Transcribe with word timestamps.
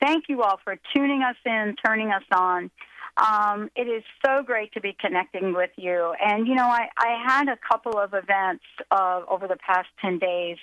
Thank 0.00 0.24
you 0.28 0.42
all 0.42 0.58
for 0.62 0.76
tuning 0.94 1.22
us 1.22 1.36
in, 1.44 1.76
turning 1.84 2.10
us 2.10 2.24
on. 2.32 2.70
Um, 3.16 3.70
it 3.74 3.88
is 3.88 4.02
so 4.24 4.42
great 4.42 4.72
to 4.74 4.80
be 4.80 4.94
connecting 4.98 5.54
with 5.54 5.70
you. 5.76 6.14
And, 6.20 6.46
you 6.46 6.54
know, 6.54 6.66
I, 6.66 6.88
I 6.98 7.22
had 7.26 7.48
a 7.48 7.56
couple 7.56 7.98
of 7.98 8.12
events 8.12 8.64
uh, 8.90 9.22
over 9.28 9.48
the 9.48 9.56
past 9.56 9.88
10 10.02 10.18
days, 10.18 10.58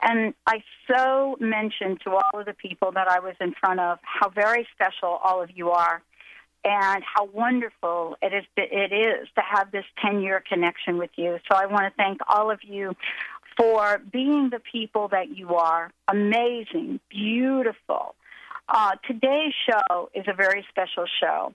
and 0.00 0.34
I 0.48 0.64
so 0.90 1.36
mentioned 1.38 2.00
to 2.04 2.10
all 2.10 2.40
of 2.40 2.46
the 2.46 2.54
people 2.54 2.90
that 2.92 3.08
I 3.08 3.20
was 3.20 3.36
in 3.40 3.54
front 3.54 3.78
of 3.78 4.00
how 4.02 4.30
very 4.30 4.66
special 4.74 5.20
all 5.22 5.40
of 5.40 5.50
you 5.54 5.70
are 5.70 6.02
and 6.64 7.04
how 7.04 7.26
wonderful 7.26 8.16
it 8.20 8.32
is, 8.34 8.44
it 8.56 8.92
is 8.92 9.28
to 9.36 9.42
have 9.42 9.70
this 9.70 9.84
10 10.04 10.22
year 10.22 10.42
connection 10.46 10.98
with 10.98 11.10
you. 11.14 11.38
So 11.48 11.56
I 11.56 11.66
want 11.66 11.84
to 11.84 11.92
thank 11.96 12.18
all 12.28 12.50
of 12.50 12.64
you 12.64 12.96
for 13.56 14.00
being 14.12 14.50
the 14.50 14.60
people 14.60 15.08
that 15.08 15.36
you 15.36 15.54
are 15.54 15.92
amazing, 16.08 16.98
beautiful 17.08 18.16
uh, 18.68 18.92
today's 19.06 19.52
show 19.68 20.10
is 20.14 20.24
a 20.26 20.34
very 20.34 20.64
special 20.70 21.04
show. 21.20 21.54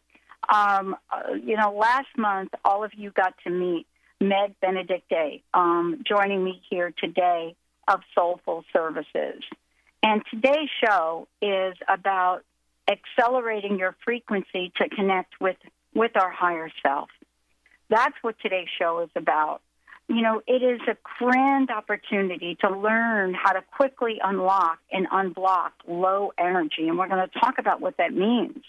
Um, 0.53 0.95
uh, 1.11 1.33
you 1.33 1.58
know, 1.58 1.73
last 1.73 2.08
month, 2.17 2.52
all 2.63 2.83
of 2.83 2.91
you 2.95 3.11
got 3.11 3.33
to 3.44 3.50
meet 3.50 3.86
Meg 4.19 4.55
Benedicte, 4.61 5.44
um, 5.53 6.03
joining 6.08 6.44
me 6.44 6.61
here 6.69 6.94
today 6.97 7.55
of 7.88 8.02
Soulful 8.16 8.63
Services. 8.73 9.44
And 10.03 10.22
today's 10.31 10.69
show 10.83 11.28
is 11.41 11.75
about 11.88 12.44
accelerating 12.89 13.78
your 13.80 13.95
frequency 14.05 14.72
to 14.78 14.89
connect 14.89 15.33
with, 15.41 15.58
with 15.94 16.11
our 16.16 16.31
higher 16.31 16.69
self. 16.85 17.09
That's 17.89 18.16
what 18.22 18.35
today's 18.41 18.67
show 18.80 19.02
is 19.02 19.09
about 19.16 19.61
you 20.09 20.22
know, 20.22 20.41
it 20.47 20.63
is 20.63 20.80
a 20.88 20.95
grand 21.19 21.69
opportunity 21.69 22.55
to 22.61 22.69
learn 22.69 23.33
how 23.33 23.52
to 23.52 23.61
quickly 23.75 24.19
unlock 24.23 24.80
and 24.91 25.08
unblock 25.09 25.72
low 25.86 26.31
energy. 26.38 26.88
And 26.88 26.97
we're 26.97 27.09
going 27.09 27.27
to 27.27 27.39
talk 27.39 27.55
about 27.59 27.81
what 27.81 27.97
that 27.97 28.13
means. 28.13 28.63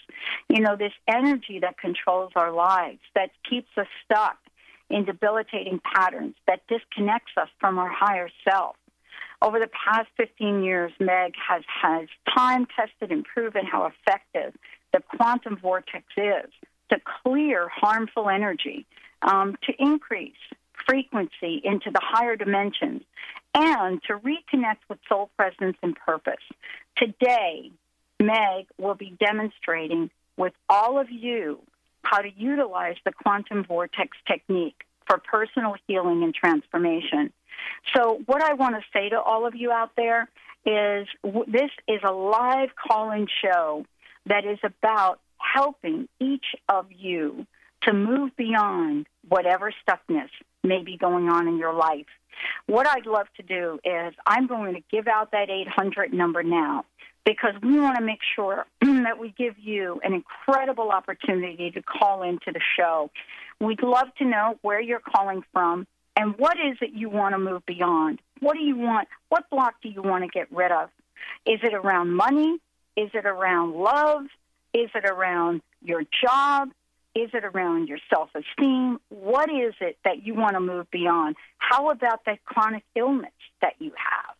You 0.49 0.59
know, 0.59 0.75
this 0.75 0.91
energy 1.07 1.59
that 1.61 1.77
controls 1.77 2.33
our 2.35 2.51
lives, 2.51 2.99
that 3.15 3.31
keeps 3.49 3.69
us 3.77 3.87
stuck 4.03 4.37
in 4.89 5.05
debilitating 5.05 5.79
patterns, 5.95 6.35
that 6.45 6.61
disconnects 6.67 7.31
us 7.37 7.47
from 7.59 7.77
our 7.77 7.89
higher 7.89 8.29
self. 8.43 8.75
Over 9.41 9.59
the 9.59 9.69
past 9.69 10.09
15 10.17 10.63
years, 10.63 10.91
Meg 10.99 11.35
has, 11.47 11.63
has 11.81 12.09
time 12.35 12.67
tested 12.75 13.11
and 13.11 13.23
proven 13.23 13.65
how 13.65 13.85
effective 13.85 14.53
the 14.91 15.01
quantum 15.15 15.57
vortex 15.57 16.03
is 16.17 16.51
to 16.91 16.99
clear 17.23 17.69
harmful 17.69 18.29
energy, 18.29 18.85
um, 19.21 19.55
to 19.63 19.73
increase 19.79 20.33
frequency 20.87 21.61
into 21.63 21.91
the 21.91 22.01
higher 22.01 22.35
dimensions 22.35 23.01
and 23.53 24.01
to 24.03 24.13
reconnect 24.17 24.77
with 24.89 24.99
soul 25.07 25.29
presence 25.37 25.77
and 25.81 25.95
purpose. 25.95 26.43
Today, 26.97 27.71
Meg 28.19 28.67
will 28.77 28.95
be 28.95 29.15
demonstrating 29.19 30.09
with 30.37 30.53
all 30.69 30.99
of 30.99 31.09
you 31.09 31.59
how 32.03 32.19
to 32.19 32.29
utilize 32.35 32.95
the 33.05 33.11
quantum 33.11 33.63
vortex 33.63 34.17
technique 34.27 34.83
for 35.07 35.17
personal 35.17 35.75
healing 35.87 36.23
and 36.23 36.33
transformation. 36.33 37.31
So, 37.95 38.21
what 38.25 38.41
I 38.41 38.53
want 38.53 38.75
to 38.75 38.81
say 38.93 39.09
to 39.09 39.19
all 39.19 39.45
of 39.45 39.55
you 39.55 39.71
out 39.71 39.91
there 39.97 40.29
is 40.65 41.07
this 41.47 41.71
is 41.87 41.99
a 42.03 42.11
live 42.11 42.69
call 42.75 43.11
in 43.11 43.27
show 43.43 43.85
that 44.25 44.45
is 44.45 44.59
about 44.63 45.19
helping 45.37 46.07
each 46.19 46.55
of 46.67 46.87
you 46.91 47.45
to 47.83 47.93
move 47.93 48.35
beyond 48.35 49.07
whatever 49.27 49.73
stuckness 49.87 50.29
may 50.63 50.83
be 50.83 50.97
going 50.97 51.29
on 51.29 51.47
in 51.47 51.57
your 51.57 51.73
life. 51.73 52.07
What 52.67 52.87
I'd 52.87 53.05
love 53.05 53.27
to 53.37 53.43
do 53.43 53.79
is 53.83 54.13
I'm 54.25 54.47
going 54.47 54.75
to 54.75 54.81
give 54.91 55.07
out 55.07 55.31
that 55.31 55.49
800 55.49 56.13
number 56.13 56.43
now 56.43 56.85
because 57.25 57.53
we 57.61 57.79
want 57.79 57.97
to 57.97 58.03
make 58.03 58.19
sure 58.35 58.65
that 58.81 59.19
we 59.19 59.33
give 59.37 59.55
you 59.59 59.99
an 60.03 60.13
incredible 60.13 60.89
opportunity 60.91 61.71
to 61.71 61.81
call 61.81 62.23
into 62.23 62.51
the 62.51 62.61
show. 62.77 63.11
We'd 63.59 63.83
love 63.83 64.07
to 64.19 64.25
know 64.25 64.57
where 64.61 64.79
you're 64.81 65.01
calling 65.01 65.43
from 65.51 65.85
and 66.15 66.37
what 66.37 66.57
is 66.57 66.77
it 66.81 66.91
you 66.93 67.09
want 67.09 67.33
to 67.33 67.39
move 67.39 67.65
beyond. 67.65 68.19
What 68.39 68.55
do 68.55 68.61
you 68.61 68.77
want? 68.77 69.07
What 69.29 69.49
block 69.49 69.75
do 69.81 69.89
you 69.89 70.01
want 70.01 70.23
to 70.23 70.29
get 70.29 70.51
rid 70.51 70.71
of? 70.71 70.89
Is 71.45 71.59
it 71.63 71.73
around 71.73 72.13
money? 72.13 72.57
Is 72.95 73.09
it 73.13 73.25
around 73.25 73.73
love? 73.73 74.23
Is 74.73 74.89
it 74.95 75.05
around 75.05 75.61
your 75.83 76.03
job? 76.23 76.69
Is 77.15 77.29
it 77.33 77.43
around 77.43 77.87
your 77.87 77.97
self 78.13 78.29
esteem? 78.35 78.99
What 79.09 79.49
is 79.49 79.73
it 79.81 79.97
that 80.05 80.25
you 80.25 80.35
want 80.35 80.53
to 80.53 80.59
move 80.59 80.89
beyond? 80.91 81.35
How 81.57 81.89
about 81.89 82.25
that 82.25 82.43
chronic 82.45 82.83
illness 82.95 83.31
that 83.61 83.73
you 83.79 83.91
have? 83.91 84.35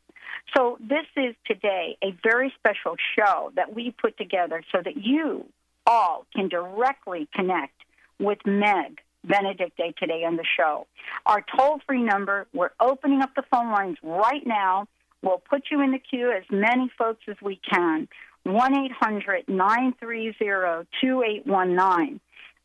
So, 0.56 0.78
this 0.80 1.06
is 1.16 1.36
today 1.46 1.98
a 2.04 2.16
very 2.24 2.54
special 2.58 2.96
show 3.18 3.52
that 3.56 3.74
we 3.76 3.92
put 3.92 4.18
together 4.18 4.64
so 4.72 4.82
that 4.84 4.98
you 4.98 5.46
all 5.86 6.26
can 6.36 6.48
directly 6.48 7.28
connect 7.36 7.74
with 8.20 8.40
Meg 8.46 9.02
Benedicte 9.24 9.96
today 9.98 10.24
on 10.26 10.38
the 10.38 10.46
show. 10.58 10.88
Our 11.26 11.44
toll 11.56 11.80
free 11.86 12.04
number, 12.04 12.48
we're 12.54 12.72
opening 12.80 13.22
up 13.22 13.32
the 13.36 13.44
phone 13.52 13.72
lines 13.72 13.98
right 14.04 14.46
now. 14.46 14.88
We'll 15.22 15.42
put 15.50 15.64
you 15.70 15.82
in 15.82 15.92
the 15.92 16.00
queue, 16.00 16.32
as 16.32 16.44
many 16.50 16.90
folks 16.98 17.24
as 17.28 17.36
we 17.42 17.60
can. 17.70 18.08
1 18.44 18.80
800 19.02 19.50
930 19.50 20.88
2819. 21.02 22.20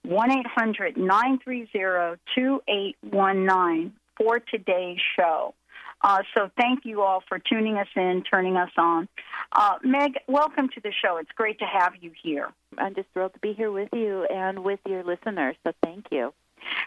1 0.05 0.31
800 0.31 0.97
930 0.97 2.21
2819 2.35 3.93
for 4.17 4.39
today's 4.39 4.99
show. 5.17 5.55
Uh, 6.03 6.23
so 6.37 6.51
thank 6.59 6.85
you 6.85 7.01
all 7.01 7.23
for 7.27 7.39
tuning 7.39 7.79
us 7.79 7.89
in, 7.97 8.23
turning 8.31 8.57
us 8.57 8.71
on. 8.77 9.09
Uh, 9.53 9.79
Meg, 9.83 10.19
welcome 10.29 10.69
to 10.69 10.81
the 10.81 10.93
show. 10.93 11.17
It's 11.17 11.31
great 11.35 11.59
to 11.61 11.65
have 11.65 11.95
you 12.01 12.13
here. 12.23 12.53
I'm 12.77 12.95
just 12.95 13.09
thrilled 13.15 13.33
to 13.33 13.41
be 13.41 13.55
here 13.55 13.73
with 13.73 13.89
you 13.95 14.25
and 14.25 14.63
with 14.63 14.81
your 14.87 15.03
listeners, 15.03 15.57
so 15.65 15.73
thank 15.83 16.07
you. 16.11 16.35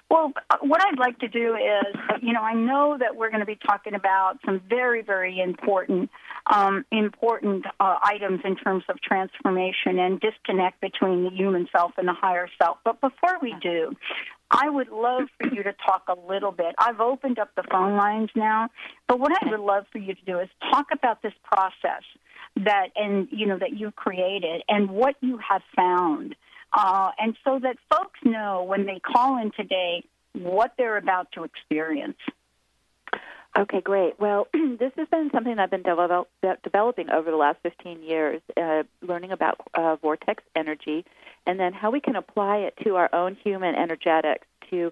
Well, 0.09 0.33
uh, 0.49 0.57
what 0.61 0.81
I'd 0.85 0.99
like 0.99 1.19
to 1.19 1.27
do 1.27 1.55
is, 1.55 1.95
you 2.21 2.33
know, 2.33 2.41
I 2.41 2.53
know 2.53 2.97
that 2.99 3.15
we're 3.15 3.29
going 3.29 3.41
to 3.41 3.45
be 3.45 3.57
talking 3.67 3.93
about 3.93 4.37
some 4.45 4.61
very, 4.69 5.01
very 5.01 5.39
important, 5.39 6.09
um, 6.51 6.85
important 6.91 7.65
uh, 7.79 7.95
items 8.03 8.41
in 8.43 8.55
terms 8.55 8.83
of 8.89 9.01
transformation 9.01 9.99
and 9.99 10.19
disconnect 10.19 10.81
between 10.81 11.23
the 11.23 11.29
human 11.29 11.67
self 11.71 11.91
and 11.97 12.07
the 12.07 12.13
higher 12.13 12.49
self. 12.61 12.77
But 12.83 13.01
before 13.01 13.37
we 13.41 13.55
do, 13.61 13.91
I 14.49 14.69
would 14.69 14.89
love 14.89 15.23
for 15.39 15.53
you 15.53 15.63
to 15.63 15.73
talk 15.85 16.03
a 16.07 16.15
little 16.27 16.51
bit. 16.51 16.73
I've 16.77 17.01
opened 17.01 17.37
up 17.37 17.49
the 17.55 17.63
phone 17.69 17.97
lines 17.97 18.29
now, 18.35 18.69
but 19.07 19.19
what 19.19 19.31
I 19.31 19.49
would 19.51 19.59
love 19.59 19.85
for 19.91 19.97
you 19.97 20.13
to 20.13 20.25
do 20.25 20.39
is 20.39 20.47
talk 20.71 20.87
about 20.93 21.21
this 21.21 21.33
process 21.43 22.03
that 22.55 22.87
and 22.95 23.27
you 23.31 23.45
know 23.45 23.59
that 23.59 23.77
you've 23.77 23.95
created 23.95 24.63
and 24.67 24.89
what 24.89 25.15
you 25.21 25.37
have 25.37 25.61
found 25.75 26.35
uh, 26.73 27.11
and 27.17 27.35
so 27.43 27.59
that 27.59 27.77
folks 27.89 28.19
know 28.23 28.63
when 28.63 28.85
they 28.85 28.99
call 28.99 29.37
in 29.41 29.51
today 29.51 30.03
what 30.33 30.73
they're 30.77 30.97
about 30.97 31.31
to 31.33 31.43
experience. 31.43 32.17
Okay, 33.57 33.81
great. 33.81 34.19
Well, 34.19 34.47
this 34.53 34.91
has 34.97 35.07
been 35.09 35.31
something 35.33 35.57
I've 35.57 35.71
been 35.71 35.81
develop, 35.81 36.29
developing 36.63 37.09
over 37.09 37.31
the 37.31 37.37
last 37.37 37.57
15 37.63 38.03
years, 38.03 38.41
uh, 38.55 38.83
learning 39.01 39.31
about 39.31 39.59
uh, 39.73 39.95
vortex 39.95 40.43
energy 40.55 41.05
and 41.47 41.59
then 41.59 41.73
how 41.73 41.89
we 41.89 41.99
can 41.99 42.15
apply 42.15 42.57
it 42.57 42.75
to 42.83 42.97
our 42.97 43.09
own 43.15 43.35
human 43.43 43.73
energetics 43.73 44.45
to 44.69 44.91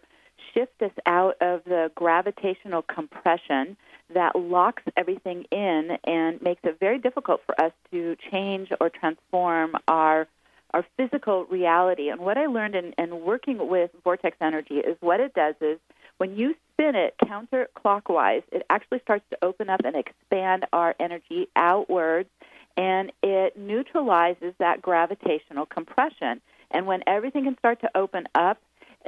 shift 0.53 0.81
us 0.81 0.91
out 1.05 1.35
of 1.41 1.63
the 1.65 1.91
gravitational 1.95 2.81
compression 2.81 3.77
that 4.13 4.35
locks 4.35 4.83
everything 4.95 5.43
in 5.51 5.97
and 6.05 6.41
makes 6.41 6.61
it 6.63 6.79
very 6.79 6.97
difficult 6.97 7.41
for 7.45 7.59
us 7.59 7.73
to 7.91 8.15
change 8.31 8.69
or 8.79 8.89
transform 8.89 9.73
our 9.87 10.27
our 10.73 10.85
physical 10.97 11.45
reality. 11.45 12.09
And 12.09 12.19
what 12.19 12.37
I 12.37 12.47
learned 12.47 12.75
in, 12.75 12.93
in 12.97 13.21
working 13.21 13.69
with 13.69 13.91
vortex 14.03 14.35
energy 14.41 14.75
is 14.75 14.97
what 14.99 15.21
it 15.21 15.33
does 15.33 15.55
is 15.61 15.79
when 16.17 16.35
you 16.35 16.55
spin 16.73 16.95
it 16.95 17.15
counterclockwise, 17.23 18.43
it 18.51 18.65
actually 18.69 18.99
starts 18.99 19.25
to 19.31 19.37
open 19.41 19.69
up 19.69 19.81
and 19.83 19.95
expand 19.95 20.65
our 20.73 20.95
energy 20.99 21.47
outwards, 21.55 22.29
and 22.77 23.11
it 23.23 23.57
neutralizes 23.57 24.53
that 24.59 24.81
gravitational 24.81 25.65
compression. 25.65 26.41
And 26.71 26.85
when 26.85 27.03
everything 27.07 27.45
can 27.45 27.57
start 27.57 27.81
to 27.81 27.89
open 27.95 28.27
up, 28.35 28.57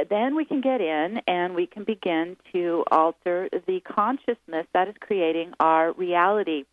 then 0.09 0.35
we 0.35 0.45
can 0.45 0.61
get 0.61 0.79
in 0.79 1.21
and 1.27 1.55
we 1.55 1.65
can 1.65 1.83
begin 1.83 2.37
to 2.53 2.83
alter 2.91 3.49
the 3.65 3.79
consciousness 3.81 4.67
that 4.73 4.87
is 4.87 4.95
creating 4.99 5.53
our 5.59 5.91
reality. 5.93 6.65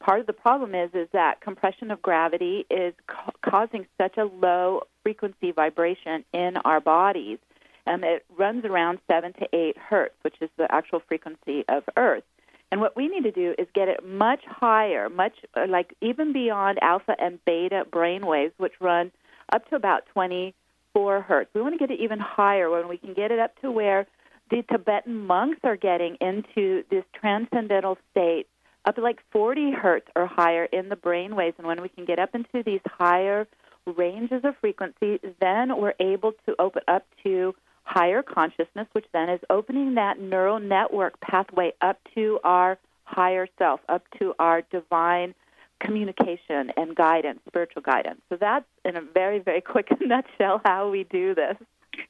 Part 0.00 0.20
of 0.20 0.26
the 0.26 0.32
problem 0.32 0.74
is 0.74 0.90
is 0.92 1.08
that 1.12 1.40
compression 1.40 1.90
of 1.90 2.02
gravity 2.02 2.66
is 2.68 2.92
ca- 3.06 3.30
causing 3.42 3.86
such 3.96 4.18
a 4.18 4.24
low 4.24 4.82
frequency 5.02 5.52
vibration 5.52 6.24
in 6.32 6.56
our 6.58 6.80
bodies. 6.80 7.38
Um, 7.86 8.02
it 8.02 8.24
runs 8.36 8.64
around 8.64 8.98
seven 9.10 9.32
to 9.34 9.46
eight 9.52 9.76
hertz, 9.76 10.14
which 10.22 10.36
is 10.40 10.50
the 10.56 10.66
actual 10.70 11.00
frequency 11.06 11.64
of 11.68 11.84
Earth. 11.96 12.24
And 12.72 12.80
what 12.80 12.96
we 12.96 13.08
need 13.08 13.24
to 13.24 13.30
do 13.30 13.54
is 13.58 13.68
get 13.74 13.88
it 13.88 14.04
much 14.04 14.40
higher, 14.46 15.08
much 15.08 15.34
uh, 15.54 15.66
like 15.68 15.94
even 16.00 16.32
beyond 16.32 16.78
alpha 16.82 17.14
and 17.18 17.38
beta 17.44 17.84
brain 17.90 18.26
waves, 18.26 18.54
which 18.56 18.72
run 18.80 19.12
up 19.52 19.68
to 19.68 19.76
about 19.76 20.06
24 20.12 21.20
hertz. 21.22 21.50
We 21.54 21.60
want 21.60 21.74
to 21.74 21.78
get 21.78 21.90
it 21.90 22.00
even 22.00 22.18
higher 22.18 22.70
when 22.70 22.88
we 22.88 22.96
can 22.96 23.14
get 23.14 23.30
it 23.30 23.38
up 23.38 23.60
to 23.60 23.70
where 23.70 24.06
the 24.50 24.62
Tibetan 24.70 25.26
monks 25.26 25.60
are 25.62 25.76
getting 25.76 26.16
into 26.20 26.84
this 26.90 27.04
transcendental 27.14 27.98
state 28.10 28.46
up 28.84 28.96
to 28.96 29.00
like 29.00 29.20
40 29.30 29.72
hertz 29.72 30.06
or 30.14 30.26
higher 30.26 30.64
in 30.64 30.88
the 30.88 30.96
brain 30.96 31.36
waves. 31.36 31.56
And 31.58 31.66
when 31.66 31.80
we 31.80 31.88
can 31.88 32.04
get 32.04 32.18
up 32.18 32.34
into 32.34 32.62
these 32.64 32.80
higher 32.86 33.46
ranges 33.86 34.42
of 34.44 34.56
frequency, 34.60 35.20
then 35.40 35.76
we're 35.80 35.94
able 36.00 36.32
to 36.46 36.54
open 36.58 36.82
up 36.88 37.06
to 37.22 37.54
higher 37.84 38.22
consciousness, 38.22 38.86
which 38.92 39.06
then 39.12 39.28
is 39.28 39.40
opening 39.50 39.94
that 39.94 40.18
neural 40.18 40.58
network 40.58 41.20
pathway 41.20 41.72
up 41.80 41.98
to 42.14 42.40
our 42.44 42.78
higher 43.04 43.46
self, 43.58 43.80
up 43.88 44.02
to 44.18 44.34
our 44.38 44.62
divine 44.62 45.34
communication 45.80 46.72
and 46.76 46.96
guidance, 46.96 47.40
spiritual 47.46 47.82
guidance. 47.82 48.20
So 48.28 48.36
that's 48.40 48.64
in 48.84 48.96
a 48.96 49.02
very, 49.02 49.38
very 49.38 49.60
quick 49.72 49.88
nutshell 50.00 50.60
how 50.64 50.90
we 50.90 51.04
do 51.04 51.34
this. 51.34 51.56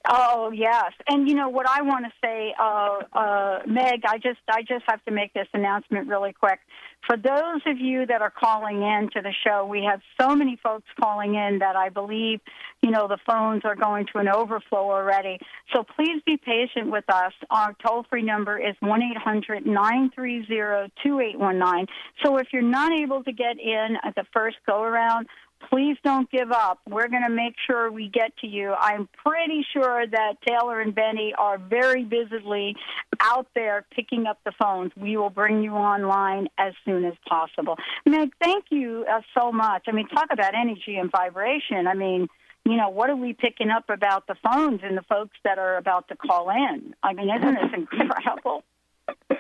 Oh 0.09 0.51
yes, 0.51 0.93
and 1.09 1.29
you 1.29 1.35
know 1.35 1.49
what 1.49 1.69
I 1.69 1.83
want 1.83 2.05
to 2.05 2.13
say, 2.23 2.55
uh, 2.61 2.99
uh, 3.13 3.59
Meg. 3.67 4.03
I 4.07 4.19
just 4.19 4.41
I 4.49 4.63
just 4.63 4.85
have 4.87 5.05
to 5.05 5.11
make 5.11 5.33
this 5.33 5.49
announcement 5.55 6.09
really 6.09 6.33
quick. 6.33 6.61
For 7.07 7.17
those 7.19 7.61
of 7.67 7.79
you 7.79 8.07
that 8.07 8.23
are 8.23 8.31
calling 8.31 8.83
in 8.83 9.11
to 9.13 9.21
the 9.21 9.33
show, 9.47 9.67
we 9.67 9.85
have 9.85 10.01
so 10.19 10.35
many 10.35 10.59
folks 10.63 10.87
calling 10.99 11.35
in 11.35 11.59
that 11.59 11.77
I 11.77 11.91
believe, 11.91 12.41
you 12.83 12.91
know, 12.91 13.09
the 13.09 13.19
phones 13.27 13.63
are 13.65 13.77
going 13.77 14.07
to 14.15 14.19
an 14.21 14.29
overflow 14.29 14.91
already. 14.91 15.39
So 15.75 15.85
please 15.97 16.23
be 16.25 16.39
patient 16.39 16.91
with 16.91 17.05
us. 17.11 17.33
Our 17.51 17.77
toll 17.87 18.07
free 18.09 18.23
number 18.23 18.59
is 18.59 18.75
one 18.81 19.03
eight 19.03 19.19
hundred 19.19 19.67
nine 19.67 20.11
three 20.15 20.47
zero 20.47 20.89
two 21.03 21.21
eight 21.21 21.39
one 21.39 21.59
nine. 21.59 21.87
So 22.25 22.39
if 22.39 22.49
you're 22.53 22.63
not 22.63 22.93
able 22.93 23.23
to 23.25 23.33
get 23.33 23.59
in 23.59 23.97
at 24.03 24.15
the 24.15 24.25
first 24.33 24.57
go 24.67 24.83
around 24.83 25.27
please 25.71 25.97
don't 26.05 26.31
give 26.31 26.53
up. 26.53 26.81
We're 26.89 27.09
going 27.09 27.25
to 27.27 27.35
make 27.35 27.55
sure 27.67 27.91
we 27.91 28.09
get 28.09 28.37
to 28.39 28.47
you. 28.47 28.75
I'm 28.79 29.09
pretty 29.25 29.65
sure 29.73 30.07
that 30.07 30.35
Taylor 30.47 30.81
and 30.81 30.95
Benny 30.95 31.35
are 31.37 31.59
very 31.59 32.05
busily 32.05 32.77
out 33.21 33.47
there 33.55 33.85
picking 33.95 34.27
up 34.27 34.39
the 34.45 34.53
phones. 34.61 34.93
We 34.97 35.17
will 35.17 35.31
bring 35.31 35.63
you 35.63 35.73
online 35.73 36.49
as 36.59 36.75
soon 36.85 37.05
as 37.05 37.15
possible. 37.29 37.77
Meg, 38.07 38.33
thank 38.41 38.67
you 38.71 39.05
uh, 39.11 39.21
so 39.39 39.53
much. 39.53 39.85
I 39.89 39.93
mean, 39.93 40.09
talk 40.09 40.29
about 40.33 40.55
energy 40.55 40.97
and 40.97 41.11
vibration. 41.11 41.87
I 41.87 41.95
mean, 41.95 42.29
you 42.65 42.77
know, 42.77 42.89
what 42.89 43.11
are 43.11 43.17
we 43.17 43.35
picking 43.35 43.71
up 43.71 43.91
about 43.91 44.27
the 44.27 44.37
phones 44.43 44.81
and 44.83 44.97
the 44.97 45.03
folks 45.03 45.37
that 45.45 45.59
are 45.59 45.77
about 45.77 46.09
to 46.09 46.17
call 46.17 46.49
in? 46.51 46.95
I 47.03 47.13
mean, 47.13 47.29
isn't 47.29 47.55
this 47.55 47.71
incredible? 47.75 48.65
I, 49.11 49.15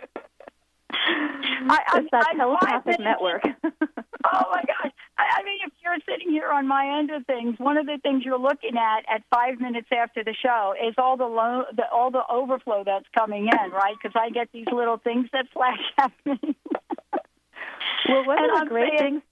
it's 1.94 2.09
that 2.12 2.26
I, 2.32 2.37
telepathic 2.37 3.00
network. 3.00 3.43
oh 3.65 4.44
my 4.50 4.62
gosh! 4.67 4.93
I, 5.16 5.40
I 5.40 5.44
mean, 5.44 5.58
if 5.66 5.72
you're 5.82 5.96
sitting 6.08 6.31
here 6.31 6.50
on 6.50 6.66
my 6.66 6.99
end 6.99 7.11
of 7.11 7.26
things, 7.26 7.58
one 7.58 7.76
of 7.76 7.87
the 7.87 7.99
things 8.02 8.25
you're 8.25 8.38
looking 8.38 8.76
at 8.76 9.05
at 9.08 9.22
five 9.31 9.61
minutes 9.61 9.88
after 9.93 10.25
the 10.25 10.34
show 10.34 10.75
is 10.81 10.94
all 10.99 11.16
the, 11.16 11.26
lo- 11.26 11.66
the 11.76 11.88
all 11.93 12.11
the 12.11 12.22
overflow 12.31 12.82
that's 12.84 13.06
coming 13.16 13.49
in, 13.49 13.70
right? 13.70 13.94
Because 14.00 14.19
I 14.20 14.31
get 14.31 14.49
these 14.52 14.66
little 14.72 14.99
things 14.99 15.28
that 15.32 15.46
flash 15.52 15.81
at 15.99 16.12
me. 16.25 16.56
well, 18.08 18.25
one 18.26 18.38
and 18.38 18.46
of 18.46 18.55
the 18.55 18.61
I'm 18.61 18.69
great 18.69 18.99
saying, 18.99 19.12
things. 19.12 19.22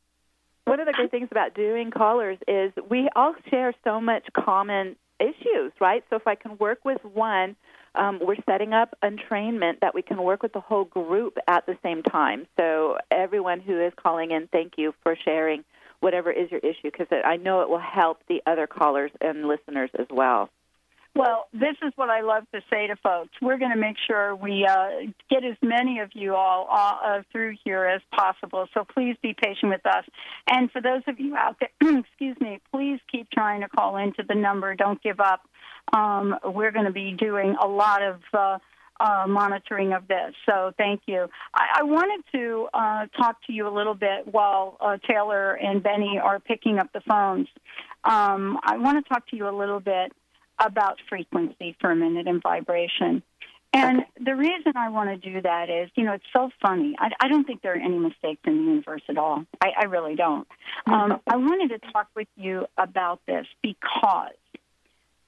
One 0.64 0.78
of 0.78 0.86
the 0.86 0.92
great 0.92 1.10
things 1.10 1.28
about 1.32 1.54
doing 1.54 1.90
callers 1.90 2.38
is 2.46 2.72
we 2.88 3.08
all 3.16 3.34
share 3.50 3.74
so 3.82 4.00
much 4.00 4.24
common 4.32 4.94
issues, 5.18 5.72
right? 5.80 6.04
So 6.08 6.16
if 6.16 6.26
I 6.26 6.36
can 6.36 6.56
work 6.58 6.84
with 6.84 7.04
one 7.04 7.56
um, 7.94 8.20
we're 8.22 8.36
setting 8.48 8.72
up 8.72 8.94
entrainment 9.02 9.80
that 9.80 9.94
we 9.94 10.02
can 10.02 10.22
work 10.22 10.42
with 10.42 10.52
the 10.52 10.60
whole 10.60 10.84
group 10.84 11.36
at 11.46 11.66
the 11.66 11.76
same 11.82 12.02
time. 12.02 12.46
So 12.58 12.96
everyone 13.10 13.60
who 13.60 13.84
is 13.84 13.92
calling 13.96 14.30
in, 14.30 14.48
thank 14.48 14.74
you 14.76 14.94
for 15.02 15.16
sharing 15.24 15.64
whatever 16.00 16.32
is 16.32 16.50
your 16.50 16.60
issue 16.60 16.90
because 16.90 17.06
I 17.10 17.36
know 17.36 17.60
it 17.60 17.68
will 17.68 17.78
help 17.78 18.18
the 18.28 18.42
other 18.46 18.66
callers 18.66 19.12
and 19.20 19.46
listeners 19.46 19.90
as 19.98 20.06
well. 20.10 20.50
Well, 21.14 21.46
this 21.52 21.76
is 21.82 21.92
what 21.96 22.08
I 22.08 22.22
love 22.22 22.44
to 22.54 22.62
say 22.70 22.86
to 22.86 22.96
folks. 22.96 23.32
We're 23.42 23.58
going 23.58 23.72
to 23.72 23.78
make 23.78 23.96
sure 24.06 24.34
we 24.34 24.64
uh, 24.64 25.12
get 25.28 25.44
as 25.44 25.56
many 25.60 25.98
of 26.00 26.10
you 26.14 26.34
all 26.34 26.66
uh, 26.72 27.20
through 27.30 27.56
here 27.62 27.84
as 27.84 28.00
possible. 28.16 28.66
So 28.72 28.84
please 28.84 29.16
be 29.22 29.34
patient 29.34 29.70
with 29.70 29.84
us. 29.84 30.04
And 30.48 30.70
for 30.70 30.80
those 30.80 31.02
of 31.06 31.20
you 31.20 31.36
out 31.36 31.60
there, 31.60 31.98
excuse 31.98 32.36
me, 32.40 32.60
please 32.72 32.98
keep 33.10 33.30
trying 33.30 33.60
to 33.60 33.68
call 33.68 33.98
into 33.98 34.22
the 34.26 34.34
number. 34.34 34.74
Don't 34.74 35.02
give 35.02 35.20
up. 35.20 35.42
Um, 35.92 36.36
we're 36.44 36.72
going 36.72 36.86
to 36.86 36.92
be 36.92 37.12
doing 37.12 37.56
a 37.62 37.66
lot 37.66 38.02
of 38.02 38.20
uh, 38.32 38.58
uh, 39.00 39.26
monitoring 39.26 39.92
of 39.92 40.06
this. 40.06 40.34
So 40.46 40.72
thank 40.78 41.02
you. 41.06 41.26
I, 41.54 41.80
I 41.80 41.82
wanted 41.82 42.24
to 42.32 42.68
uh, 42.72 43.06
talk 43.16 43.36
to 43.46 43.52
you 43.52 43.66
a 43.66 43.74
little 43.74 43.94
bit 43.94 44.26
while 44.30 44.76
uh, 44.80 44.98
Taylor 45.08 45.54
and 45.54 45.82
Benny 45.82 46.20
are 46.22 46.38
picking 46.38 46.78
up 46.78 46.92
the 46.92 47.00
phones. 47.00 47.48
Um, 48.04 48.58
I 48.62 48.76
want 48.78 49.04
to 49.04 49.08
talk 49.08 49.28
to 49.30 49.36
you 49.36 49.48
a 49.48 49.56
little 49.56 49.80
bit 49.80 50.12
about 50.58 50.98
frequency 51.08 51.76
for 51.80 51.90
a 51.90 51.96
minute 51.96 52.28
and 52.28 52.42
vibration. 52.42 53.22
And 53.74 54.02
the 54.22 54.36
reason 54.36 54.74
I 54.76 54.90
want 54.90 55.08
to 55.08 55.16
do 55.16 55.40
that 55.40 55.70
is, 55.70 55.90
you 55.94 56.04
know, 56.04 56.12
it's 56.12 56.24
so 56.32 56.50
funny. 56.60 56.94
I, 56.98 57.08
I 57.20 57.28
don't 57.28 57.44
think 57.44 57.62
there 57.62 57.72
are 57.72 57.76
any 57.76 57.98
mistakes 57.98 58.42
in 58.44 58.58
the 58.58 58.62
universe 58.70 59.02
at 59.08 59.16
all. 59.16 59.44
I, 59.62 59.68
I 59.80 59.84
really 59.84 60.14
don't. 60.14 60.46
Um, 60.86 61.20
I 61.26 61.36
wanted 61.36 61.70
to 61.70 61.92
talk 61.92 62.08
with 62.14 62.28
you 62.36 62.66
about 62.76 63.20
this 63.26 63.46
because 63.62 64.34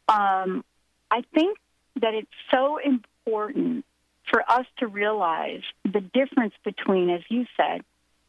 um, 0.09 0.65
I 1.11 1.23
think 1.35 1.59
that 2.01 2.15
it's 2.15 2.29
so 2.51 2.79
important 2.79 3.85
for 4.31 4.43
us 4.49 4.67
to 4.79 4.87
realize 4.87 5.63
the 5.85 6.01
difference 6.01 6.55
between, 6.65 7.11
as 7.11 7.23
you 7.29 7.47
said, 7.57 7.83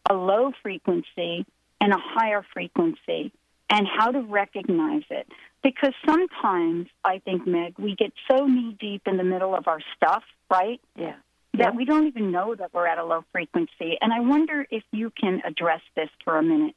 a 0.09 0.13
low 0.13 0.51
frequency 0.61 1.45
and 1.81 1.93
a 1.93 1.97
higher 1.97 2.45
frequency 2.53 3.31
and 3.69 3.87
how 3.87 4.11
to 4.11 4.21
recognize 4.21 5.03
it. 5.09 5.27
Because 5.63 5.93
sometimes, 6.05 6.87
I 7.03 7.19
think, 7.19 7.47
Meg, 7.47 7.79
we 7.79 7.95
get 7.95 8.13
so 8.29 8.45
knee 8.45 8.77
deep 8.79 9.03
in 9.07 9.17
the 9.17 9.23
middle 9.23 9.55
of 9.55 9.67
our 9.67 9.79
stuff, 9.95 10.23
right? 10.51 10.79
Yeah. 10.95 11.15
That 11.53 11.59
yeah. 11.59 11.71
we 11.71 11.85
don't 11.85 12.07
even 12.07 12.31
know 12.31 12.53
that 12.53 12.73
we're 12.73 12.87
at 12.87 12.97
a 12.97 13.05
low 13.05 13.23
frequency. 13.31 13.97
And 13.99 14.13
I 14.13 14.19
wonder 14.19 14.67
if 14.69 14.83
you 14.91 15.09
can 15.09 15.41
address 15.45 15.81
this 15.95 16.09
for 16.23 16.37
a 16.37 16.43
minute. 16.43 16.75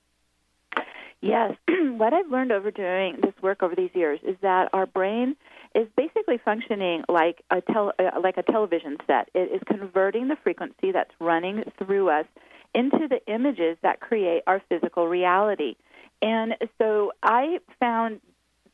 Yes, 1.21 1.55
what 1.69 2.13
I've 2.15 2.31
learned 2.31 2.53
over 2.53 2.71
doing 2.71 3.17
this 3.23 3.35
work 3.43 3.63
over 3.63 3.75
these 3.75 3.91
years 3.95 4.21
is 4.23 4.37
that 4.43 4.69
our 4.73 4.87
brain 4.87 5.37
is 5.75 5.89
basically 5.97 6.39
functioning 6.45 7.05
like 7.09 7.43
a 7.51 7.61
tel- 7.61 7.93
uh, 7.99 8.21
like 8.23 8.37
a 8.37 8.43
television 8.43 8.97
set. 9.07 9.29
It 9.35 9.51
is 9.53 9.61
converting 9.67 10.29
the 10.29 10.37
frequency 10.43 10.93
that's 10.93 11.11
running 11.21 11.65
through 11.79 12.11
us 12.11 12.27
into 12.75 13.09
the 13.09 13.21
images 13.33 13.77
that 13.83 14.01
create 14.01 14.43
our 14.47 14.63
physical 14.69 15.09
reality. 15.09 15.75
And 16.23 16.55
so 16.79 17.13
I 17.23 17.59
found 17.81 18.21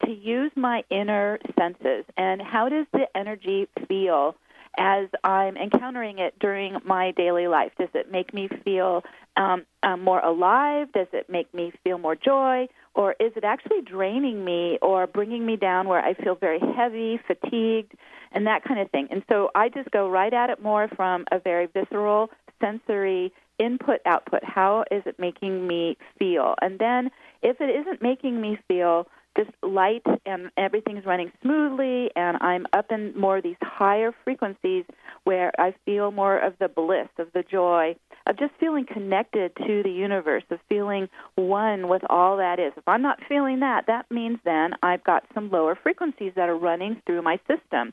to 0.04 0.10
use 0.10 0.50
my 0.56 0.82
inner 0.90 1.38
senses 1.58 2.04
and 2.16 2.42
how 2.42 2.68
does 2.68 2.86
the 2.92 3.06
energy 3.16 3.68
feel 3.88 4.34
as 4.78 5.08
I'm 5.22 5.56
encountering 5.56 6.18
it 6.18 6.38
during 6.38 6.76
my 6.84 7.12
daily 7.12 7.46
life? 7.46 7.72
Does 7.78 7.88
it 7.94 8.10
make 8.10 8.32
me 8.34 8.48
feel 8.64 9.02
um, 9.36 9.64
um, 9.82 10.02
more 10.02 10.20
alive? 10.20 10.92
Does 10.92 11.08
it 11.12 11.28
make 11.28 11.52
me 11.54 11.72
feel 11.82 11.98
more 11.98 12.16
joy? 12.16 12.68
Or 12.94 13.12
is 13.18 13.32
it 13.36 13.44
actually 13.44 13.82
draining 13.82 14.44
me 14.44 14.78
or 14.80 15.06
bringing 15.06 15.44
me 15.44 15.56
down 15.56 15.88
where 15.88 16.00
I 16.00 16.14
feel 16.14 16.36
very 16.36 16.60
heavy, 16.76 17.20
fatigued, 17.26 17.92
and 18.32 18.46
that 18.46 18.64
kind 18.64 18.80
of 18.80 18.90
thing? 18.90 19.08
And 19.10 19.22
so 19.28 19.50
I 19.54 19.68
just 19.68 19.90
go 19.90 20.08
right 20.08 20.32
at 20.32 20.50
it 20.50 20.62
more 20.62 20.88
from 20.94 21.24
a 21.32 21.38
very 21.38 21.66
visceral, 21.66 22.30
sensory 22.60 23.32
input 23.58 24.00
output. 24.06 24.44
How 24.44 24.84
is 24.90 25.02
it 25.06 25.18
making 25.18 25.66
me 25.66 25.96
feel? 26.18 26.54
And 26.60 26.78
then 26.78 27.10
if 27.42 27.60
it 27.60 27.70
isn't 27.70 28.02
making 28.02 28.40
me 28.40 28.58
feel 28.68 29.08
just 29.36 29.50
light 29.62 30.02
and 30.26 30.50
everything's 30.56 31.04
running 31.04 31.32
smoothly 31.42 32.10
and 32.16 32.38
I'm 32.40 32.66
up 32.72 32.90
in 32.90 33.18
more 33.18 33.38
of 33.38 33.42
these 33.42 33.56
higher 33.62 34.12
frequencies 34.24 34.84
where 35.24 35.50
I 35.58 35.74
feel 35.84 36.10
more 36.12 36.38
of 36.38 36.54
the 36.60 36.68
bliss, 36.68 37.08
of 37.18 37.28
the 37.32 37.42
joy, 37.42 37.96
of 38.26 38.38
just 38.38 38.52
feeling 38.60 38.86
connected 38.86 39.52
to 39.56 39.82
the 39.82 39.90
universe, 39.90 40.44
of 40.50 40.58
feeling 40.68 41.08
one 41.34 41.88
with 41.88 42.02
all 42.08 42.36
that 42.38 42.58
is. 42.58 42.72
If 42.76 42.86
I'm 42.86 43.02
not 43.02 43.20
feeling 43.28 43.60
that, 43.60 43.86
that 43.86 44.10
means 44.10 44.38
then 44.44 44.72
I've 44.82 45.04
got 45.04 45.24
some 45.34 45.50
lower 45.50 45.76
frequencies 45.80 46.32
that 46.36 46.48
are 46.48 46.56
running 46.56 47.00
through 47.06 47.22
my 47.22 47.38
system. 47.48 47.92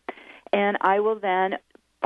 And 0.54 0.78
I 0.82 1.00
will 1.00 1.20
then 1.20 1.56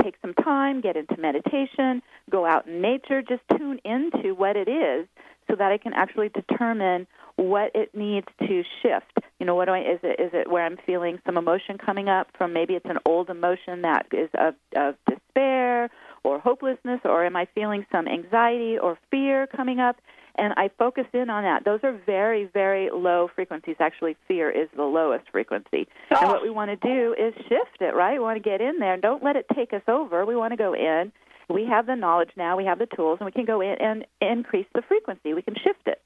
take 0.02 0.14
some 0.22 0.34
time, 0.34 0.80
get 0.80 0.96
into 0.96 1.16
meditation, 1.18 2.02
go 2.30 2.46
out 2.46 2.66
in 2.66 2.80
nature, 2.80 3.22
just 3.22 3.42
tune 3.56 3.80
into 3.84 4.34
what 4.34 4.56
it 4.56 4.68
is 4.68 5.06
so 5.48 5.56
that 5.56 5.72
I 5.72 5.78
can 5.78 5.92
actually 5.94 6.28
determine 6.28 7.06
what 7.36 7.70
it 7.74 7.94
needs 7.94 8.26
to 8.40 8.62
shift. 8.82 9.12
You 9.38 9.46
know, 9.46 9.54
what 9.54 9.66
do 9.66 9.72
I 9.72 9.80
is 9.80 10.00
it 10.02 10.20
is 10.20 10.30
it 10.32 10.50
where 10.50 10.64
I'm 10.64 10.78
feeling 10.86 11.18
some 11.26 11.36
emotion 11.36 11.78
coming 11.78 12.08
up 12.08 12.28
from 12.36 12.52
maybe 12.52 12.74
it's 12.74 12.86
an 12.86 12.98
old 13.04 13.30
emotion 13.30 13.82
that 13.82 14.06
is 14.12 14.30
of 14.34 14.54
of 14.74 14.94
despair 15.08 15.90
or 16.24 16.38
hopelessness 16.40 17.00
or 17.04 17.24
am 17.24 17.36
I 17.36 17.46
feeling 17.54 17.86
some 17.92 18.08
anxiety 18.08 18.78
or 18.78 18.98
fear 19.10 19.46
coming 19.46 19.80
up? 19.80 19.96
And 20.38 20.52
I 20.58 20.70
focus 20.78 21.06
in 21.14 21.30
on 21.30 21.44
that. 21.44 21.64
Those 21.64 21.80
are 21.82 21.98
very, 22.04 22.44
very 22.44 22.90
low 22.92 23.30
frequencies. 23.34 23.76
Actually, 23.80 24.16
fear 24.28 24.50
is 24.50 24.68
the 24.76 24.82
lowest 24.82 25.24
frequency. 25.32 25.88
Oh. 26.10 26.16
And 26.20 26.28
what 26.28 26.42
we 26.42 26.50
want 26.50 26.70
to 26.70 26.76
do 26.76 27.14
is 27.18 27.32
shift 27.48 27.80
it, 27.80 27.94
right? 27.94 28.14
We 28.14 28.18
want 28.18 28.42
to 28.42 28.46
get 28.46 28.60
in 28.60 28.78
there. 28.78 28.94
and 28.94 29.02
Don't 29.02 29.24
let 29.24 29.36
it 29.36 29.46
take 29.54 29.72
us 29.72 29.80
over. 29.88 30.26
We 30.26 30.36
want 30.36 30.52
to 30.52 30.58
go 30.58 30.74
in. 30.74 31.10
We 31.48 31.64
have 31.66 31.86
the 31.86 31.94
knowledge 31.94 32.30
now, 32.36 32.56
we 32.56 32.64
have 32.64 32.80
the 32.80 32.86
tools, 32.86 33.18
and 33.20 33.26
we 33.26 33.30
can 33.30 33.44
go 33.44 33.60
in 33.60 33.76
and 33.80 34.04
increase 34.20 34.66
the 34.74 34.82
frequency. 34.82 35.32
We 35.32 35.42
can 35.42 35.54
shift 35.54 35.86
it. 35.86 36.02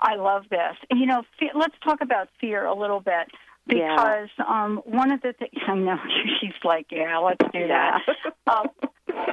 I 0.00 0.16
love 0.16 0.44
this. 0.50 0.76
You 0.90 1.06
know, 1.06 1.22
fe- 1.38 1.52
let's 1.54 1.74
talk 1.82 2.00
about 2.00 2.28
fear 2.40 2.64
a 2.66 2.74
little 2.74 3.00
bit 3.00 3.28
because 3.66 4.28
yeah. 4.38 4.44
um, 4.46 4.80
one 4.84 5.10
of 5.10 5.20
the 5.22 5.32
things 5.32 5.52
I 5.68 5.74
know 5.74 5.98
she's 6.40 6.52
like, 6.64 6.86
yeah, 6.90 7.18
let's 7.18 7.42
do 7.52 7.68
that. 7.68 8.00
um, 8.46 8.68
I, 9.08 9.32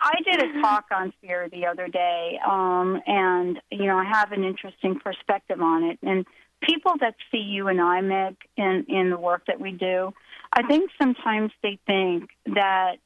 I 0.00 0.14
did 0.24 0.42
a 0.42 0.60
talk 0.60 0.86
on 0.90 1.12
fear 1.20 1.48
the 1.48 1.66
other 1.66 1.88
day, 1.88 2.38
um, 2.46 3.00
and 3.06 3.60
you 3.70 3.86
know, 3.86 3.98
I 3.98 4.04
have 4.04 4.32
an 4.32 4.44
interesting 4.44 4.98
perspective 4.98 5.60
on 5.60 5.84
it. 5.84 5.98
And 6.02 6.26
people 6.62 6.92
that 7.00 7.14
see 7.30 7.38
you 7.38 7.68
and 7.68 7.80
I, 7.80 8.00
Meg, 8.00 8.36
in 8.56 8.86
in 8.88 9.10
the 9.10 9.18
work 9.18 9.42
that 9.46 9.60
we 9.60 9.72
do, 9.72 10.12
I 10.52 10.62
think 10.62 10.90
sometimes 11.00 11.52
they 11.62 11.78
think 11.86 12.30
that 12.46 12.96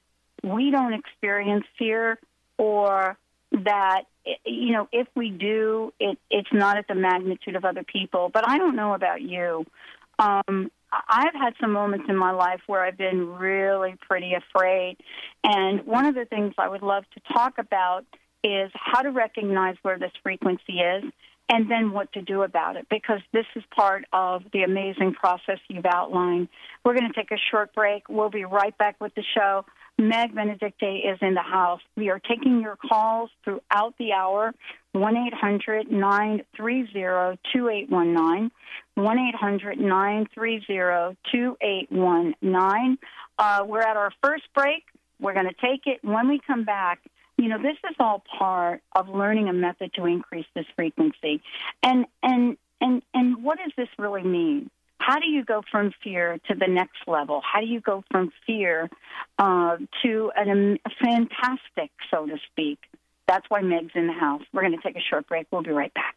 we 0.42 0.70
don't 0.70 0.94
experience 0.94 1.64
fear 1.78 2.18
or 2.58 3.16
that 3.52 4.04
you 4.44 4.72
know 4.72 4.88
if 4.92 5.06
we 5.14 5.30
do 5.30 5.92
it 6.00 6.18
it's 6.30 6.48
not 6.52 6.76
at 6.76 6.86
the 6.88 6.94
magnitude 6.94 7.56
of 7.56 7.64
other 7.64 7.84
people 7.84 8.30
but 8.32 8.48
i 8.48 8.58
don't 8.58 8.76
know 8.76 8.94
about 8.94 9.20
you 9.22 9.64
um 10.18 10.70
i've 11.08 11.34
had 11.34 11.54
some 11.60 11.72
moments 11.72 12.06
in 12.08 12.16
my 12.16 12.30
life 12.30 12.60
where 12.66 12.84
i've 12.84 12.98
been 12.98 13.28
really 13.34 13.96
pretty 14.08 14.32
afraid 14.34 14.96
and 15.42 15.86
one 15.86 16.06
of 16.06 16.14
the 16.14 16.24
things 16.24 16.54
i 16.58 16.68
would 16.68 16.82
love 16.82 17.04
to 17.12 17.20
talk 17.32 17.54
about 17.58 18.04
is 18.42 18.70
how 18.74 19.00
to 19.00 19.10
recognize 19.10 19.76
where 19.82 19.98
this 19.98 20.12
frequency 20.22 20.74
is 20.74 21.04
and 21.48 21.70
then 21.70 21.92
what 21.92 22.12
to 22.12 22.22
do 22.22 22.42
about 22.42 22.76
it 22.76 22.86
because 22.90 23.20
this 23.32 23.46
is 23.54 23.62
part 23.74 24.04
of 24.12 24.42
the 24.52 24.62
amazing 24.62 25.12
process 25.12 25.58
you've 25.68 25.86
outlined. 25.86 26.48
We're 26.84 26.94
going 26.94 27.10
to 27.10 27.12
take 27.12 27.30
a 27.30 27.40
short 27.50 27.74
break. 27.74 28.08
We'll 28.08 28.30
be 28.30 28.44
right 28.44 28.76
back 28.78 28.96
with 29.00 29.14
the 29.14 29.24
show. 29.34 29.64
Meg 29.98 30.34
Benedicte 30.34 31.04
is 31.04 31.18
in 31.20 31.34
the 31.34 31.42
house. 31.42 31.80
We 31.96 32.10
are 32.10 32.18
taking 32.18 32.60
your 32.60 32.76
calls 32.76 33.30
throughout 33.44 33.94
the 33.98 34.12
hour. 34.12 34.52
1 34.92 35.16
800 35.16 35.90
930 35.90 37.38
2819. 37.52 38.50
1 38.94 39.18
800 39.18 39.80
930 39.80 41.16
2819. 41.30 42.98
Uh, 43.38 43.64
we're 43.66 43.80
at 43.80 43.96
our 43.96 44.12
first 44.22 44.44
break. 44.54 44.84
We're 45.20 45.34
going 45.34 45.48
to 45.48 45.54
take 45.54 45.86
it. 45.86 46.02
When 46.02 46.28
we 46.28 46.40
come 46.44 46.64
back, 46.64 47.00
you 47.36 47.48
know, 47.48 47.58
this 47.58 47.76
is 47.88 47.96
all 47.98 48.22
part 48.38 48.82
of 48.94 49.08
learning 49.08 49.48
a 49.48 49.52
method 49.52 49.92
to 49.94 50.06
increase 50.06 50.46
this 50.54 50.66
frequency. 50.76 51.42
And, 51.82 52.06
and, 52.22 52.56
and, 52.80 53.02
and 53.12 53.42
what 53.44 53.58
does 53.58 53.72
this 53.76 53.88
really 53.98 54.22
mean? 54.22 54.70
How 55.04 55.18
do 55.18 55.26
you 55.28 55.44
go 55.44 55.62
from 55.70 55.92
fear 56.02 56.38
to 56.48 56.54
the 56.54 56.66
next 56.66 57.06
level? 57.06 57.42
How 57.44 57.60
do 57.60 57.66
you 57.66 57.80
go 57.80 58.02
from 58.10 58.32
fear 58.46 58.88
uh, 59.38 59.76
to 60.02 60.32
an, 60.36 60.78
a 60.84 60.90
fantastic, 61.04 61.90
so 62.10 62.26
to 62.26 62.36
speak? 62.50 62.78
That's 63.26 63.44
why 63.48 63.60
Meg's 63.60 63.92
in 63.94 64.06
the 64.06 64.12
house. 64.12 64.42
We're 64.52 64.62
going 64.62 64.76
to 64.76 64.82
take 64.82 64.96
a 64.96 65.04
short 65.10 65.28
break. 65.28 65.46
We'll 65.50 65.62
be 65.62 65.70
right 65.70 65.92
back. 65.94 66.16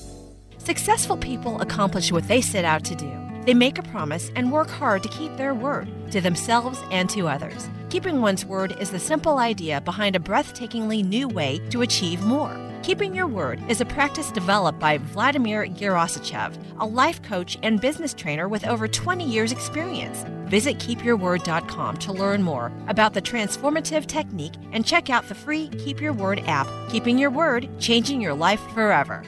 Successful 0.63 1.17
people 1.17 1.59
accomplish 1.59 2.11
what 2.11 2.27
they 2.27 2.39
set 2.39 2.65
out 2.65 2.83
to 2.83 2.93
do. 2.93 3.11
They 3.45 3.55
make 3.55 3.79
a 3.79 3.83
promise 3.83 4.29
and 4.35 4.51
work 4.51 4.69
hard 4.69 5.01
to 5.01 5.09
keep 5.09 5.35
their 5.35 5.55
word 5.55 5.89
to 6.11 6.21
themselves 6.21 6.79
and 6.91 7.09
to 7.09 7.27
others. 7.27 7.67
Keeping 7.89 8.21
one's 8.21 8.45
word 8.45 8.77
is 8.79 8.91
the 8.91 8.99
simple 8.99 9.39
idea 9.39 9.81
behind 9.81 10.15
a 10.15 10.19
breathtakingly 10.19 11.03
new 11.03 11.27
way 11.27 11.59
to 11.71 11.81
achieve 11.81 12.21
more. 12.21 12.55
Keeping 12.83 13.15
your 13.15 13.25
word 13.25 13.59
is 13.69 13.81
a 13.81 13.85
practice 13.85 14.29
developed 14.29 14.77
by 14.77 14.99
Vladimir 14.99 15.65
Gerasichev, 15.65 16.55
a 16.79 16.85
life 16.85 17.23
coach 17.23 17.57
and 17.63 17.81
business 17.81 18.13
trainer 18.13 18.47
with 18.47 18.67
over 18.67 18.87
20 18.87 19.27
years' 19.27 19.51
experience. 19.51 20.23
Visit 20.45 20.77
keepyourword.com 20.77 21.97
to 21.97 22.13
learn 22.13 22.43
more 22.43 22.71
about 22.87 23.15
the 23.15 23.21
transformative 23.21 24.05
technique 24.05 24.53
and 24.73 24.85
check 24.85 25.09
out 25.09 25.27
the 25.27 25.33
free 25.33 25.69
Keep 25.69 25.99
Your 25.99 26.13
Word 26.13 26.43
app. 26.45 26.67
Keeping 26.89 27.17
your 27.17 27.31
word, 27.31 27.67
changing 27.79 28.21
your 28.21 28.35
life 28.35 28.61
forever. 28.75 29.23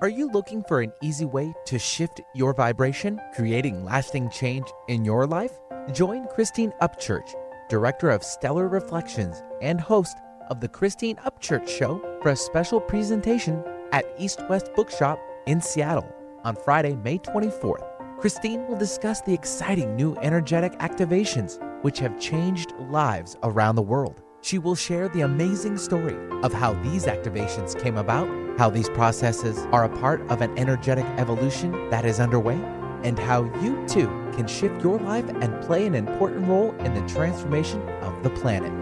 Are 0.00 0.08
you 0.08 0.30
looking 0.30 0.62
for 0.62 0.80
an 0.80 0.92
easy 1.02 1.24
way 1.24 1.52
to 1.66 1.76
shift 1.76 2.20
your 2.32 2.54
vibration, 2.54 3.20
creating 3.34 3.84
lasting 3.84 4.30
change 4.30 4.68
in 4.86 5.04
your 5.04 5.26
life? 5.26 5.58
Join 5.92 6.28
Christine 6.28 6.72
Upchurch, 6.80 7.34
Director 7.68 8.10
of 8.10 8.22
Stellar 8.22 8.68
Reflections 8.68 9.42
and 9.60 9.80
host 9.80 10.16
of 10.50 10.60
the 10.60 10.68
Christine 10.68 11.16
Upchurch 11.16 11.68
Show, 11.68 11.98
for 12.22 12.30
a 12.30 12.36
special 12.36 12.80
presentation 12.80 13.64
at 13.90 14.06
East 14.20 14.40
West 14.48 14.70
Bookshop 14.76 15.18
in 15.46 15.60
Seattle 15.60 16.08
on 16.44 16.54
Friday, 16.54 16.94
May 16.94 17.18
24th. 17.18 18.20
Christine 18.20 18.68
will 18.68 18.78
discuss 18.78 19.20
the 19.22 19.34
exciting 19.34 19.96
new 19.96 20.14
energetic 20.22 20.74
activations 20.74 21.58
which 21.82 21.98
have 21.98 22.20
changed 22.20 22.72
lives 22.88 23.36
around 23.42 23.74
the 23.74 23.82
world. 23.82 24.22
She 24.40 24.58
will 24.58 24.76
share 24.76 25.08
the 25.08 25.22
amazing 25.22 25.78
story 25.78 26.16
of 26.42 26.52
how 26.52 26.74
these 26.84 27.06
activations 27.06 27.78
came 27.78 27.96
about, 27.96 28.28
how 28.56 28.70
these 28.70 28.88
processes 28.90 29.58
are 29.72 29.84
a 29.84 29.98
part 29.98 30.20
of 30.30 30.40
an 30.40 30.56
energetic 30.56 31.04
evolution 31.16 31.90
that 31.90 32.04
is 32.04 32.20
underway, 32.20 32.54
and 33.02 33.18
how 33.18 33.44
you 33.60 33.84
too 33.88 34.06
can 34.32 34.46
shift 34.46 34.82
your 34.82 34.98
life 35.00 35.28
and 35.28 35.60
play 35.64 35.86
an 35.86 35.94
important 35.94 36.46
role 36.46 36.72
in 36.78 36.94
the 36.94 37.06
transformation 37.12 37.86
of 38.00 38.22
the 38.22 38.30
planet. 38.30 38.72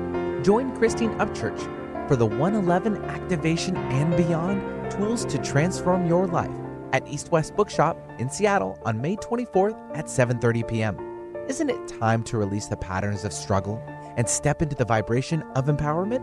Join 0.44 0.76
Christine 0.76 1.12
Upchurch 1.12 1.58
for 2.06 2.16
the 2.16 2.26
111 2.26 3.04
Activation 3.06 3.76
and 3.76 4.14
Beyond 4.14 4.90
Tools 4.90 5.24
to 5.24 5.38
Transform 5.38 6.06
Your 6.06 6.26
Life 6.26 6.54
at 6.92 7.08
East 7.08 7.32
West 7.32 7.56
Bookshop 7.56 7.98
in 8.18 8.28
Seattle 8.28 8.78
on 8.84 9.00
May 9.00 9.16
24th 9.16 9.96
at 9.96 10.04
7:30 10.04 10.68
p.m. 10.68 10.98
Isn't 11.48 11.70
it 11.70 11.88
time 11.88 12.22
to 12.24 12.36
release 12.36 12.66
the 12.66 12.76
patterns 12.76 13.24
of 13.24 13.32
struggle 13.32 13.82
and 14.16 14.28
step 14.28 14.62
into 14.62 14.74
the 14.74 14.84
vibration 14.84 15.42
of 15.54 15.66
empowerment? 15.66 16.22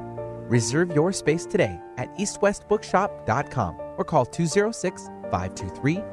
Reserve 0.49 0.93
your 0.93 1.11
space 1.11 1.45
today 1.45 1.79
at 1.97 2.13
eastwestbookshop.com 2.17 3.77
or 3.97 4.03
call 4.03 4.25
206 4.25 5.07
523 5.31 6.12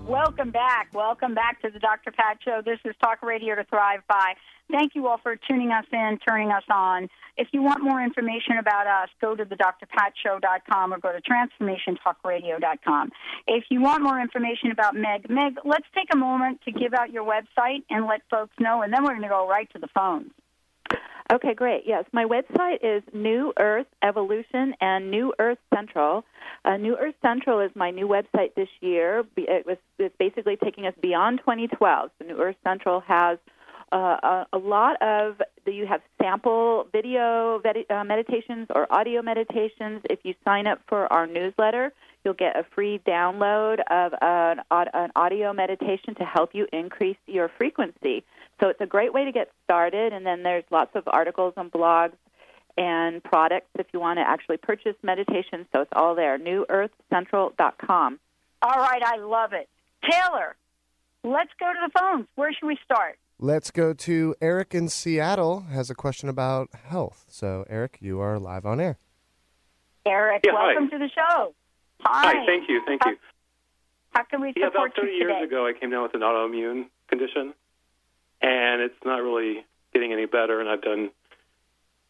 Welcome 0.00 0.50
back. 0.50 0.88
Welcome 0.92 1.34
back 1.34 1.60
to 1.62 1.70
the 1.70 1.78
Dr. 1.78 2.12
Pat 2.12 2.38
Show. 2.44 2.62
This 2.64 2.78
is 2.84 2.94
Talk 3.02 3.22
Radio 3.22 3.54
to 3.54 3.64
Thrive 3.64 4.00
By. 4.08 4.34
Thank 4.70 4.94
you 4.94 5.06
all 5.06 5.18
for 5.18 5.36
tuning 5.36 5.70
us 5.70 5.84
in, 5.92 6.18
turning 6.26 6.50
us 6.50 6.62
on. 6.70 7.08
If 7.36 7.48
you 7.52 7.62
want 7.62 7.82
more 7.82 8.02
information 8.02 8.58
about 8.58 8.86
us, 8.86 9.08
go 9.20 9.34
to 9.36 9.44
the 9.44 9.56
drpatshow.com 9.56 10.94
or 10.94 10.98
go 10.98 11.12
to 11.12 11.20
transformationtalkradio.com. 11.20 13.10
If 13.46 13.64
you 13.70 13.82
want 13.82 14.02
more 14.02 14.20
information 14.20 14.70
about 14.70 14.94
Meg, 14.94 15.28
Meg, 15.28 15.56
let's 15.64 15.86
take 15.94 16.08
a 16.12 16.16
moment 16.16 16.60
to 16.64 16.72
give 16.72 16.94
out 16.94 17.10
your 17.10 17.24
website 17.24 17.84
and 17.90 18.06
let 18.06 18.22
folks 18.30 18.54
know, 18.58 18.82
and 18.82 18.92
then 18.92 19.02
we're 19.02 19.10
going 19.10 19.22
to 19.22 19.28
go 19.28 19.46
right 19.48 19.70
to 19.72 19.78
the 19.78 19.88
phones. 19.94 20.30
Okay, 21.32 21.54
great. 21.54 21.84
Yes, 21.86 22.04
my 22.12 22.26
website 22.26 22.80
is 22.82 23.02
New 23.14 23.54
Earth 23.58 23.86
Evolution 24.02 24.74
and 24.82 25.10
New 25.10 25.32
Earth 25.38 25.56
Central. 25.74 26.26
Uh, 26.66 26.76
new 26.76 26.94
Earth 26.98 27.14
Central 27.22 27.60
is 27.60 27.70
my 27.74 27.90
new 27.90 28.06
website 28.06 28.54
this 28.54 28.68
year. 28.82 29.24
It 29.38 29.64
was 29.64 29.78
it's 29.98 30.14
basically 30.18 30.56
taking 30.62 30.86
us 30.86 30.92
beyond 31.00 31.38
2012. 31.38 32.10
So 32.18 32.26
New 32.26 32.38
Earth 32.38 32.56
Central 32.62 33.00
has 33.00 33.38
uh, 33.92 34.18
a, 34.22 34.46
a 34.52 34.58
lot 34.58 35.00
of 35.00 35.40
you 35.66 35.86
have 35.86 36.02
sample 36.20 36.88
video 36.92 37.60
vid- 37.62 37.90
uh, 37.90 38.04
meditations 38.04 38.66
or 38.74 38.86
audio 38.90 39.22
meditations. 39.22 40.02
If 40.10 40.18
you 40.24 40.34
sign 40.44 40.66
up 40.66 40.80
for 40.86 41.10
our 41.10 41.26
newsletter, 41.26 41.94
you'll 42.24 42.34
get 42.34 42.58
a 42.58 42.64
free 42.74 43.00
download 43.06 43.80
of 43.90 44.12
an 44.20 45.10
audio 45.16 45.54
meditation 45.54 46.14
to 46.16 46.24
help 46.24 46.50
you 46.52 46.66
increase 46.74 47.16
your 47.26 47.50
frequency. 47.56 48.22
So 48.60 48.68
it's 48.68 48.80
a 48.80 48.86
great 48.86 49.12
way 49.12 49.24
to 49.24 49.32
get 49.32 49.50
started. 49.64 50.12
And 50.12 50.24
then 50.26 50.42
there's 50.42 50.64
lots 50.70 50.94
of 50.94 51.04
articles 51.06 51.54
and 51.56 51.70
blogs 51.70 52.12
and 52.78 53.22
products 53.22 53.66
if 53.78 53.86
you 53.92 54.00
want 54.00 54.18
to 54.18 54.22
actually 54.28 54.56
purchase 54.56 54.94
meditation. 55.02 55.66
So 55.74 55.80
it's 55.82 55.90
all 55.94 56.14
there. 56.14 56.38
NewEarthCentral.com. 56.38 58.20
All 58.62 58.76
right, 58.78 59.02
I 59.04 59.16
love 59.16 59.52
it. 59.52 59.68
Taylor, 60.08 60.54
let's 61.24 61.50
go 61.58 61.66
to 61.72 61.78
the 61.86 61.90
phones. 61.98 62.26
Where 62.36 62.52
should 62.52 62.66
we 62.66 62.78
start? 62.84 63.18
Let's 63.38 63.70
go 63.72 63.92
to 63.92 64.34
Eric 64.40 64.72
in 64.74 64.88
Seattle 64.88 65.62
has 65.72 65.90
a 65.90 65.94
question 65.96 66.28
about 66.28 66.68
health. 66.86 67.24
So 67.28 67.64
Eric, 67.68 67.98
you 68.00 68.20
are 68.20 68.38
live 68.38 68.64
on 68.64 68.80
air. 68.80 68.98
Eric, 70.06 70.42
Yeah, 70.44 70.52
hi. 70.54 70.66
welcome 70.74 70.90
to 70.90 70.98
the 70.98 71.08
show. 71.08 71.54
Hi. 72.00 72.34
Hi, 72.36 72.46
thank 72.46 72.68
you, 72.68 72.82
thank 72.86 73.04
you. 73.04 73.16
How 74.14 74.22
can 74.24 74.40
we 74.40 74.52
support 74.52 74.72
Yeah, 74.74 74.80
about 74.84 74.96
30 74.96 75.08
you 75.12 75.18
years 75.18 75.32
today? 75.32 75.44
ago, 75.44 75.66
I 75.66 75.72
came 75.72 75.90
down 75.90 76.02
with 76.02 76.14
an 76.14 76.20
autoimmune 76.20 76.86
condition, 77.08 77.54
and 78.42 78.82
it's 78.82 78.94
not 79.04 79.22
really 79.22 79.64
getting 79.94 80.12
any 80.12 80.26
better. 80.26 80.60
And 80.60 80.68
I've 80.68 80.82
done 80.82 81.10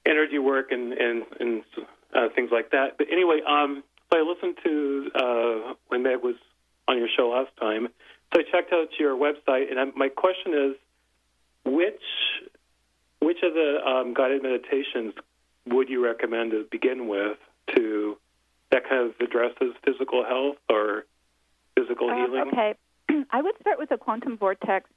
energy 0.06 0.38
work 0.38 0.72
and 0.72 0.92
and 0.92 1.22
and 1.38 1.62
uh, 2.14 2.28
things 2.34 2.50
like 2.50 2.70
that. 2.70 2.98
But 2.98 3.08
anyway, 3.12 3.40
um, 3.46 3.84
so 4.12 4.18
I 4.18 4.22
listened 4.22 4.56
to 4.64 5.10
uh, 5.14 5.74
when 5.88 6.02
Meg 6.02 6.22
was 6.22 6.36
on 6.88 6.98
your 6.98 7.08
show 7.16 7.28
last 7.30 7.50
time. 7.60 7.88
So 8.34 8.40
I 8.40 8.44
checked 8.50 8.72
out 8.72 8.88
your 8.98 9.16
website, 9.16 9.70
and 9.70 9.78
I, 9.78 9.84
my 9.94 10.08
question 10.08 10.52
is, 10.54 10.76
which 11.64 12.02
which 13.20 13.38
of 13.42 13.54
the 13.54 13.78
um, 13.86 14.14
guided 14.14 14.42
meditations 14.42 15.14
would 15.66 15.88
you 15.88 16.04
recommend 16.04 16.50
to 16.52 16.66
begin 16.70 17.06
with 17.08 17.38
to 17.76 18.16
that 18.70 18.88
kind 18.88 19.08
of 19.08 19.14
addresses 19.20 19.74
physical 19.84 20.24
health 20.24 20.56
or 20.68 21.04
physical 21.78 22.10
Um, 22.10 22.16
healing? 22.16 22.48
okay. 22.52 22.74
I 23.30 23.42
would 23.42 23.54
start 23.60 23.78
with 23.78 23.90
the 23.90 23.96
quantum 23.98 24.36
vortex. 24.36 24.88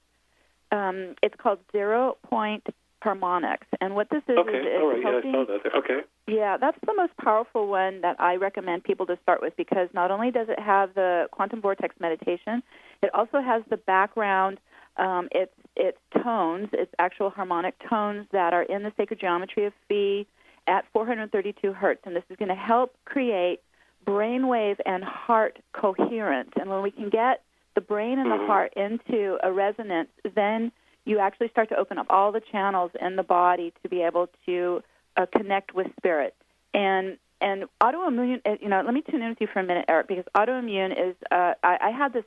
Um, 0.71 1.15
it's 1.21 1.36
called 1.38 1.60
zero 1.71 2.17
point 2.30 2.65
harmonics. 3.06 3.67
And 3.80 3.95
what 3.95 4.10
this 4.10 4.23
is, 4.28 4.38
Okay, 4.38 4.58
is 4.58 4.82
all 4.82 4.89
right, 4.89 4.99
yeah, 4.99 5.08
I 5.08 5.12
helping 5.12 5.32
saw 5.32 5.45
that 5.45 5.60
there. 5.63 5.71
Okay. 5.78 5.99
Yeah, 6.28 6.58
that's 6.58 6.78
the 6.86 6.93
most 6.95 7.15
powerful 7.17 7.67
one 7.67 8.01
that 8.01 8.19
I 8.19 8.36
recommend 8.36 8.84
people 8.84 9.06
to 9.06 9.17
start 9.21 9.41
with 9.41 9.56
because 9.56 9.89
not 9.93 10.10
only 10.10 10.32
does 10.32 10.47
it 10.49 10.60
have 10.60 10.95
the 10.95 11.28
quantum 11.32 11.62
vortex 11.62 11.95
meditation, 11.99 12.63
it 13.04 13.13
also 13.13 13.41
has 13.41 13.62
the 13.69 13.78
background. 13.78 14.60
Um, 14.97 15.30
it's 15.32 15.54
it's 15.75 15.99
tones, 16.23 16.69
it's 16.73 16.91
actual 16.99 17.30
harmonic 17.30 17.75
tones 17.88 18.25
that 18.32 18.54
are 18.54 18.63
in 18.63 18.82
the 18.82 18.91
sacred 18.97 19.19
geometry 19.19 19.65
of 19.65 19.73
phi 19.88 20.25
at 20.67 20.86
432 20.91 21.73
hertz, 21.73 22.01
and 22.06 22.15
this 22.15 22.23
is 22.30 22.38
going 22.38 22.49
to 22.49 22.56
help 22.56 22.95
create 23.06 23.60
brainwave 24.08 24.78
and 24.86 25.04
heart 25.04 25.60
coherence. 25.73 26.51
And 26.60 26.69
when 26.69 26.82
we 26.82 26.91
can 26.91 27.10
get 27.10 27.43
the 27.76 27.82
brain 27.82 28.20
and 28.20 28.32
the 28.32 28.38
Mhm. 28.38 28.48
heart 28.48 28.74
into 28.76 29.38
a 29.44 29.52
resonance, 29.52 30.10
then 30.34 30.72
you 31.06 31.20
actually 31.20 31.50
start 31.50 31.70
to 31.70 31.78
open 31.78 31.98
up 31.98 32.08
all 32.10 32.32
the 32.32 32.42
channels 32.42 32.92
in 33.00 33.16
the 33.16 33.24
body 33.24 33.72
to 33.84 33.90
be 33.90 34.02
able 34.02 34.28
to 34.46 34.82
uh, 35.18 35.26
connect 35.28 35.74
with 35.74 35.88
spirit. 35.98 36.36
And 36.74 37.18
and 37.42 37.66
autoimmune, 37.82 38.42
uh, 38.46 38.56
you 38.62 38.70
know, 38.70 38.82
let 38.82 38.94
me 38.94 39.02
tune 39.02 39.22
in 39.22 39.30
with 39.30 39.42
you 39.42 39.48
for 39.48 39.60
a 39.60 39.64
minute, 39.64 39.86
Eric, 39.88 40.08
because 40.08 40.26
autoimmune 40.36 40.92
is. 40.92 41.16
Uh, 41.30 41.54
I, 41.64 41.78
I 41.82 41.92
had 41.92 42.14
this 42.14 42.26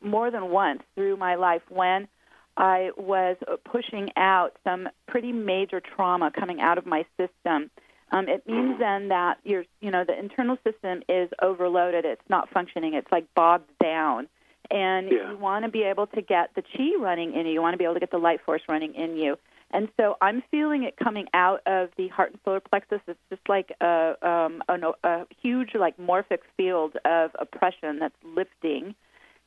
more 0.00 0.30
than 0.30 0.50
once 0.50 0.82
through 0.94 1.16
my 1.16 1.34
life 1.34 1.62
when 1.68 2.08
I 2.56 2.90
was 2.96 3.36
pushing 3.64 4.10
out 4.16 4.56
some 4.62 4.88
pretty 5.08 5.32
major 5.32 5.80
trauma 5.80 6.30
coming 6.30 6.60
out 6.60 6.78
of 6.78 6.86
my 6.86 7.04
system. 7.16 7.70
Um, 8.12 8.28
it 8.28 8.46
means 8.46 8.78
then 8.78 9.08
that 9.08 9.38
your, 9.44 9.64
you 9.80 9.90
know, 9.90 10.04
the 10.04 10.16
internal 10.16 10.56
system 10.62 11.02
is 11.08 11.30
overloaded. 11.42 12.04
It's 12.04 12.28
not 12.28 12.48
functioning. 12.50 12.94
It's 12.94 13.10
like 13.10 13.26
bogged 13.34 13.70
down, 13.82 14.28
and 14.70 15.10
Yeah. 15.10 15.30
you 15.30 15.36
want 15.36 15.64
to 15.64 15.70
be 15.70 15.82
able 15.82 16.06
to 16.08 16.22
get 16.22 16.54
the 16.54 16.62
chi 16.62 16.92
running 16.98 17.34
in 17.34 17.46
you. 17.46 17.52
You 17.52 17.62
want 17.62 17.74
to 17.74 17.78
be 17.78 17.84
able 17.84 17.94
to 17.94 18.00
get 18.00 18.10
the 18.10 18.18
light 18.18 18.40
force 18.40 18.62
running 18.68 18.94
in 18.94 19.16
you. 19.16 19.38
And 19.70 19.88
so 19.96 20.16
I'm 20.20 20.42
feeling 20.50 20.84
it 20.84 20.96
coming 20.96 21.26
out 21.34 21.60
of 21.66 21.90
the 21.96 22.08
heart 22.08 22.30
and 22.30 22.40
solar 22.44 22.60
plexus. 22.60 23.00
It's 23.08 23.18
just 23.28 23.42
like 23.48 23.72
a, 23.80 24.14
um, 24.22 24.62
a, 24.68 24.78
a 25.02 25.26
huge, 25.42 25.74
like 25.74 25.96
morphic 25.96 26.40
field 26.56 26.96
of 27.04 27.32
oppression 27.38 27.98
that's 27.98 28.14
lifting. 28.24 28.94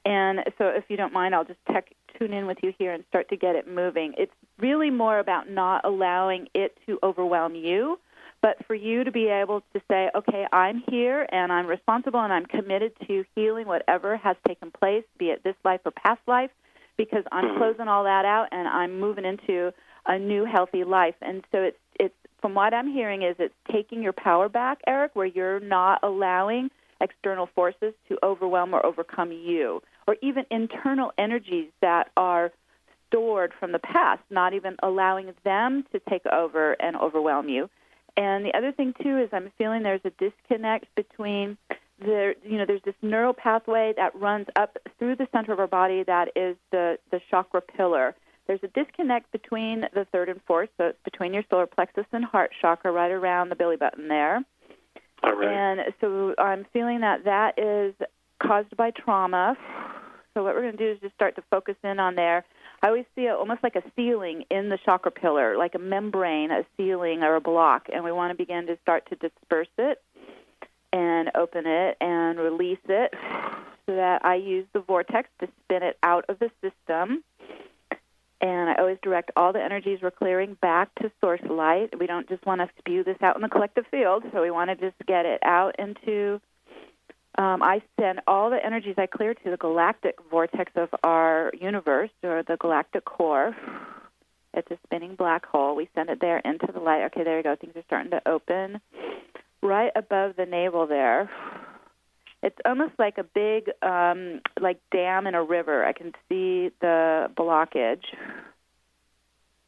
And 0.06 0.40
so, 0.58 0.68
if 0.68 0.86
you 0.90 0.96
don't 0.96 1.12
mind, 1.14 1.36
I'll 1.36 1.44
just 1.44 1.60
tech, 1.70 1.94
tune 2.18 2.32
in 2.34 2.46
with 2.48 2.58
you 2.64 2.74
here 2.78 2.94
and 2.94 3.04
start 3.10 3.28
to 3.30 3.36
get 3.36 3.56
it 3.56 3.68
moving. 3.68 4.14
It's 4.18 4.32
really 4.58 4.90
more 4.90 5.20
about 5.20 5.50
not 5.50 5.84
allowing 5.84 6.48
it 6.54 6.78
to 6.86 6.98
overwhelm 7.04 7.56
you, 7.56 8.00
but 8.42 8.64
for 8.66 8.76
you 8.76 9.04
to 9.04 9.12
be 9.12 9.28
able 9.28 9.62
to 9.74 9.82
say, 9.90 10.10
okay, 10.16 10.46
I'm 10.52 10.84
here 10.90 11.28
and 11.32 11.52
I'm 11.52 11.68
responsible 11.68 12.20
and 12.20 12.32
I'm 12.32 12.46
committed 12.46 12.94
to 13.08 13.26
healing 13.36 13.68
whatever 13.68 14.18
has 14.18 14.36
taken 14.48 14.72
place, 14.72 15.04
be 15.18 15.28
it 15.32 15.44
this 15.44 15.56
life 15.66 15.82
or 15.86 15.92
past 15.92 16.22
life, 16.28 16.52
because 16.98 17.24
I'm 17.32 17.46
Mhm. 17.50 17.58
closing 17.58 17.88
all 17.88 18.04
that 18.04 18.26
out 18.26 18.50
and 18.52 18.68
I'm 18.68 19.00
moving 19.00 19.26
into 19.26 19.74
a 20.06 20.18
new 20.18 20.46
healthy 20.46 20.84
life. 20.84 21.16
And 21.22 21.44
so 21.52 21.62
it's 21.64 21.80
it's 22.00 22.16
from 22.42 22.54
what 22.54 22.74
I'm 22.74 22.88
hearing 22.88 23.24
is 23.24 23.36
it's 23.40 23.56
taking 23.72 24.02
your 24.04 24.14
power 24.14 24.48
back, 24.48 24.80
Eric, 24.86 25.12
where 25.16 25.26
you're 25.26 25.60
not 25.60 26.00
allowing 26.04 26.70
external 27.02 27.48
forces 27.48 27.94
to 28.08 28.18
overwhelm 28.24 28.74
or 28.74 28.86
overcome 28.86 29.32
you, 29.32 29.82
or 30.08 30.16
even 30.22 30.46
internal 30.52 31.12
energies 31.18 31.70
that 31.82 32.12
are 32.18 32.52
stored 33.08 33.54
from 33.60 33.72
the 33.72 33.80
past, 33.80 34.22
not 34.30 34.54
even 34.54 34.76
allowing 34.84 35.34
them 35.44 35.84
to 35.92 36.00
take 36.10 36.26
over 36.28 36.74
and 36.80 36.96
overwhelm 36.96 37.50
you. 37.50 37.70
And 38.18 38.44
the 38.44 38.58
other 38.58 38.72
thing 38.72 38.94
too 39.02 39.18
is 39.20 39.30
I'm 39.32 39.52
feeling 39.58 39.84
there's 39.84 40.02
a 40.04 40.12
disconnect 40.12 40.88
between 40.96 41.58
there 42.00 42.36
you 42.44 42.58
know 42.58 42.66
there's 42.66 42.82
this 42.84 42.96
neural 43.02 43.34
pathway 43.34 43.94
that 43.98 44.16
runs 44.16 44.48
up 44.56 44.78
through 45.00 45.16
the 45.16 45.28
center 45.32 45.52
of 45.52 45.60
our 45.60 45.68
body 45.68 46.04
that 46.04 46.30
is 46.36 46.56
the 46.72 46.98
the 47.12 47.22
chakra 47.30 47.62
pillar. 47.62 48.16
There's 48.48 48.64
a 48.64 48.68
disconnect 48.68 49.32
between 49.32 49.82
the 49.94 50.06
third 50.12 50.30
and 50.30 50.40
fourth, 50.48 50.70
so 50.78 50.86
it's 50.86 51.00
between 51.04 51.34
your 51.34 51.44
solar 51.50 51.68
plexus 51.68 52.06
and 52.14 52.24
heart 52.24 52.52
chakra, 52.62 52.92
right 52.92 53.12
around 53.12 53.50
the 53.50 53.56
belly 53.56 53.76
button 53.76 54.08
there. 54.08 54.42
All 55.24 55.36
right. 55.36 55.50
And 55.52 55.94
so 56.00 56.34
I'm 56.38 56.66
feeling 56.72 57.02
that 57.02 57.26
that 57.26 57.60
is 57.60 57.94
caused 58.42 58.76
by 58.78 58.92
trauma. 58.92 59.58
So 60.34 60.44
what 60.44 60.56
we're 60.56 60.62
going 60.62 60.78
to 60.78 60.86
do 60.86 60.92
is 60.92 61.00
just 61.02 61.16
start 61.16 61.36
to 61.36 61.44
focus 61.50 61.76
in 61.84 62.00
on 62.00 62.16
there. 62.16 62.46
I 62.82 62.88
always 62.88 63.06
see 63.16 63.28
almost 63.28 63.64
like 63.64 63.76
a 63.76 63.84
ceiling 63.96 64.46
in 64.52 64.70
the 64.70 64.78
chakra 64.86 65.12
pillar, 65.12 65.58
like 65.58 65.76
a 65.76 65.80
membrane, 65.80 66.52
a 66.52 66.64
ceiling 66.78 67.24
or 67.24 67.36
a 67.36 67.42
block, 67.42 67.88
and 67.92 68.04
we 68.04 68.12
want 68.12 68.32
to 68.32 68.38
begin 68.38 68.68
to 68.68 68.78
start 68.82 69.08
to 69.10 69.16
disperse 69.16 69.68
it. 69.78 70.02
and 70.94 71.30
open 71.36 71.66
it 71.66 71.98
and 72.00 72.40
release 72.40 72.80
it 72.88 73.14
so 73.86 73.96
that 73.96 74.24
I 74.24 74.36
use 74.36 74.66
the 74.74 74.80
vortex 74.80 75.30
to 75.40 75.48
spin 75.64 75.84
it 75.84 75.98
out 76.02 76.26
of 76.30 76.40
the 76.40 76.50
system. 76.62 77.24
And 78.40 78.70
I 78.70 78.76
always 78.76 78.98
direct 79.02 79.32
all 79.36 79.52
the 79.52 79.62
energies 79.64 80.00
we're 80.02 80.12
clearing 80.12 80.56
back 80.62 80.94
to 81.02 81.12
source 81.20 81.42
light. 81.50 81.98
We 82.00 82.08
don't 82.08 82.30
just 82.30 82.46
want 82.46 82.62
to 82.62 82.70
spew 82.78 83.04
this 83.04 83.18
out 83.22 83.36
in 83.36 83.42
the 83.42 83.50
collective 83.50 83.86
field, 83.90 84.24
so 84.32 84.42
we 84.42 84.52
want 84.52 84.70
to 84.70 84.76
just 84.76 84.96
get 85.08 85.26
it 85.26 85.40
out 85.44 85.76
into. 85.80 86.40
Um, 87.38 87.62
I 87.62 87.82
send 88.00 88.22
all 88.26 88.50
the 88.50 88.64
energies 88.66 88.96
I 88.98 89.06
clear 89.06 89.34
to 89.34 89.52
the 89.52 89.58
galactic 89.58 90.16
vortex 90.32 90.72
of 90.76 90.90
our 91.04 91.52
universe, 91.60 92.10
or 92.24 92.44
the 92.44 92.58
galactic 92.58 93.06
core. 93.06 93.56
It's 94.54 94.72
a 94.72 94.78
spinning 94.86 95.16
black 95.16 95.46
hole. 95.46 95.76
We 95.76 95.88
send 95.94 96.10
it 96.10 96.20
there 96.20 96.40
into 96.40 96.72
the 96.72 96.80
light. 96.80 97.04
Okay, 97.06 97.24
there 97.24 97.38
you 97.38 97.44
go. 97.44 97.56
Things 97.56 97.76
are 97.76 97.84
starting 97.86 98.12
to 98.12 98.28
open. 98.28 98.82
Right 99.62 99.92
above 99.96 100.36
the 100.36 100.46
navel 100.46 100.88
there, 100.88 101.30
it's 102.44 102.58
almost 102.66 102.94
like 102.98 103.18
a 103.18 103.24
big 103.24 103.70
um 103.82 104.42
like 104.60 104.80
dam 104.92 105.28
in 105.28 105.36
a 105.36 105.44
river 105.44 105.86
i 105.86 105.94
can 105.94 106.12
see 106.30 106.70
the 106.82 107.30
blockage 107.36 108.04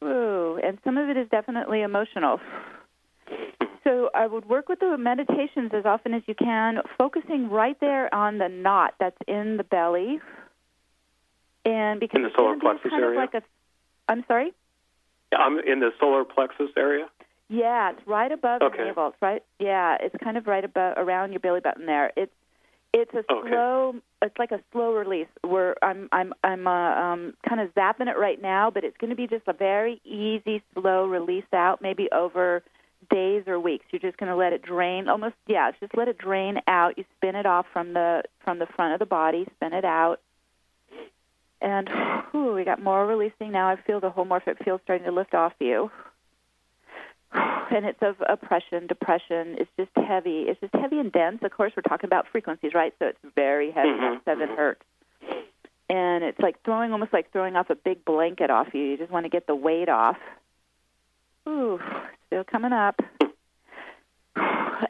Ooh, 0.02 0.58
and 0.64 0.78
some 0.82 0.96
of 0.96 1.10
it 1.10 1.18
is 1.18 1.28
definitely 1.28 1.82
emotional 1.82 2.40
so 3.84 4.10
i 4.14 4.26
would 4.26 4.46
work 4.48 4.68
with 4.68 4.80
the 4.80 4.96
meditations 4.98 5.70
as 5.74 5.84
often 5.84 6.14
as 6.14 6.22
you 6.26 6.34
can 6.34 6.78
focusing 6.98 7.50
right 7.50 7.78
there 7.80 8.12
on 8.14 8.38
the 8.38 8.48
knot 8.48 8.94
that's 9.00 9.18
in 9.28 9.56
the 9.56 9.64
belly 9.64 10.20
and 11.64 12.00
because 12.00 12.16
In 12.16 12.22
the 12.22 12.30
solar 12.36 12.54
it's 12.54 12.62
gonna 12.62 12.74
be 12.74 12.80
plexus 12.80 12.90
kind 12.90 13.02
area? 13.04 13.20
of 13.20 13.32
like 13.32 13.34
a 13.34 13.42
i'm 14.12 14.24
sorry 14.26 14.52
I'm 15.32 15.58
in 15.60 15.80
the 15.80 15.90
solar 16.00 16.24
plexus 16.24 16.70
area. 16.76 17.06
Yeah, 17.48 17.90
it's 17.90 18.06
right 18.06 18.30
above 18.30 18.62
Okay. 18.62 18.78
the 18.78 18.84
navel. 18.84 19.08
It's 19.08 19.22
right. 19.22 19.42
Yeah, 19.58 19.96
it's 20.00 20.14
kind 20.22 20.36
of 20.36 20.46
right 20.46 20.64
above 20.64 20.94
around 20.96 21.32
your 21.32 21.40
belly 21.40 21.60
button 21.60 21.86
there. 21.86 22.12
It's 22.16 22.32
it's 22.92 23.12
a 23.14 23.18
Okay. 23.32 23.48
slow. 23.48 23.94
It's 24.22 24.36
like 24.38 24.50
a 24.50 24.60
slow 24.72 24.92
release. 24.94 25.28
Where 25.42 25.76
I'm 25.84 26.08
I'm 26.12 26.32
I'm 26.42 26.66
uh, 26.66 26.94
um 27.00 27.34
kind 27.48 27.60
of 27.60 27.72
zapping 27.74 28.08
it 28.08 28.18
right 28.18 28.40
now, 28.40 28.70
but 28.70 28.84
it's 28.84 28.96
going 28.96 29.10
to 29.10 29.16
be 29.16 29.26
just 29.26 29.46
a 29.46 29.52
very 29.52 30.00
easy, 30.04 30.62
slow 30.74 31.06
release 31.06 31.44
out, 31.52 31.80
maybe 31.80 32.08
over 32.12 32.62
days 33.10 33.44
or 33.46 33.60
weeks. 33.60 33.84
You're 33.90 34.00
just 34.00 34.16
going 34.16 34.30
to 34.30 34.36
let 34.36 34.52
it 34.52 34.62
drain. 34.62 35.08
Almost 35.08 35.34
yeah, 35.46 35.70
just 35.80 35.96
let 35.96 36.08
it 36.08 36.18
drain 36.18 36.60
out. 36.66 36.96
You 36.96 37.04
spin 37.16 37.36
it 37.36 37.46
off 37.46 37.66
from 37.72 37.92
the 37.92 38.22
from 38.44 38.58
the 38.58 38.66
front 38.66 38.94
of 38.94 38.98
the 38.98 39.06
body. 39.06 39.46
Spin 39.56 39.72
it 39.72 39.84
out. 39.84 40.20
And 41.60 41.90
whew, 42.30 42.54
we 42.54 42.64
got 42.64 42.82
more 42.82 43.06
releasing 43.06 43.52
now. 43.52 43.68
I 43.68 43.76
feel 43.76 44.00
the 44.00 44.08
whole 44.10 44.24
morphic 44.24 44.64
field 44.64 44.80
starting 44.84 45.04
to 45.04 45.12
lift 45.12 45.34
off 45.34 45.52
you 45.60 45.90
and 47.32 47.84
it's 47.84 48.02
of 48.02 48.16
oppression, 48.28 48.86
depression. 48.86 49.56
It's 49.58 49.70
just 49.76 49.90
heavy. 49.94 50.42
It's 50.48 50.60
just 50.60 50.74
heavy 50.74 50.98
and 50.98 51.12
dense. 51.12 51.40
Of 51.42 51.52
course, 51.52 51.72
we're 51.76 51.82
talking 51.82 52.08
about 52.08 52.26
frequencies, 52.32 52.74
right? 52.74 52.94
So 52.98 53.06
it's 53.06 53.18
very 53.36 53.70
heavy, 53.70 53.88
Mhm, 53.88 54.16
at 54.16 54.24
seven 54.24 54.48
hertz, 54.48 54.84
and 55.88 56.24
it's 56.24 56.40
like 56.40 56.62
throwing, 56.64 56.92
almost 56.92 57.12
like 57.12 57.30
throwing 57.32 57.56
off 57.56 57.70
a 57.70 57.76
big 57.76 58.04
blanket 58.04 58.50
off 58.50 58.74
you. 58.74 58.82
You 58.82 58.96
just 58.96 59.10
want 59.10 59.24
to 59.26 59.30
get 59.30 59.46
the 59.46 59.54
weight 59.54 59.88
off. 59.88 60.18
Ooh, 61.48 61.78
still 62.26 62.44
coming 62.44 62.72
up. 62.72 63.00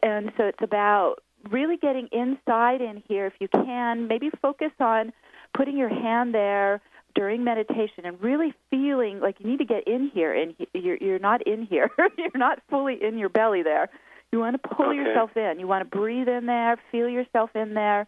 And 0.03 0.31
so 0.37 0.45
it's 0.45 0.63
about 0.63 1.17
really 1.51 1.77
getting 1.77 2.09
inside 2.13 2.81
in 2.81 3.03
here 3.09 3.27
if 3.27 3.35
you 3.41 3.49
can. 3.49 4.07
Maybe 4.09 4.31
focus 4.41 4.71
on 4.79 5.13
putting 5.55 5.77
your 5.77 5.89
hand 5.89 6.35
there 6.35 6.81
during 7.15 7.43
meditation 7.43 8.05
and 8.05 8.21
really 8.23 8.55
feeling 8.71 9.21
like 9.21 9.37
you 9.41 9.51
need 9.51 9.59
to 9.59 9.65
get 9.65 9.87
in 9.89 10.11
here 10.15 10.33
and 10.33 10.55
you're 10.75 10.97
you're 10.97 11.19
not 11.19 11.45
in 11.47 11.65
here. 11.65 11.91
you're 12.19 12.31
not 12.35 12.61
fully 12.69 13.03
in 13.03 13.19
your 13.19 13.29
belly 13.29 13.63
there. 13.63 13.89
You 14.33 14.39
want 14.39 14.61
to 14.63 14.69
pull 14.69 14.87
Okay. 14.91 14.97
yourself 14.97 15.37
in. 15.37 15.59
You 15.59 15.67
want 15.67 15.91
to 15.91 15.97
breathe 15.97 16.29
in 16.29 16.47
there, 16.47 16.77
feel 16.93 17.09
yourself 17.09 17.51
in 17.57 17.75
there. 17.75 18.07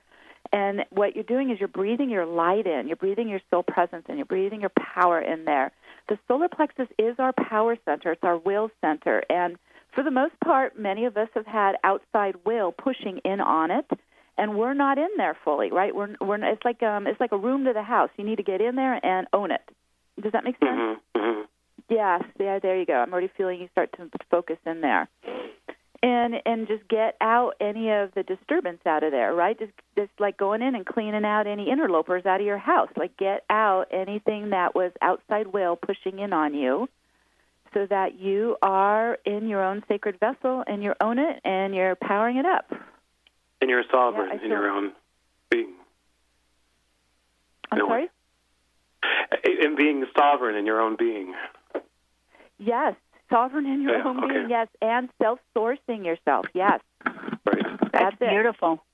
And 0.53 0.85
what 0.91 1.15
you're 1.15 1.25
doing 1.25 1.51
is 1.51 1.59
you're 1.59 1.69
breathing 1.69 2.11
your 2.11 2.27
light 2.27 2.67
in, 2.67 2.87
you're 2.87 2.97
breathing 2.97 3.29
your 3.29 3.41
soul 3.51 3.63
presence 3.63 4.05
and 4.09 4.19
you're 4.19 4.27
breathing 4.27 4.61
your 4.61 4.73
power 4.95 5.21
in 5.21 5.45
there. 5.45 5.73
The 6.13 6.19
solar 6.29 6.49
plexus 6.51 6.89
is 6.99 7.15
our 7.19 7.33
power 7.33 7.75
center, 7.87 8.13
it's 8.13 8.23
our 8.23 8.37
will 8.37 8.71
center. 8.83 9.23
And 9.31 9.57
for 9.95 10.05
the 10.05 10.11
most 10.11 10.35
part, 10.45 10.79
many 10.79 11.07
of 11.07 11.17
us 11.17 11.31
have 11.33 11.47
had 11.47 11.77
outside 11.85 12.35
will 12.45 12.71
pushing 12.71 13.17
in 13.25 13.41
on 13.41 13.71
it, 13.71 13.91
and 14.37 14.59
we're 14.59 14.75
not 14.75 14.99
in 14.99 15.09
there 15.17 15.35
fully, 15.43 15.73
right? 15.73 15.95
We're 15.95 16.15
we're 16.21 16.37
it's 16.45 16.67
like 16.67 16.83
um 16.83 17.07
it's 17.07 17.19
like 17.19 17.33
a 17.33 17.39
room 17.39 17.65
to 17.65 17.73
the 17.73 17.83
house. 17.83 18.11
You 18.19 18.27
need 18.27 18.37
to 18.37 18.43
get 18.43 18.61
in 18.61 18.77
there 18.77 19.03
and 19.03 19.27
own 19.33 19.53
it. 19.53 19.63
Does 20.23 20.33
that 20.33 20.45
make 20.45 20.59
sense? 20.59 21.01
Mm-hmm. 21.17 21.19
hmm 21.19 21.43
Yes, 21.89 22.23
yeah, 22.39 22.59
there 22.59 22.79
you 22.79 22.85
go. 22.85 22.93
I'm 22.93 23.11
already 23.11 23.31
feeling 23.35 23.63
you 23.63 23.69
start 23.73 23.89
to 23.97 24.11
focus 24.31 24.59
in 24.67 24.83
there. 24.83 25.09
And 26.05 26.35
and 26.45 26.67
just 26.67 26.89
get 26.89 27.17
out 27.21 27.55
any 27.61 27.91
of 27.91 28.13
the 28.15 28.25
disturbance 28.25 28.81
out 28.85 29.05
of 29.05 29.13
there, 29.13 29.33
right? 29.35 29.57
Just 29.57 29.73
just 29.97 30.11
like 30.19 30.37
going 30.37 30.61
in 30.61 30.75
and 30.75 30.85
cleaning 30.85 31.25
out 31.25 31.47
any 31.47 31.71
interlopers 31.71 32.27
out 32.27 32.41
of 32.41 32.47
your 32.47 32.59
house. 32.59 32.89
Like 32.97 33.17
get 33.17 33.45
out 33.49 33.87
anything 33.93 34.51
that 34.51 34.75
was 34.75 34.91
outside 35.01 35.47
will 35.49 35.77
pushing 35.77 36.19
in 36.19 36.33
on 36.33 36.55
you 36.55 36.89
so 37.73 37.87
that 37.87 38.19
you 38.19 38.57
are 38.63 39.17
in 39.25 39.47
your 39.49 39.65
own 39.65 39.85
sacred 39.87 40.19
vessel 40.19 40.65
and 40.67 40.83
you 40.83 40.93
own 41.01 41.21
it 41.21 41.41
and 41.45 41.73
you're 41.73 41.95
powering 41.95 42.37
it 42.37 42.47
up. 42.47 42.73
And 43.61 43.71
you're 43.71 43.85
sovereign 43.91 44.31
Yeah, 44.35 44.45
in 44.45 44.51
your 44.51 44.69
own 44.69 44.93
being. 45.51 45.73
I'm 47.71 47.79
No. 47.79 47.87
sorry? 47.87 48.09
In 49.45 49.77
being 49.77 50.05
sovereign 50.19 50.57
in 50.57 50.67
your 50.67 50.81
own 50.81 50.97
being. 50.97 51.33
Yes, 52.59 52.95
sovereign 53.33 53.67
in 53.67 53.83
your 53.83 53.99
Yeah, 53.99 54.05
own 54.05 54.19
okay. 54.25 54.35
being, 54.35 54.51
yes, 54.51 54.69
and 54.81 55.09
self-sourcing 55.21 56.05
yourself. 56.05 56.47
Yes. 56.55 56.81
Right. 57.05 57.65
That's, 57.93 58.17
it. 58.21 58.31
beautiful. 58.31 58.85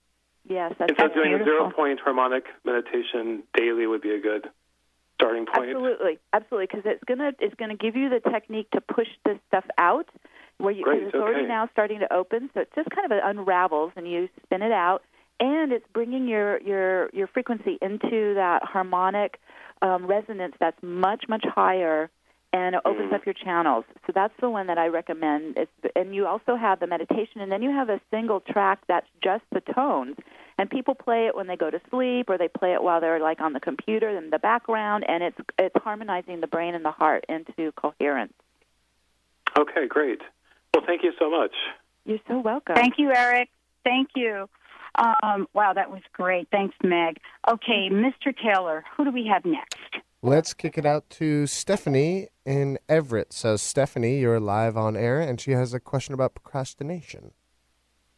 Yes, 0.49 0.73
that's 0.79 0.91
Instead 0.91 1.11
of 1.11 1.13
it. 1.13 1.15
doing 1.15 1.35
a 1.35 1.45
zero 1.45 1.71
point 1.71 2.01
harmonic 2.01 2.45
meditation 2.65 3.43
daily 3.55 3.87
would 3.87 4.01
be 4.01 4.13
a 4.13 4.21
good 4.21 4.49
starting 5.17 5.45
point. 5.45 5.71
Absolutely, 5.71 6.19
absolutely, 6.33 6.67
because 6.67 6.83
it's 6.87 7.05
gonna 7.05 7.33
it's 7.41 7.55
gonna 7.57 7.77
give 7.77 7.97
you 7.97 8.09
the 8.09 8.21
technique 8.31 8.71
to 8.71 8.81
push 8.81 9.09
this 9.27 9.37
stuff 9.49 9.65
out, 9.77 10.09
where 10.59 10.73
you 10.73 10.85
Great, 10.85 11.03
it's 11.03 11.15
already 11.15 11.47
now 11.47 11.69
starting 11.73 12.01
to 12.01 12.13
open. 12.13 12.49
So 12.55 12.61
it 12.61 12.71
just 12.75 12.89
kind 12.91 13.11
of 13.13 13.19
unravels, 13.23 13.93
and 13.97 14.11
you 14.11 14.29
spin 14.45 14.63
it 14.63 14.73
out, 14.73 15.03
and 15.41 15.73
it's 15.73 15.85
bringing 15.93 16.27
your 16.29 16.61
your 16.63 17.11
your 17.13 17.27
frequency 17.27 17.79
into 17.83 18.35
that 18.35 18.61
harmonic 18.63 19.39
um, 19.83 20.07
resonance 20.07 20.55
that's 20.59 20.81
much 20.83 21.25
much 21.29 21.45
higher, 21.45 22.11
and 22.53 22.75
it 22.75 22.81
opens 22.85 23.11
Mhm. 23.11 23.15
up 23.15 23.27
your 23.27 23.35
channels. 23.35 23.85
So 24.07 24.13
that's 24.13 24.35
the 24.39 24.49
one 24.49 24.67
that 24.69 24.79
I 24.79 24.89
recommend. 24.89 25.59
It's, 25.59 25.73
and 25.95 26.15
you 26.15 26.27
also 26.27 26.57
have 26.57 26.81
the 26.81 26.87
meditation, 26.87 27.41
and 27.41 27.53
then 27.53 27.63
you 27.63 27.71
have 27.71 27.91
a 27.91 28.01
single 28.11 28.41
track 28.41 28.81
that's 28.87 29.09
just 29.23 29.45
the 29.51 29.61
tones. 29.61 30.17
And 30.59 30.69
people 30.69 30.95
play 30.95 31.27
it 31.27 31.37
when 31.37 31.47
they 31.47 31.57
go 31.57 31.71
to 31.71 31.81
sleep, 31.91 32.29
or 32.29 32.39
they 32.39 32.49
play 32.49 32.73
it 32.73 32.83
while 32.83 33.01
they're 33.01 33.21
like 33.21 33.41
on 33.41 33.53
the 33.53 33.61
computer 33.61 34.09
in 34.09 34.31
the 34.31 34.39
background, 34.39 35.05
and 35.09 35.23
it's 35.23 35.39
it's 35.59 35.77
harmonizing 35.83 36.41
the 36.41 36.47
brain 36.47 36.75
and 36.75 36.85
the 36.85 36.91
heart 36.91 37.25
into 37.29 37.73
coherence. 37.73 38.35
Okay, 39.57 39.87
great. 39.87 40.21
Well, 40.75 40.85
thank 40.87 41.03
you 41.03 41.13
so 41.19 41.31
much. 41.31 41.55
You're 42.05 42.19
so 42.27 42.39
welcome. 42.39 42.75
Thank 42.75 42.99
you, 42.99 43.13
Eric. 43.15 43.51
Thank 43.85 44.11
you. 44.17 44.49
Um, 44.95 45.47
wow, 45.53 45.73
that 45.75 45.91
was 45.91 46.03
great. 46.13 46.49
Thanks, 46.51 46.75
Meg. 46.83 47.21
Okay, 47.49 47.89
Mr. 47.91 48.35
Taylor, 48.37 48.85
who 48.97 49.05
do 49.05 49.11
we 49.13 49.27
have 49.27 49.45
next? 49.45 49.79
Let's 50.23 50.53
kick 50.53 50.77
it 50.77 50.85
out 50.85 51.09
to 51.11 51.47
Stephanie 51.47 52.27
in 52.45 52.79
Everett. 52.89 53.33
So, 53.33 53.57
Stephanie, 53.57 54.19
you're 54.19 54.41
live 54.41 54.77
on 54.77 54.97
air, 54.97 55.21
and 55.21 55.41
she 55.41 55.53
has 55.53 55.73
a 55.73 55.79
question 55.79 56.13
about 56.13 56.35
procrastination. 56.35 57.31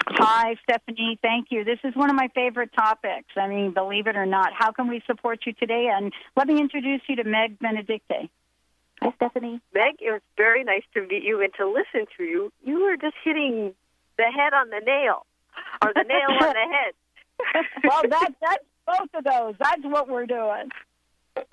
Hi, 0.07 0.57
Stephanie. 0.63 1.19
Thank 1.21 1.49
you. 1.51 1.63
This 1.63 1.79
is 1.85 1.95
one 1.95 2.09
of 2.09 2.17
my 2.17 2.29
favorite 2.35 2.71
topics. 2.73 3.29
I 3.37 3.49
mean, 3.49 3.75
believe 3.75 4.07
it 4.07 4.17
or 4.17 4.25
not. 4.25 4.55
How 4.59 4.73
can 4.73 4.89
we 4.89 5.03
support 5.07 5.41
you 5.45 5.53
today? 5.53 5.91
And 5.93 6.11
let 6.39 6.47
me 6.47 6.59
introduce 6.59 7.03
you 7.07 7.17
to 7.17 7.25
Meg 7.25 7.59
Benedicte. 7.59 8.31
Hi, 9.03 9.13
Stephanie. 9.17 9.61
Meg, 9.75 9.97
it 10.01 10.11
was 10.11 10.23
very 10.39 10.65
nice 10.65 10.85
to 10.95 11.07
meet 11.07 11.23
you 11.23 11.43
and 11.43 11.53
to 11.59 11.69
listen 11.69 12.07
to 12.17 12.25
you. 12.25 12.51
You 12.65 12.81
were 12.83 12.97
just 12.97 13.17
hitting 13.23 13.75
the 14.17 14.25
head 14.25 14.55
on 14.55 14.71
the 14.71 14.81
nail, 14.85 15.27
or 15.85 15.93
the 15.95 16.05
nail 16.05 16.31
on 16.31 16.55
the 16.55 17.55
head. 17.55 17.65
well, 17.85 18.03
that, 18.09 18.35
that's 18.41 18.65
both 18.87 19.09
of 19.15 19.25
those. 19.25 19.55
That's 19.59 19.83
what 19.85 20.09
we're 20.09 20.27
doing. 20.27 20.71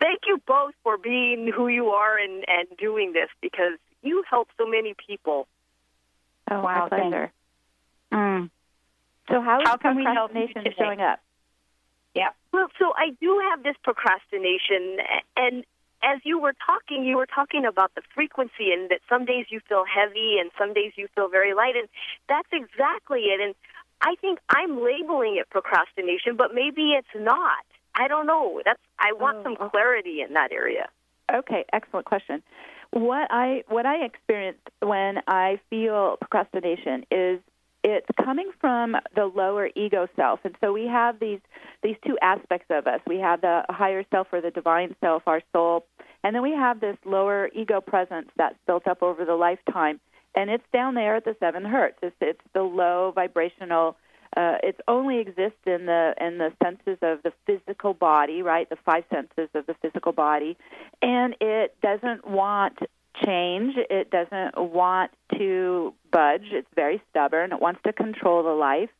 Thank 0.00 0.20
you 0.26 0.40
both 0.46 0.74
for 0.82 0.98
being 0.98 1.50
who 1.54 1.68
you 1.68 1.88
are 1.88 2.18
and, 2.18 2.44
and 2.48 2.66
doing 2.78 3.12
this 3.12 3.28
because 3.40 3.78
you 4.02 4.24
help 4.28 4.48
so 4.58 4.66
many 4.66 4.94
people. 5.06 5.46
Oh, 6.50 6.60
Wow, 6.62 6.88
my 6.90 6.98
pleasure. 6.98 7.32
Mm. 8.12 8.50
So 9.30 9.40
how 9.40 9.60
is 9.60 9.68
How 9.68 9.76
can 9.76 9.96
we 9.96 10.04
help 10.04 10.32
you 10.34 10.46
procrastination 10.46 10.74
showing 10.78 11.00
up? 11.00 11.20
Yeah. 12.14 12.30
Well, 12.52 12.68
so 12.78 12.92
I 12.96 13.10
do 13.20 13.40
have 13.50 13.62
this 13.62 13.76
procrastination, 13.82 14.98
and 15.36 15.64
as 16.02 16.20
you 16.24 16.38
were 16.38 16.54
talking, 16.64 17.04
you 17.04 17.16
were 17.16 17.26
talking 17.26 17.64
about 17.64 17.94
the 17.94 18.02
frequency, 18.14 18.72
and 18.72 18.90
that 18.90 19.00
some 19.08 19.24
days 19.24 19.46
you 19.48 19.60
feel 19.68 19.84
heavy, 19.84 20.36
and 20.38 20.50
some 20.58 20.74
days 20.74 20.92
you 20.96 21.08
feel 21.14 21.28
very 21.28 21.54
light, 21.54 21.74
and 21.76 21.88
that's 22.28 22.48
exactly 22.52 23.22
it. 23.32 23.40
And 23.40 23.54
I 24.00 24.14
think 24.20 24.38
I'm 24.48 24.82
labeling 24.82 25.36
it 25.36 25.48
procrastination, 25.50 26.36
but 26.36 26.54
maybe 26.54 26.92
it's 26.92 27.14
not. 27.16 27.64
I 27.94 28.08
don't 28.08 28.26
know. 28.26 28.60
That's 28.64 28.80
I 28.98 29.12
want 29.12 29.38
Oh, 29.38 29.42
some 29.44 29.52
okay. 29.60 29.68
clarity 29.70 30.20
in 30.26 30.34
that 30.34 30.52
area. 30.52 30.88
Okay, 31.32 31.64
excellent 31.72 32.06
question. 32.06 32.42
what 32.90 33.26
I 33.30 33.64
what 33.68 33.86
I 33.86 34.04
experience 34.04 34.58
when 34.80 35.20
I 35.26 35.58
feel 35.70 36.16
procrastination 36.20 37.04
is 37.10 37.40
it's 37.82 38.06
coming 38.24 38.50
from 38.60 38.96
the 39.14 39.26
lower 39.26 39.68
ego 39.74 40.06
self 40.16 40.40
and 40.44 40.54
so 40.60 40.72
we 40.72 40.86
have 40.86 41.18
these 41.18 41.40
these 41.82 41.96
two 42.06 42.16
aspects 42.22 42.66
of 42.70 42.86
us 42.86 43.00
we 43.06 43.18
have 43.18 43.40
the 43.40 43.64
higher 43.68 44.04
self 44.10 44.28
or 44.32 44.40
the 44.40 44.50
divine 44.50 44.94
self 45.00 45.22
our 45.26 45.42
soul 45.52 45.84
and 46.22 46.34
then 46.34 46.42
we 46.42 46.52
have 46.52 46.80
this 46.80 46.96
lower 47.04 47.50
ego 47.54 47.80
presence 47.80 48.28
that's 48.36 48.56
built 48.66 48.86
up 48.86 49.02
over 49.02 49.24
the 49.24 49.34
lifetime 49.34 49.98
and 50.36 50.48
it's 50.50 50.64
down 50.72 50.94
there 50.94 51.16
at 51.16 51.24
the 51.24 51.36
seven 51.40 51.64
hertz 51.64 51.98
it's, 52.02 52.16
it's 52.20 52.40
the 52.54 52.62
low 52.62 53.12
vibrational 53.14 53.96
uh, 54.36 54.56
it 54.62 54.80
only 54.88 55.18
exists 55.18 55.60
in 55.66 55.86
the 55.86 56.14
in 56.20 56.38
the 56.38 56.52
senses 56.62 56.98
of 57.02 57.22
the 57.22 57.32
physical 57.46 57.94
body 57.94 58.42
right 58.42 58.68
the 58.70 58.76
five 58.84 59.04
senses 59.12 59.48
of 59.54 59.66
the 59.66 59.74
physical 59.82 60.12
body 60.12 60.56
and 61.02 61.36
it 61.40 61.76
doesn't 61.82 62.26
want 62.26 62.78
change. 63.24 63.74
It 63.76 64.10
doesn't 64.10 64.56
want 64.56 65.10
to 65.38 65.94
budge. 66.10 66.46
It's 66.50 66.68
very 66.74 67.02
stubborn. 67.10 67.52
It 67.52 67.60
wants 67.60 67.80
to 67.86 67.92
control 67.92 68.42
the 68.42 68.50
life. 68.50 68.90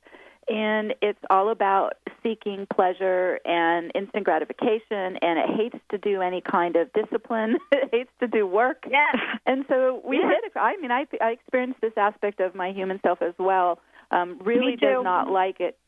And 0.46 0.94
it's 1.00 1.18
all 1.30 1.48
about 1.48 1.94
seeking 2.22 2.66
pleasure 2.72 3.40
and 3.46 3.90
instant 3.94 4.24
gratification, 4.24 5.16
and 5.22 5.38
it 5.38 5.48
hates 5.56 5.78
to 5.90 5.96
do 5.98 6.20
any 6.20 6.42
kind 6.42 6.76
of 6.76 6.92
discipline. 6.92 7.56
it 7.72 7.88
hates 7.90 8.10
to 8.20 8.28
do 8.28 8.46
work. 8.46 8.84
Yeah. 8.90 9.10
And 9.46 9.64
so 9.68 10.02
we 10.04 10.18
Yeah. 10.18 10.28
hit. 10.42 10.52
I 10.54 10.76
mean, 10.76 10.90
I, 10.90 11.06
I 11.22 11.30
experienced 11.30 11.80
this 11.80 11.94
aspect 11.96 12.40
of 12.40 12.54
my 12.54 12.72
human 12.72 13.00
self 13.02 13.22
as 13.22 13.34
well. 13.38 13.78
Um, 14.10 14.38
really 14.44 14.76
does 14.76 15.02
not 15.02 15.30
like 15.30 15.60
it. 15.60 15.78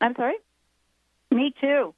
I'm 0.00 0.14
sorry. 0.14 0.36
Me 1.30 1.54
too. 1.60 1.94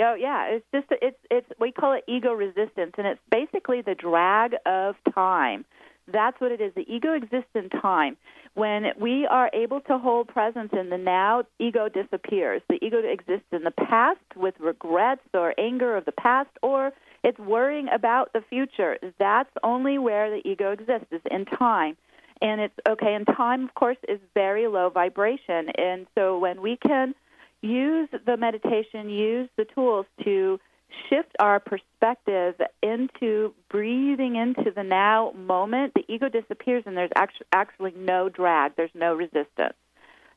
Oh 0.00 0.14
yeah, 0.14 0.46
it's 0.46 0.66
just 0.72 0.86
it's 0.90 1.18
it's 1.30 1.46
we 1.60 1.70
call 1.70 1.92
it 1.92 2.04
ego 2.08 2.32
resistance, 2.32 2.92
and 2.96 3.06
it's 3.06 3.20
basically 3.30 3.82
the 3.82 3.94
drag 3.94 4.54
of 4.64 4.96
time. 5.14 5.64
That's 6.10 6.40
what 6.40 6.50
it 6.50 6.60
is. 6.60 6.72
The 6.74 6.84
ego 6.92 7.12
exists 7.12 7.50
in 7.54 7.68
time. 7.68 8.16
When 8.54 8.86
we 9.00 9.26
are 9.26 9.50
able 9.54 9.80
to 9.82 9.98
hold 9.98 10.28
presence 10.28 10.70
in 10.72 10.90
the 10.90 10.98
now, 10.98 11.44
ego 11.58 11.88
disappears. 11.88 12.60
The 12.68 12.84
ego 12.84 12.98
exists 12.98 13.46
in 13.52 13.62
the 13.62 13.70
past 13.70 14.20
with 14.36 14.54
regrets 14.58 15.22
or 15.32 15.54
anger 15.58 15.96
of 15.96 16.04
the 16.04 16.12
past, 16.12 16.50
or 16.62 16.92
it's 17.22 17.38
worrying 17.38 17.88
about 17.88 18.32
the 18.32 18.42
future. 18.48 18.98
That's 19.18 19.50
only 19.62 19.98
where 19.98 20.30
the 20.30 20.46
ego 20.46 20.72
exists, 20.72 21.06
is 21.12 21.22
in 21.30 21.44
time. 21.44 21.96
And 22.42 22.60
it's 22.60 22.74
okay, 22.88 23.14
and 23.14 23.24
time, 23.24 23.64
of 23.64 23.74
course, 23.74 23.98
is 24.08 24.18
very 24.34 24.66
low 24.66 24.90
vibration. 24.90 25.68
And 25.78 26.08
so 26.16 26.38
when 26.38 26.60
we 26.60 26.76
can 26.76 27.14
use 27.60 28.08
the 28.26 28.36
meditation, 28.36 29.08
use 29.08 29.48
the 29.56 29.64
tools 29.64 30.06
to 30.24 30.58
shift 31.08 31.34
our 31.38 31.60
perspective 31.60 32.56
into 32.82 33.54
breathing 33.70 34.36
into 34.36 34.72
the 34.74 34.82
now 34.82 35.32
moment, 35.36 35.94
the 35.94 36.04
ego 36.12 36.28
disappears 36.28 36.82
and 36.84 36.96
there's 36.96 37.12
actually, 37.14 37.46
actually 37.52 37.94
no 37.96 38.28
drag, 38.28 38.74
there's 38.76 38.90
no 38.92 39.14
resistance. 39.14 39.76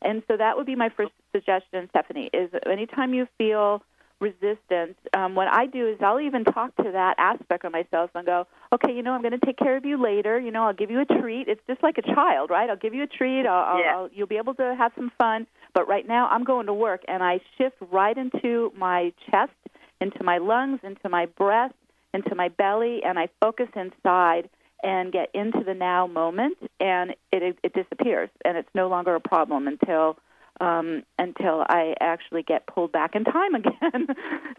And 0.02 0.22
so 0.28 0.38
that 0.38 0.56
would 0.58 0.68
be 0.68 0.76
my 0.76 0.90
first 0.90 1.12
suggestion, 1.32 1.90
Stephanie, 1.90 2.30
is 2.32 2.52
anytime 2.70 3.16
you 3.16 3.28
feel 3.40 3.82
resistance, 4.20 4.96
um, 5.14 5.36
what 5.36 5.48
I 5.48 5.66
do 5.66 5.88
is 5.88 5.98
I'll 6.02 6.20
even 6.20 6.44
talk 6.44 6.76
to 6.78 6.92
that 6.92 7.16
aspect 7.18 7.66
of 7.66 7.72
myself 7.72 8.12
and 8.16 8.26
go, 8.26 8.48
okay, 8.74 8.94
you 8.94 9.04
know, 9.04 9.12
I'm 9.12 9.22
going 9.22 9.38
to 9.38 9.46
take 9.46 9.58
care 9.58 9.76
of 9.76 9.86
you 9.86 10.02
later. 10.02 10.40
You 10.40 10.52
know, 10.52 10.64
I'll 10.64 10.74
give 10.74 10.90
you 10.90 11.02
a 11.02 11.06
treat. 11.06 11.48
It's 11.48 11.62
just 11.68 11.84
like 11.84 11.98
a 11.98 12.02
child, 12.02 12.50
right? 12.50 12.70
I'll 12.70 12.78
give 12.78 12.94
you 12.94 13.04
a 13.04 13.08
treat. 13.08 13.46
I'll, 13.46 13.76
I'll, 13.76 13.80
Yeah. 13.80 13.96
I'll, 13.96 14.10
you'll 14.14 14.28
be 14.28 14.38
able 14.38 14.56
to 14.56 14.76
have 14.78 14.92
some 14.96 15.12
fun. 15.18 15.48
But 15.74 15.88
right 15.88 16.08
now, 16.08 16.28
I'm 16.30 16.44
going 16.44 16.68
to 16.68 16.74
work, 16.74 17.04
and 17.08 17.22
I 17.22 17.42
shift 17.58 17.76
right 17.92 18.18
into 18.18 18.72
my 18.78 19.12
chest, 19.30 19.52
into 20.00 20.24
my 20.24 20.38
lungs, 20.38 20.80
into 20.84 21.10
my 21.10 21.26
breath, 21.26 21.74
into 22.14 22.34
my 22.36 22.48
belly, 22.48 23.02
and 23.04 23.20
I 23.20 23.28
focus 23.42 23.68
inside 23.76 24.50
and 24.84 25.12
get 25.12 25.30
into 25.34 25.64
the 25.66 25.74
now 25.74 26.06
moment, 26.08 26.58
and 26.80 27.12
it, 27.32 27.58
it 27.64 27.74
disappears, 27.74 28.30
and 28.46 28.58
it's 28.58 28.70
no 28.76 28.88
longer 28.88 29.16
a 29.16 29.20
problem 29.20 29.68
until 29.68 30.18
um, 30.60 31.04
until 31.20 31.64
I 31.68 31.96
actually 32.00 32.44
get 32.44 32.66
pulled 32.68 32.92
back 32.92 33.16
in 33.16 33.24
time 33.24 33.56
again. 33.56 34.08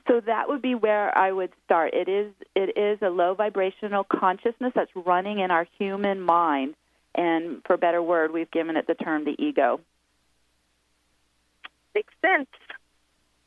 so 0.07 0.21
that 0.27 0.49
would 0.49 0.63
be 0.63 0.75
where 0.75 1.17
I 1.17 1.33
would 1.33 1.51
start. 1.65 1.95
It 1.95 2.09
is 2.09 2.33
it 2.55 2.77
is 2.77 2.99
a 3.03 3.11
low 3.11 3.35
vibrational 3.35 4.05
consciousness 4.05 4.73
that's 4.75 4.91
running 4.95 5.41
in 5.41 5.51
our 5.51 5.67
human 5.79 6.21
mind, 6.21 6.75
and 7.15 7.63
for 7.67 7.75
a 7.75 7.79
better 7.79 8.03
word, 8.03 8.33
we've 8.33 8.51
given 8.51 8.77
it 8.77 8.87
the 8.87 8.95
term 8.95 9.25
the 9.25 9.37
ego. 9.39 9.81
Makes 11.95 12.15
sense. 12.21 12.49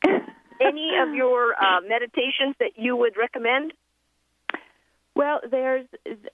Any 0.60 0.92
of 1.00 1.14
your 1.14 1.54
uh, 1.54 1.80
meditations 1.88 2.54
that 2.58 2.72
you 2.76 2.96
would 2.96 3.16
recommend? 3.16 3.72
Well, 5.16 5.40
there's. 5.50 5.86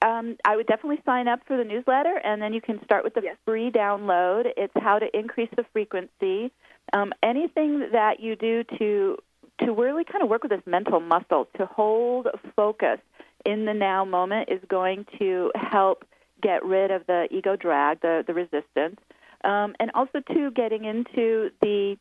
Um, 0.03 0.37
I 0.45 0.57
would 0.57 0.67
definitely 0.67 1.03
sign 1.05 1.29
up 1.29 1.41
for 1.47 1.57
the 1.57 1.65
newsletter, 1.65 2.21
and 2.23 2.41
then 2.41 2.53
you 2.53 2.61
can 2.61 2.83
start 2.85 3.05
with 3.05 3.15
the 3.15 3.23
free 3.45 3.71
download. 3.71 4.47
It's 4.57 4.73
how 4.77 4.99
to 4.99 5.07
increase 5.19 5.49
the 5.57 5.65
frequency. 5.73 6.53
Um, 6.93 7.13
anything 7.23 7.89
that 7.93 8.21
you 8.21 8.37
do 8.37 8.65
to 8.79 9.17
to 9.61 9.73
really 9.73 10.05
kind 10.05 10.23
of 10.23 10.29
work 10.29 10.43
with 10.43 10.51
this 10.51 10.63
mental 10.67 11.01
muscle 11.01 11.49
to 11.57 11.67
hold 11.67 12.29
focus 12.55 12.99
in 13.47 13.65
the 13.65 13.73
now 13.73 14.05
moment 14.05 14.51
is 14.51 14.61
going 14.69 15.07
to 15.19 15.51
help 15.55 16.05
get 16.43 16.65
rid 16.65 16.91
of 16.91 17.07
the 17.07 17.27
ego 17.31 17.57
drag, 17.57 18.01
the 18.03 18.25
the 18.27 18.35
resistance, 18.35 19.01
um, 19.45 19.75
and 19.81 19.91
also 19.95 20.21
to 20.33 20.51
getting 20.51 20.85
into 20.85 21.51
the 21.63 21.97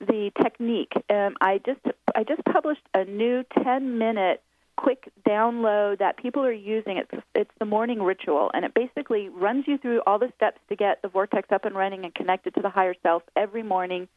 the 0.00 0.30
technique. 0.42 0.92
Um, 1.08 1.36
I 1.40 1.60
just 1.64 1.80
I 2.14 2.24
just 2.24 2.44
published 2.44 2.82
a 2.94 3.04
new 3.04 3.44
10 3.62 3.98
minute 3.98 4.42
quick 4.76 5.10
download 5.26 5.98
that 5.98 6.16
people 6.16 6.44
are 6.44 6.52
using. 6.52 6.98
It's 6.98 7.24
it's 7.34 7.50
the 7.58 7.64
morning 7.64 8.02
ritual, 8.02 8.50
and 8.54 8.64
it 8.64 8.74
basically 8.74 9.28
runs 9.28 9.64
you 9.66 9.78
through 9.78 10.02
all 10.06 10.18
the 10.18 10.32
steps 10.36 10.60
to 10.68 10.76
get 10.76 11.02
the 11.02 11.08
vortex 11.08 11.50
up 11.50 11.64
and 11.64 11.74
running 11.74 12.04
and 12.04 12.14
connected 12.14 12.54
to 12.54 12.62
the 12.62 12.70
higher 12.70 12.94
self 13.02 13.22
every 13.34 13.62
morning. 13.62 14.08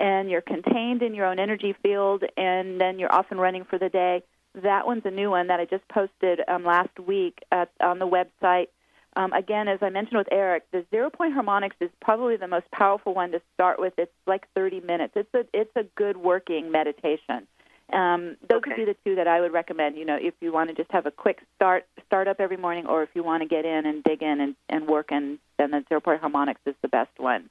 And 0.00 0.30
you're 0.30 0.42
contained 0.42 1.02
in 1.02 1.14
your 1.14 1.26
own 1.26 1.38
energy 1.38 1.74
field, 1.82 2.22
and 2.36 2.80
then 2.80 2.98
you're 2.98 3.12
off 3.12 3.26
and 3.30 3.40
running 3.40 3.64
for 3.64 3.78
the 3.78 3.88
day. 3.88 4.22
That 4.62 4.86
one's 4.86 5.02
a 5.04 5.10
new 5.10 5.30
one 5.30 5.48
that 5.48 5.60
I 5.60 5.64
just 5.64 5.86
posted 5.88 6.40
um, 6.46 6.64
last 6.64 6.98
week 7.00 7.38
at, 7.50 7.70
on 7.80 7.98
the 7.98 8.06
website. 8.06 8.68
Um, 9.16 9.32
again, 9.32 9.66
as 9.66 9.80
I 9.82 9.90
mentioned 9.90 10.18
with 10.18 10.28
Eric, 10.30 10.64
the 10.70 10.84
zero 10.90 11.10
point 11.10 11.32
harmonics 11.32 11.76
is 11.80 11.90
probably 12.00 12.36
the 12.36 12.46
most 12.46 12.70
powerful 12.70 13.14
one 13.14 13.32
to 13.32 13.40
start 13.54 13.80
with. 13.80 13.94
It's 13.98 14.12
like 14.26 14.46
30 14.54 14.80
minutes. 14.80 15.14
It's 15.16 15.34
a 15.34 15.44
it's 15.52 15.74
a 15.74 15.82
good 15.96 16.16
working 16.16 16.70
meditation. 16.70 17.48
Um, 17.92 18.36
those 18.48 18.60
would 18.66 18.76
be 18.76 18.84
the 18.84 18.96
two 19.04 19.14
that 19.16 19.26
I 19.26 19.40
would 19.40 19.52
recommend. 19.52 19.96
You 19.96 20.04
know, 20.04 20.18
if 20.20 20.34
you 20.40 20.52
want 20.52 20.68
to 20.68 20.74
just 20.76 20.90
have 20.92 21.06
a 21.06 21.10
quick 21.10 21.40
start 21.56 21.86
start 22.06 22.28
up 22.28 22.38
every 22.38 22.56
morning, 22.58 22.86
or 22.86 23.02
if 23.02 23.08
you 23.14 23.22
want 23.22 23.42
to 23.42 23.48
get 23.48 23.64
in 23.64 23.86
and 23.86 24.04
dig 24.04 24.22
in 24.22 24.40
and, 24.40 24.54
and 24.68 24.86
work, 24.86 25.06
and 25.10 25.38
then 25.58 25.70
the 25.70 25.84
zero 25.88 26.00
point 26.00 26.20
harmonics 26.20 26.60
is 26.66 26.74
the 26.82 26.88
best 26.88 27.10
one. 27.16 27.48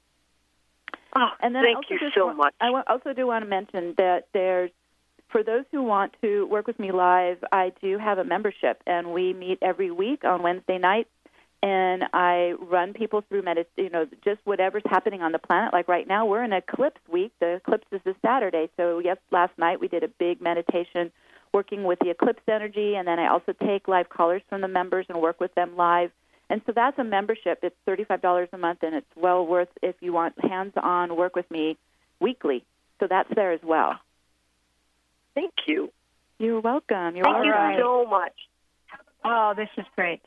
Oh, 1.15 1.29
And 1.41 1.55
then 1.55 1.63
thank 1.63 1.89
you 1.89 1.97
so 2.15 2.27
wa- 2.27 2.33
much. 2.33 2.53
I 2.61 2.69
also 2.87 3.13
do 3.13 3.25
want 3.25 3.43
to 3.43 3.49
mention 3.49 3.95
that 3.97 4.27
there's, 4.33 4.69
for 5.29 5.41
those 5.43 5.63
who 5.71 5.81
want 5.81 6.13
to 6.21 6.45
work 6.47 6.67
with 6.67 6.79
me 6.79 6.91
live, 6.91 7.43
I 7.51 7.71
do 7.81 7.97
have 7.97 8.17
a 8.19 8.23
membership, 8.23 8.81
and 8.85 9.13
we 9.13 9.33
meet 9.33 9.57
every 9.61 9.89
week 9.89 10.23
on 10.23 10.43
Wednesday 10.43 10.77
nights, 10.77 11.09
and 11.63 12.03
I 12.13 12.53
run 12.59 12.93
people 12.93 13.23
through 13.27 13.41
medit- 13.41 13.65
you 13.75 13.89
know, 13.89 14.05
just 14.23 14.39
whatever's 14.45 14.83
happening 14.85 15.21
on 15.21 15.31
the 15.31 15.39
planet. 15.39 15.73
Like 15.73 15.87
right 15.87 16.07
now, 16.07 16.25
we're 16.25 16.43
in 16.43 16.53
eclipse 16.53 17.01
week. 17.11 17.31
The 17.39 17.55
eclipse 17.55 17.87
is 17.91 18.01
this 18.05 18.15
Saturday, 18.23 18.69
so 18.77 18.99
yes, 18.99 19.17
last 19.31 19.57
night 19.57 19.79
we 19.79 19.87
did 19.87 20.03
a 20.03 20.07
big 20.07 20.41
meditation 20.41 21.11
working 21.53 21.83
with 21.83 21.97
the 21.99 22.09
eclipse 22.09 22.43
energy, 22.47 22.95
and 22.95 23.07
then 23.07 23.19
I 23.19 23.27
also 23.29 23.53
take 23.53 23.87
live 23.87 24.09
callers 24.09 24.41
from 24.49 24.61
the 24.61 24.67
members 24.67 25.05
and 25.09 25.21
work 25.21 25.39
with 25.39 25.55
them 25.55 25.75
live. 25.75 26.11
And 26.49 26.61
so 26.65 26.71
that's 26.73 26.97
a 26.99 27.03
membership. 27.03 27.59
It's 27.63 27.75
thirty-five 27.85 28.21
dollars 28.21 28.49
a 28.53 28.57
month, 28.57 28.79
and 28.83 28.95
it's 28.95 29.07
well 29.15 29.45
worth 29.45 29.69
if 29.81 29.95
you 29.99 30.13
want 30.13 30.35
hands-on 30.39 31.15
work 31.15 31.35
with 31.35 31.49
me 31.51 31.77
weekly. 32.19 32.63
So 32.99 33.07
that's 33.09 33.29
there 33.35 33.51
as 33.51 33.61
well. 33.63 33.95
Thank 35.35 35.53
you. 35.67 35.91
You're 36.39 36.61
welcome. 36.61 37.15
You're 37.15 37.25
Thank 37.25 37.45
you 37.45 37.51
welcome. 37.51 37.79
so 37.81 38.05
much. 38.09 38.33
Oh, 39.25 39.53
this 39.55 39.69
is 39.77 39.85
great. 39.95 40.21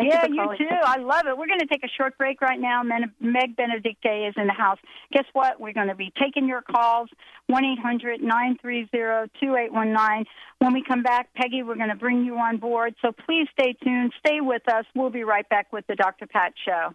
Thank 0.00 0.12
you 0.12 0.18
yeah, 0.18 0.26
you, 0.28 0.42
calling. 0.42 0.58
too. 0.58 0.76
I 0.84 0.98
love 0.98 1.26
it. 1.26 1.36
We're 1.36 1.46
going 1.46 1.60
to 1.60 1.66
take 1.66 1.84
a 1.84 1.88
short 1.88 2.16
break 2.18 2.40
right 2.40 2.58
now, 2.58 2.82
Meg 2.82 3.56
Benedicte 3.56 4.28
is 4.28 4.34
in 4.36 4.46
the 4.46 4.52
house. 4.52 4.78
Guess 5.12 5.24
what? 5.32 5.60
We're 5.60 5.72
going 5.72 5.88
to 5.88 5.94
be 5.94 6.12
taking 6.20 6.48
your 6.48 6.62
calls, 6.62 7.08
one 7.46 7.64
eight 7.64 7.78
hundred 7.78 8.22
nine 8.22 8.56
three 8.60 8.88
zero 8.90 9.26
two 9.40 9.56
eight 9.56 9.72
one 9.72 9.92
nine. 9.92 10.24
When 10.58 10.72
we 10.72 10.82
come 10.82 11.02
back, 11.02 11.28
Peggy, 11.34 11.62
we're 11.62 11.76
going 11.76 11.88
to 11.90 11.96
bring 11.96 12.24
you 12.24 12.36
on 12.36 12.56
board. 12.58 12.94
So 13.02 13.12
please 13.12 13.46
stay 13.58 13.74
tuned. 13.84 14.12
Stay 14.24 14.40
with 14.40 14.62
us. 14.72 14.84
We'll 14.94 15.10
be 15.10 15.24
right 15.24 15.48
back 15.48 15.72
with 15.72 15.86
the 15.86 15.96
Dr. 15.96 16.26
Pat 16.26 16.52
Show. 16.64 16.94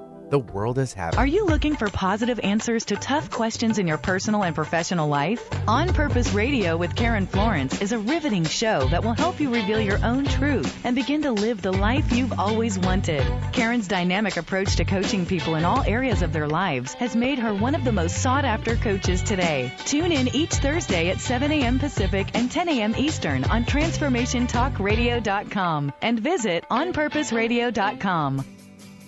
the 0.31 0.39
world 0.39 0.79
is 0.79 0.93
having. 0.93 1.19
Are 1.19 1.27
you 1.27 1.45
looking 1.45 1.75
for 1.75 1.89
positive 1.89 2.39
answers 2.39 2.85
to 2.85 2.95
tough 2.95 3.29
questions 3.29 3.77
in 3.77 3.85
your 3.85 3.97
personal 3.97 4.43
and 4.43 4.55
professional 4.55 5.09
life? 5.09 5.45
On 5.67 5.93
Purpose 5.93 6.31
Radio 6.33 6.77
with 6.77 6.95
Karen 6.95 7.27
Florence 7.27 7.81
is 7.81 7.91
a 7.91 7.99
riveting 7.99 8.45
show 8.45 8.87
that 8.87 9.03
will 9.03 9.11
help 9.13 9.41
you 9.41 9.53
reveal 9.53 9.79
your 9.79 10.03
own 10.03 10.25
truth 10.25 10.83
and 10.85 10.95
begin 10.95 11.21
to 11.23 11.31
live 11.31 11.61
the 11.61 11.73
life 11.73 12.13
you've 12.13 12.39
always 12.39 12.79
wanted. 12.79 13.27
Karen's 13.51 13.89
dynamic 13.89 14.37
approach 14.37 14.77
to 14.77 14.85
coaching 14.85 15.25
people 15.25 15.55
in 15.55 15.65
all 15.65 15.83
areas 15.83 16.21
of 16.21 16.31
their 16.31 16.47
lives 16.47 16.93
has 16.93 17.13
made 17.15 17.37
her 17.37 17.53
one 17.53 17.75
of 17.75 17.83
the 17.83 17.91
most 17.91 18.21
sought 18.21 18.45
after 18.45 18.77
coaches 18.77 19.21
today. 19.21 19.73
Tune 19.85 20.13
in 20.13 20.33
each 20.33 20.53
Thursday 20.53 21.09
at 21.09 21.19
7 21.19 21.51
a.m. 21.51 21.77
Pacific 21.77 22.29
and 22.33 22.49
10 22.49 22.69
a.m. 22.69 22.95
Eastern 22.97 23.43
on 23.43 23.65
TransformationTalkRadio.com 23.65 25.93
and 26.01 26.19
visit 26.19 26.63
OnPurposeRadio.com. 26.71 28.60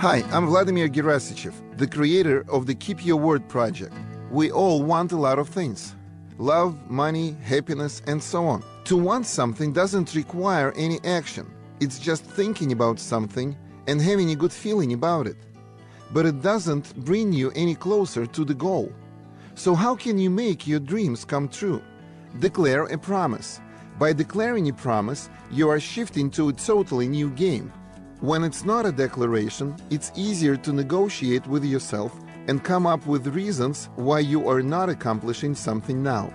Hi, 0.00 0.24
I'm 0.32 0.46
Vladimir 0.46 0.88
Gerasichev, 0.88 1.52
the 1.76 1.86
creator 1.86 2.46
of 2.48 2.64
the 2.64 2.74
Keep 2.74 3.04
Your 3.04 3.18
Word 3.18 3.46
project. 3.50 3.92
We 4.30 4.50
all 4.50 4.82
want 4.82 5.12
a 5.12 5.18
lot 5.18 5.38
of 5.38 5.46
things 5.46 5.94
love, 6.38 6.90
money, 6.90 7.36
happiness, 7.42 8.00
and 8.06 8.22
so 8.22 8.46
on. 8.46 8.64
To 8.84 8.96
want 8.96 9.26
something 9.26 9.74
doesn't 9.74 10.14
require 10.14 10.72
any 10.74 11.00
action, 11.04 11.46
it's 11.80 11.98
just 11.98 12.24
thinking 12.24 12.72
about 12.72 12.98
something 12.98 13.54
and 13.88 14.00
having 14.00 14.30
a 14.30 14.36
good 14.36 14.54
feeling 14.54 14.94
about 14.94 15.26
it. 15.26 15.36
But 16.12 16.24
it 16.24 16.40
doesn't 16.40 16.96
bring 17.04 17.30
you 17.34 17.52
any 17.54 17.74
closer 17.74 18.24
to 18.24 18.42
the 18.42 18.54
goal. 18.54 18.90
So, 19.54 19.74
how 19.74 19.96
can 19.96 20.16
you 20.16 20.30
make 20.30 20.66
your 20.66 20.80
dreams 20.80 21.26
come 21.26 21.46
true? 21.46 21.82
Declare 22.38 22.84
a 22.84 22.96
promise. 22.96 23.60
By 23.98 24.14
declaring 24.14 24.66
a 24.70 24.72
promise, 24.72 25.28
you 25.50 25.68
are 25.68 25.78
shifting 25.78 26.30
to 26.30 26.48
a 26.48 26.54
totally 26.54 27.06
new 27.06 27.28
game. 27.28 27.70
When 28.20 28.44
it's 28.44 28.66
not 28.66 28.84
a 28.84 28.92
declaration, 28.92 29.74
it's 29.88 30.12
easier 30.14 30.54
to 30.54 30.74
negotiate 30.74 31.46
with 31.46 31.64
yourself 31.64 32.14
and 32.48 32.62
come 32.62 32.86
up 32.86 33.06
with 33.06 33.34
reasons 33.34 33.88
why 33.96 34.20
you 34.20 34.46
are 34.46 34.60
not 34.60 34.90
accomplishing 34.90 35.54
something 35.54 36.02
now. 36.02 36.30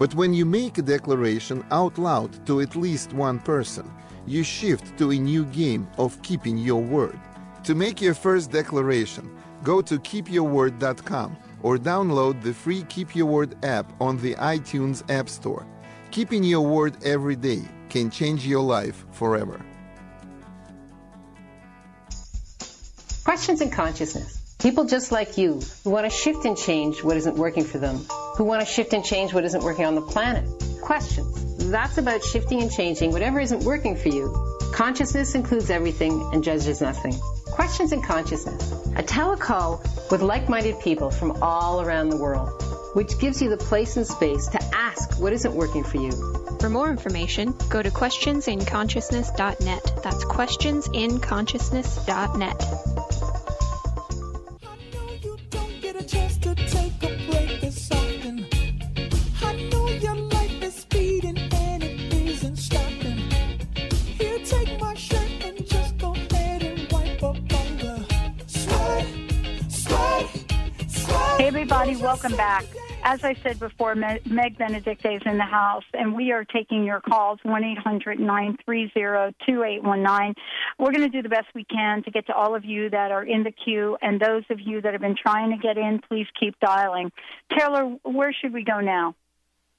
But 0.00 0.16
when 0.16 0.34
you 0.34 0.44
make 0.44 0.78
a 0.78 0.82
declaration 0.82 1.64
out 1.70 1.96
loud 1.96 2.44
to 2.46 2.60
at 2.60 2.74
least 2.74 3.12
one 3.12 3.38
person, 3.38 3.88
you 4.26 4.42
shift 4.42 4.98
to 4.98 5.12
a 5.12 5.16
new 5.16 5.44
game 5.44 5.86
of 5.96 6.20
keeping 6.22 6.58
your 6.58 6.82
word. 6.82 7.20
To 7.62 7.74
make 7.76 8.00
your 8.00 8.14
first 8.14 8.50
declaration, 8.50 9.30
go 9.62 9.80
to 9.80 9.96
keepyourword.com 9.96 11.36
or 11.62 11.78
download 11.78 12.42
the 12.42 12.52
free 12.52 12.82
Keep 12.88 13.14
Your 13.14 13.26
Word 13.26 13.64
app 13.64 13.92
on 14.00 14.18
the 14.18 14.34
iTunes 14.34 15.08
App 15.08 15.28
Store. 15.28 15.64
Keeping 16.10 16.42
your 16.42 16.62
word 16.62 16.96
every 17.04 17.36
day 17.36 17.62
can 17.90 18.10
change 18.10 18.44
your 18.44 18.62
life 18.62 19.06
forever. 19.12 19.64
Questions 23.28 23.60
in 23.60 23.68
consciousness. 23.68 24.40
People 24.58 24.86
just 24.86 25.12
like 25.12 25.36
you 25.36 25.60
who 25.84 25.90
want 25.90 26.06
to 26.06 26.10
shift 26.10 26.46
and 26.46 26.56
change 26.56 27.04
what 27.04 27.18
isn't 27.18 27.36
working 27.36 27.62
for 27.62 27.76
them, 27.76 28.06
who 28.38 28.44
want 28.44 28.62
to 28.62 28.66
shift 28.66 28.94
and 28.94 29.04
change 29.04 29.34
what 29.34 29.44
isn't 29.44 29.62
working 29.62 29.84
on 29.84 29.94
the 29.94 30.00
planet. 30.00 30.48
Questions. 30.80 31.70
That's 31.70 31.98
about 31.98 32.24
shifting 32.24 32.62
and 32.62 32.72
changing 32.72 33.12
whatever 33.12 33.38
isn't 33.38 33.64
working 33.64 33.96
for 33.96 34.08
you. 34.08 34.34
Consciousness 34.72 35.34
includes 35.34 35.68
everything 35.68 36.30
and 36.32 36.42
judges 36.42 36.80
nothing. 36.80 37.12
Questions 37.50 37.92
in 37.92 38.00
Consciousness. 38.00 38.72
A 38.96 39.02
telecall 39.02 39.82
with 40.10 40.22
like-minded 40.22 40.80
people 40.80 41.10
from 41.10 41.36
all 41.42 41.82
around 41.82 42.08
the 42.08 42.16
world, 42.16 42.48
which 42.94 43.18
gives 43.18 43.42
you 43.42 43.50
the 43.50 43.58
place 43.58 43.98
and 43.98 44.06
space 44.06 44.48
to 44.48 44.58
ask 44.74 45.20
what 45.20 45.34
isn't 45.34 45.52
working 45.52 45.84
for 45.84 45.98
you. 45.98 46.12
For 46.60 46.70
more 46.70 46.90
information, 46.90 47.54
go 47.68 47.82
to 47.82 47.90
questionsinconsciousness.net. 47.90 50.00
That's 50.02 50.24
questionsinconsciousness.net. 50.24 53.07
Everybody, 71.48 71.96
welcome 71.96 72.36
back. 72.36 72.66
As 73.04 73.24
I 73.24 73.32
said 73.32 73.58
before, 73.58 73.94
Meg 73.94 74.58
Benedicte 74.58 75.06
is 75.06 75.22
in 75.24 75.38
the 75.38 75.44
house, 75.44 75.84
and 75.94 76.14
we 76.14 76.30
are 76.30 76.44
taking 76.44 76.84
your 76.84 77.00
calls 77.00 77.38
1 77.42 77.64
800 77.64 78.20
930 78.20 79.34
2819. 79.46 80.34
We're 80.78 80.92
going 80.92 81.00
to 81.00 81.08
do 81.08 81.22
the 81.22 81.30
best 81.30 81.46
we 81.54 81.64
can 81.64 82.02
to 82.02 82.10
get 82.10 82.26
to 82.26 82.34
all 82.34 82.54
of 82.54 82.66
you 82.66 82.90
that 82.90 83.12
are 83.12 83.24
in 83.24 83.44
the 83.44 83.50
queue, 83.50 83.96
and 84.02 84.20
those 84.20 84.42
of 84.50 84.60
you 84.60 84.82
that 84.82 84.92
have 84.92 85.00
been 85.00 85.16
trying 85.16 85.50
to 85.50 85.56
get 85.56 85.78
in, 85.78 86.02
please 86.06 86.26
keep 86.38 86.54
dialing. 86.60 87.10
Taylor, 87.58 87.96
where 88.02 88.34
should 88.34 88.52
we 88.52 88.62
go 88.62 88.80
now? 88.80 89.14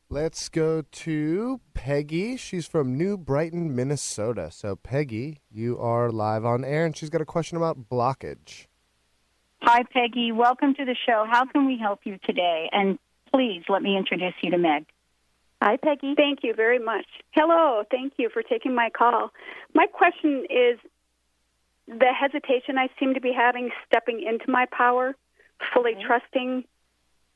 Let's 0.10 0.50
go 0.50 0.82
to 0.82 1.62
Peggy. 1.76 2.36
She's 2.38 2.66
from 2.66 2.98
New 2.98 3.16
Brighton, 3.16 3.76
Minnesota. 3.76 4.50
So, 4.50 4.76
Peggy, 4.76 5.38
you 5.52 5.78
are 5.78 6.10
live 6.10 6.44
on 6.46 6.66
air, 6.66 6.88
and 6.88 6.98
she's 6.98 7.12
got 7.12 7.22
a 7.22 7.26
question 7.26 7.58
about 7.58 7.88
blockage. 7.88 8.66
Hi, 9.62 9.84
Peggy. 9.84 10.32
Welcome 10.32 10.74
to 10.76 10.86
the 10.86 10.96
show. 11.06 11.26
How 11.30 11.46
can 11.46 11.66
we 11.66 11.78
help 11.78 12.02
you 12.04 12.18
today? 12.26 12.70
And 12.72 12.98
please 13.32 13.64
let 13.68 13.82
me 13.82 13.98
introduce 13.98 14.34
you 14.42 14.52
to 14.52 14.58
Meg. 14.58 14.86
Hi, 15.62 15.78
Peggy. 15.78 16.16
Thank 16.16 16.40
you 16.44 16.54
very 16.54 16.80
much. 16.80 17.06
Hello. 17.32 17.84
Thank 17.92 18.14
you 18.18 18.30
for 18.30 18.42
taking 18.42 18.74
my 18.74 18.90
call. 18.90 19.32
My 19.74 19.86
question 19.88 20.46
is 20.50 20.80
the 21.88 22.14
hesitation 22.18 22.78
I 22.78 22.88
seem 23.00 23.16
to 23.16 23.22
be 23.22 23.34
having 23.34 23.70
stepping 23.86 24.24
into 24.24 24.50
my 24.50 24.66
power, 24.72 25.16
fully 25.74 25.96
trusting 26.06 26.64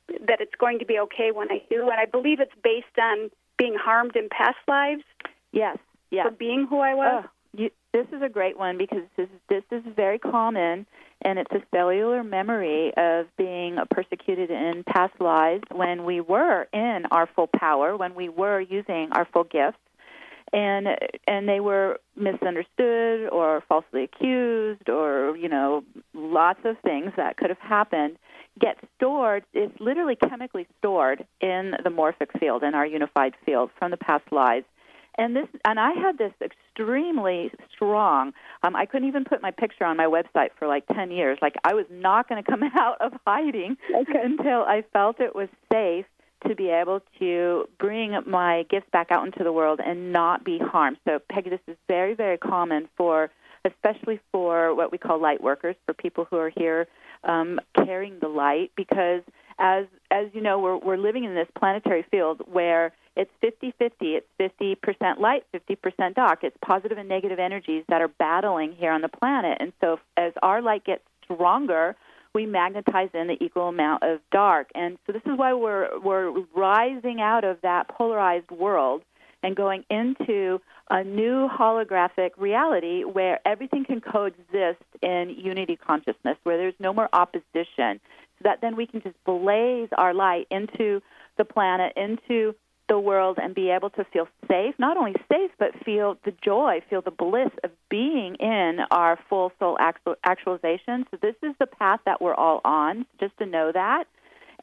that 0.07 0.39
it's 0.39 0.55
going 0.57 0.79
to 0.79 0.85
be 0.85 0.99
okay 0.99 1.31
when 1.33 1.51
I 1.51 1.61
do. 1.69 1.81
And 1.81 1.99
I 1.99 2.05
believe 2.05 2.39
it's 2.39 2.51
based 2.63 2.97
on 3.01 3.29
being 3.57 3.75
harmed 3.75 4.15
in 4.15 4.29
past 4.29 4.57
lives. 4.67 5.03
Yes, 5.51 5.77
yes. 6.09 6.27
For 6.27 6.31
being 6.31 6.67
who 6.69 6.79
I 6.79 6.93
was. 6.93 7.25
Oh, 7.25 7.29
you, 7.29 7.29
this 7.93 8.07
is 8.11 8.21
a 8.23 8.29
great 8.29 8.57
one 8.57 8.77
because 8.77 9.03
this 9.15 9.29
is, 9.29 9.39
this 9.49 9.63
is 9.71 9.83
very 9.95 10.17
common, 10.17 10.85
and 11.21 11.37
it's 11.39 11.51
a 11.51 11.61
cellular 11.73 12.23
memory 12.23 12.91
of 12.97 13.27
being 13.37 13.77
persecuted 13.91 14.49
in 14.49 14.83
past 14.83 15.13
lives 15.19 15.63
when 15.71 16.03
we 16.03 16.19
were 16.19 16.67
in 16.73 17.03
our 17.11 17.29
full 17.35 17.47
power, 17.47 17.95
when 17.95 18.15
we 18.15 18.29
were 18.29 18.59
using 18.59 19.09
our 19.11 19.27
full 19.31 19.43
gifts, 19.43 19.77
and 20.51 20.87
and 21.27 21.47
they 21.47 21.59
were 21.59 21.99
misunderstood 22.15 23.29
or 23.31 23.63
falsely 23.69 24.03
accused, 24.03 24.89
or 24.89 25.37
you 25.37 25.47
know, 25.47 25.83
lots 26.13 26.59
of 26.65 26.75
things 26.83 27.11
that 27.15 27.37
could 27.37 27.49
have 27.49 27.59
happened. 27.59 28.17
Get 28.59 28.77
stored. 28.97 29.45
It's 29.53 29.73
literally 29.79 30.15
chemically 30.15 30.67
stored 30.79 31.25
in 31.41 31.73
the 31.83 31.89
morphic 31.89 32.39
field, 32.39 32.63
in 32.63 32.75
our 32.75 32.85
unified 32.85 33.33
field 33.45 33.71
from 33.79 33.91
the 33.91 33.97
past 33.97 34.25
lives 34.31 34.65
and 35.17 35.35
this 35.35 35.47
and 35.65 35.79
I 35.79 35.91
had 35.93 36.17
this 36.17 36.33
extremely 36.41 37.51
strong. 37.73 38.33
Um, 38.63 38.75
I 38.75 38.85
couldn't 38.85 39.07
even 39.07 39.25
put 39.25 39.41
my 39.41 39.51
picture 39.51 39.85
on 39.85 39.97
my 39.97 40.05
website 40.05 40.49
for 40.57 40.67
like 40.67 40.85
ten 40.87 41.11
years. 41.11 41.37
Like 41.41 41.55
I 41.63 41.73
was 41.73 41.85
not 41.89 42.27
going 42.27 42.43
to 42.43 42.49
come 42.49 42.63
out 42.75 42.99
of 43.01 43.13
hiding 43.25 43.77
okay. 43.93 44.19
until 44.23 44.61
I 44.61 44.83
felt 44.93 45.19
it 45.19 45.35
was 45.35 45.49
safe 45.71 46.05
to 46.47 46.55
be 46.55 46.69
able 46.69 47.01
to 47.19 47.69
bring 47.79 48.17
my 48.27 48.65
gifts 48.69 48.87
back 48.91 49.11
out 49.11 49.25
into 49.25 49.43
the 49.43 49.51
world 49.51 49.79
and 49.85 50.11
not 50.11 50.43
be 50.43 50.59
harmed. 50.59 50.97
So, 51.07 51.19
Peggy, 51.31 51.49
this 51.49 51.59
is 51.67 51.77
very, 51.87 52.13
very 52.15 52.37
common 52.37 52.89
for, 52.97 53.29
especially 53.65 54.19
for 54.31 54.75
what 54.75 54.91
we 54.91 54.97
call 54.97 55.21
light 55.21 55.41
workers, 55.41 55.75
for 55.85 55.93
people 55.93 56.27
who 56.29 56.37
are 56.37 56.49
here 56.49 56.87
um, 57.23 57.59
carrying 57.85 58.19
the 58.19 58.27
light, 58.27 58.71
because 58.75 59.21
as 59.59 59.85
as 60.11 60.27
you 60.33 60.41
know, 60.41 60.59
we're 60.59 60.77
we're 60.77 60.97
living 60.97 61.23
in 61.23 61.35
this 61.35 61.47
planetary 61.57 62.03
field 62.09 62.41
where 62.51 62.91
it's 63.15 63.31
50-50. 63.43 63.71
It's 64.01 64.27
50% 64.39 65.19
light, 65.19 65.43
50% 65.53 66.15
dark. 66.15 66.39
It's 66.43 66.57
positive 66.65 66.97
and 66.97 67.07
negative 67.07 67.39
energies 67.39 67.83
that 67.89 68.01
are 68.01 68.07
battling 68.07 68.73
here 68.73 68.91
on 68.91 69.01
the 69.01 69.09
planet. 69.09 69.57
And 69.59 69.71
so 69.81 69.99
as 70.17 70.33
our 70.41 70.61
light 70.61 70.83
gets 70.83 71.03
stronger, 71.23 71.95
we 72.33 72.45
magnetize 72.45 73.09
in 73.13 73.27
the 73.27 73.37
equal 73.43 73.67
amount 73.67 74.03
of 74.03 74.19
dark. 74.31 74.69
And 74.73 74.97
so 75.05 75.13
this 75.13 75.21
is 75.25 75.37
why 75.37 75.53
we're 75.53 75.99
we're 75.99 76.43
rising 76.55 77.21
out 77.21 77.43
of 77.43 77.61
that 77.61 77.87
polarized 77.87 78.49
world 78.49 79.03
and 79.43 79.55
going 79.55 79.83
into 79.89 80.59
a 80.89 81.03
new 81.03 81.47
holographic 81.49 82.31
reality 82.37 83.03
where 83.03 83.39
everything 83.45 83.85
can 83.85 84.01
coexist 84.01 84.81
in 85.01 85.35
unity 85.37 85.75
consciousness, 85.75 86.37
where 86.43 86.57
there's 86.57 86.73
no 86.79 86.93
more 86.93 87.09
opposition, 87.13 87.99
so 88.37 88.43
that 88.43 88.61
then 88.61 88.75
we 88.75 88.87
can 88.87 89.01
just 89.01 89.21
blaze 89.25 89.89
our 89.97 90.13
light 90.13 90.47
into 90.49 91.01
the 91.37 91.45
planet, 91.45 91.93
into 91.95 92.55
the 92.89 92.99
world 92.99 93.37
and 93.41 93.55
be 93.55 93.69
able 93.69 93.89
to 93.91 94.03
feel 94.05 94.27
safe, 94.47 94.75
not 94.77 94.97
only 94.97 95.15
safe, 95.31 95.51
but 95.57 95.71
feel 95.85 96.17
the 96.25 96.33
joy, 96.43 96.81
feel 96.89 97.01
the 97.01 97.11
bliss 97.11 97.51
of 97.63 97.71
being 97.89 98.35
in 98.35 98.79
our 98.91 99.17
full 99.29 99.51
soul 99.59 99.77
actualization. 99.79 101.05
So, 101.11 101.17
this 101.21 101.35
is 101.41 101.55
the 101.59 101.65
path 101.65 102.01
that 102.05 102.21
we're 102.21 102.33
all 102.33 102.61
on, 102.65 103.05
just 103.19 103.37
to 103.37 103.45
know 103.45 103.71
that. 103.71 104.05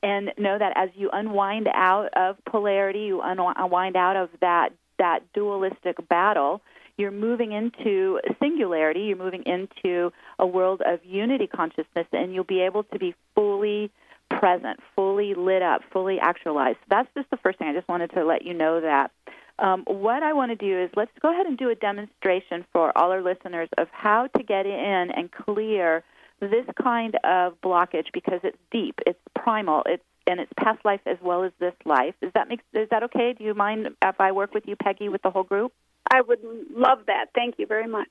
And 0.02 0.32
know 0.38 0.58
that 0.58 0.72
as 0.76 0.88
you 0.94 1.10
unwind 1.12 1.68
out 1.68 2.08
of 2.14 2.36
polarity, 2.46 3.00
you 3.00 3.20
unwind 3.22 3.96
out 3.96 4.16
of 4.16 4.30
that, 4.40 4.70
that 4.98 5.20
dualistic 5.34 6.08
battle, 6.08 6.62
you're 6.96 7.10
moving 7.10 7.52
into 7.52 8.20
singularity, 8.40 9.00
you're 9.00 9.16
moving 9.16 9.42
into 9.44 10.12
a 10.38 10.46
world 10.46 10.82
of 10.86 11.00
unity 11.04 11.46
consciousness, 11.46 12.06
and 12.12 12.34
you'll 12.34 12.44
be 12.44 12.60
able 12.60 12.84
to 12.84 12.98
be 12.98 13.14
fully 13.34 13.90
present, 14.30 14.80
fully 14.96 15.34
lit 15.34 15.62
up, 15.62 15.82
fully 15.92 16.18
actualized. 16.20 16.78
That's 16.88 17.08
just 17.16 17.30
the 17.30 17.36
first 17.38 17.58
thing. 17.58 17.68
I 17.68 17.74
just 17.74 17.88
wanted 17.88 18.10
to 18.12 18.24
let 18.24 18.44
you 18.44 18.54
know 18.54 18.80
that. 18.80 19.10
Um, 19.58 19.84
what 19.86 20.22
I 20.22 20.32
want 20.32 20.50
to 20.50 20.56
do 20.56 20.82
is 20.82 20.90
let's 20.96 21.10
go 21.20 21.30
ahead 21.30 21.44
and 21.44 21.58
do 21.58 21.68
a 21.68 21.74
demonstration 21.74 22.64
for 22.72 22.96
all 22.96 23.10
our 23.10 23.22
listeners 23.22 23.68
of 23.76 23.88
how 23.92 24.28
to 24.36 24.42
get 24.42 24.64
in 24.64 25.10
and 25.14 25.30
clear 25.30 26.02
this 26.40 26.64
kind 26.82 27.16
of 27.24 27.60
blockage 27.60 28.06
because 28.14 28.40
it's 28.42 28.56
deep, 28.70 28.98
it's 29.06 29.18
primal, 29.34 29.82
it's 29.84 30.02
and 30.26 30.38
it's 30.38 30.52
past 30.56 30.84
life 30.84 31.00
as 31.06 31.16
well 31.22 31.42
as 31.44 31.52
this 31.58 31.74
life. 31.84 32.14
Is 32.22 32.30
that 32.34 32.48
make, 32.48 32.60
is 32.72 32.88
that 32.90 33.02
okay? 33.04 33.34
Do 33.36 33.42
you 33.42 33.54
mind 33.54 33.88
if 34.02 34.20
I 34.20 34.32
work 34.32 34.54
with 34.54 34.64
you, 34.66 34.76
Peggy, 34.76 35.08
with 35.08 35.22
the 35.22 35.30
whole 35.30 35.42
group? 35.42 35.72
I 36.10 36.20
would 36.20 36.40
love 36.74 37.00
that. 37.06 37.26
Thank 37.34 37.56
you 37.58 37.66
very 37.66 37.86
much. 37.86 38.08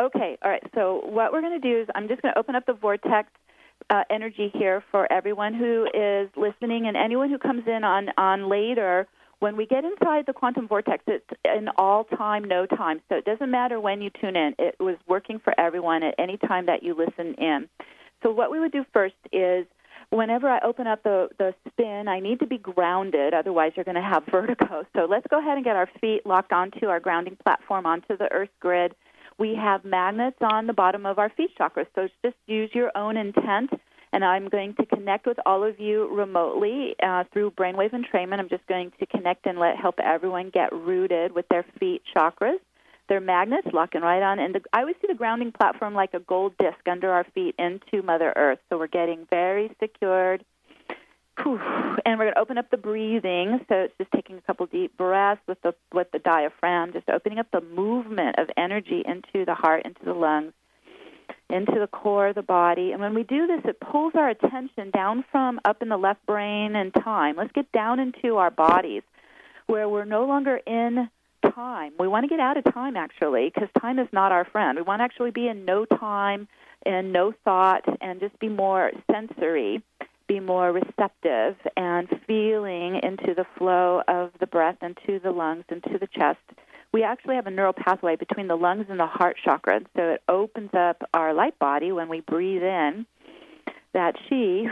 Okay, 0.00 0.38
all 0.42 0.50
right. 0.50 0.62
So 0.74 1.02
what 1.04 1.32
we're 1.32 1.40
going 1.40 1.60
to 1.60 1.68
do 1.68 1.80
is 1.80 1.88
I'm 1.94 2.08
just 2.08 2.22
going 2.22 2.32
to 2.32 2.38
open 2.38 2.54
up 2.54 2.66
the 2.66 2.72
vortex 2.72 3.28
uh, 3.90 4.04
energy 4.10 4.50
here 4.54 4.82
for 4.90 5.10
everyone 5.12 5.54
who 5.54 5.86
is 5.94 6.28
listening 6.36 6.86
and 6.86 6.96
anyone 6.96 7.30
who 7.30 7.38
comes 7.38 7.62
in 7.66 7.84
on, 7.84 8.08
on 8.16 8.48
later. 8.48 9.06
When 9.40 9.56
we 9.56 9.66
get 9.66 9.84
inside 9.84 10.26
the 10.26 10.32
quantum 10.32 10.66
vortex, 10.66 11.04
it's 11.06 11.24
an 11.44 11.68
all 11.76 12.04
time, 12.04 12.44
no 12.44 12.66
time. 12.66 13.00
So 13.08 13.16
it 13.16 13.24
doesn't 13.24 13.50
matter 13.50 13.80
when 13.80 14.02
you 14.02 14.10
tune 14.20 14.36
in. 14.36 14.54
It 14.58 14.76
was 14.80 14.96
working 15.06 15.38
for 15.38 15.58
everyone 15.58 16.02
at 16.02 16.14
any 16.18 16.36
time 16.38 16.66
that 16.66 16.82
you 16.82 16.94
listen 16.94 17.34
in. 17.34 17.68
So 18.22 18.32
what 18.32 18.50
we 18.50 18.58
would 18.58 18.72
do 18.72 18.84
first 18.92 19.14
is 19.32 19.64
whenever 20.10 20.48
I 20.48 20.58
open 20.60 20.86
up 20.86 21.02
the, 21.02 21.28
the 21.38 21.54
spin, 21.68 22.08
I 22.08 22.20
need 22.20 22.40
to 22.40 22.46
be 22.46 22.58
grounded, 22.58 23.34
otherwise, 23.34 23.72
you're 23.76 23.84
going 23.84 23.94
to 23.94 24.00
have 24.02 24.24
vertigo. 24.30 24.84
So 24.96 25.06
let's 25.08 25.26
go 25.28 25.38
ahead 25.38 25.56
and 25.56 25.64
get 25.64 25.76
our 25.76 25.88
feet 26.00 26.26
locked 26.26 26.52
onto 26.52 26.86
our 26.86 27.00
grounding 27.00 27.36
platform, 27.36 27.86
onto 27.86 28.16
the 28.16 28.30
earth 28.32 28.50
grid. 28.60 28.94
We 29.38 29.54
have 29.54 29.84
magnets 29.84 30.38
on 30.40 30.66
the 30.66 30.72
bottom 30.72 31.06
of 31.06 31.18
our 31.18 31.30
feet 31.30 31.50
chakras, 31.58 31.86
so 31.94 32.08
just 32.24 32.36
use 32.46 32.70
your 32.74 32.90
own 32.96 33.16
intent. 33.16 33.70
And 34.12 34.24
I'm 34.24 34.48
going 34.48 34.74
to 34.76 34.86
connect 34.86 35.26
with 35.26 35.38
all 35.46 35.62
of 35.62 35.78
you 35.78 36.08
remotely 36.12 36.96
uh, 37.02 37.24
through 37.32 37.52
brainwave 37.52 37.92
entrainment. 37.92 38.38
I'm 38.40 38.48
just 38.48 38.66
going 38.66 38.90
to 38.98 39.06
connect 39.06 39.46
and 39.46 39.58
let 39.58 39.76
help 39.76 39.96
everyone 40.02 40.50
get 40.50 40.72
rooted 40.72 41.32
with 41.32 41.46
their 41.48 41.64
feet 41.78 42.02
chakras. 42.16 42.58
They're 43.08 43.20
magnets 43.20 43.68
locking 43.72 44.02
right 44.02 44.22
on, 44.22 44.38
and 44.38 44.54
the, 44.54 44.60
I 44.72 44.80
always 44.80 44.96
see 45.00 45.06
the 45.08 45.14
grounding 45.14 45.52
platform 45.52 45.94
like 45.94 46.12
a 46.14 46.20
gold 46.20 46.54
disc 46.58 46.78
under 46.86 47.10
our 47.10 47.24
feet 47.34 47.54
into 47.58 48.02
Mother 48.02 48.32
Earth. 48.36 48.58
So 48.68 48.78
we're 48.78 48.86
getting 48.86 49.26
very 49.30 49.70
secured 49.80 50.44
and 51.46 52.18
we're 52.18 52.24
going 52.24 52.34
to 52.34 52.40
open 52.40 52.58
up 52.58 52.70
the 52.70 52.76
breathing. 52.76 53.60
So 53.68 53.74
it's 53.74 53.94
just 53.98 54.10
taking 54.12 54.36
a 54.36 54.40
couple 54.42 54.66
deep 54.66 54.96
breaths 54.96 55.40
with 55.46 55.60
the 55.62 55.74
with 55.92 56.10
the 56.12 56.18
diaphragm, 56.18 56.92
just 56.92 57.08
opening 57.08 57.38
up 57.38 57.50
the 57.52 57.60
movement 57.60 58.38
of 58.38 58.48
energy 58.56 59.02
into 59.06 59.44
the 59.44 59.54
heart, 59.54 59.84
into 59.84 60.04
the 60.04 60.14
lungs, 60.14 60.52
into 61.50 61.78
the 61.78 61.86
core 61.86 62.28
of 62.28 62.34
the 62.34 62.42
body. 62.42 62.92
And 62.92 63.00
when 63.00 63.14
we 63.14 63.22
do 63.22 63.46
this, 63.46 63.60
it 63.64 63.80
pulls 63.80 64.14
our 64.14 64.28
attention 64.28 64.90
down 64.90 65.24
from 65.30 65.60
up 65.64 65.82
in 65.82 65.88
the 65.88 65.96
left 65.96 66.24
brain 66.26 66.76
and 66.76 66.92
time. 66.92 67.36
Let's 67.36 67.52
get 67.52 67.70
down 67.72 68.00
into 68.00 68.36
our 68.36 68.50
bodies, 68.50 69.02
where 69.66 69.88
we're 69.88 70.04
no 70.04 70.26
longer 70.26 70.60
in 70.66 71.08
time. 71.54 71.92
We 71.98 72.08
want 72.08 72.24
to 72.24 72.28
get 72.28 72.40
out 72.40 72.56
of 72.56 72.64
time 72.72 72.96
actually, 72.96 73.50
because 73.52 73.68
time 73.80 73.98
is 73.98 74.08
not 74.12 74.32
our 74.32 74.44
friend. 74.44 74.76
We 74.76 74.82
want 74.82 75.00
to 75.00 75.04
actually 75.04 75.30
be 75.30 75.48
in 75.48 75.64
no 75.64 75.84
time 75.84 76.48
and 76.86 77.12
no 77.12 77.32
thought, 77.44 77.84
and 78.00 78.20
just 78.20 78.38
be 78.38 78.48
more 78.48 78.92
sensory 79.10 79.82
be 80.28 80.40
more 80.40 80.70
receptive 80.72 81.56
and 81.76 82.08
feeling 82.26 83.00
into 83.02 83.34
the 83.34 83.46
flow 83.56 84.02
of 84.06 84.30
the 84.38 84.46
breath 84.46 84.76
into 84.82 85.18
the 85.18 85.30
lungs, 85.30 85.64
into 85.70 85.98
the 85.98 86.06
chest. 86.06 86.38
We 86.92 87.02
actually 87.02 87.34
have 87.34 87.46
a 87.46 87.50
neural 87.50 87.72
pathway 87.72 88.16
between 88.16 88.46
the 88.46 88.56
lungs 88.56 88.86
and 88.88 89.00
the 89.00 89.06
heart 89.06 89.36
chakra, 89.42 89.80
so 89.96 90.02
it 90.10 90.22
opens 90.28 90.70
up 90.74 91.02
our 91.12 91.34
light 91.34 91.58
body 91.58 91.92
when 91.92 92.08
we 92.08 92.20
breathe 92.20 92.62
in. 92.62 93.06
That 93.94 94.16
she, 94.28 94.68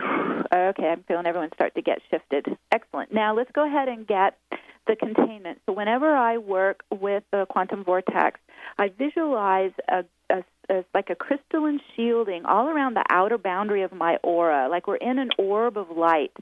okay, 0.54 0.88
I'm 0.88 1.02
feeling 1.08 1.26
everyone 1.26 1.50
start 1.54 1.74
to 1.74 1.82
get 1.82 2.00
shifted. 2.10 2.46
Excellent. 2.70 3.12
Now 3.12 3.34
let's 3.34 3.50
go 3.52 3.66
ahead 3.66 3.88
and 3.88 4.06
get 4.06 4.38
the 4.86 4.94
containment. 4.94 5.58
So 5.66 5.72
whenever 5.72 6.14
I 6.14 6.36
work 6.36 6.84
with 6.92 7.24
the 7.32 7.46
quantum 7.48 7.82
vortex, 7.82 8.38
I 8.78 8.88
visualize 8.88 9.72
a 9.88 10.04
a, 10.30 10.44
a, 10.68 10.84
like 10.94 11.10
a 11.10 11.14
crystalline 11.14 11.80
shielding 11.94 12.44
all 12.44 12.68
around 12.68 12.94
the 12.94 13.04
outer 13.10 13.38
boundary 13.38 13.82
of 13.82 13.92
my 13.92 14.16
aura, 14.22 14.68
like 14.68 14.86
we're 14.86 14.96
in 14.96 15.18
an 15.18 15.30
orb 15.38 15.76
of 15.76 15.90
light, 15.90 16.32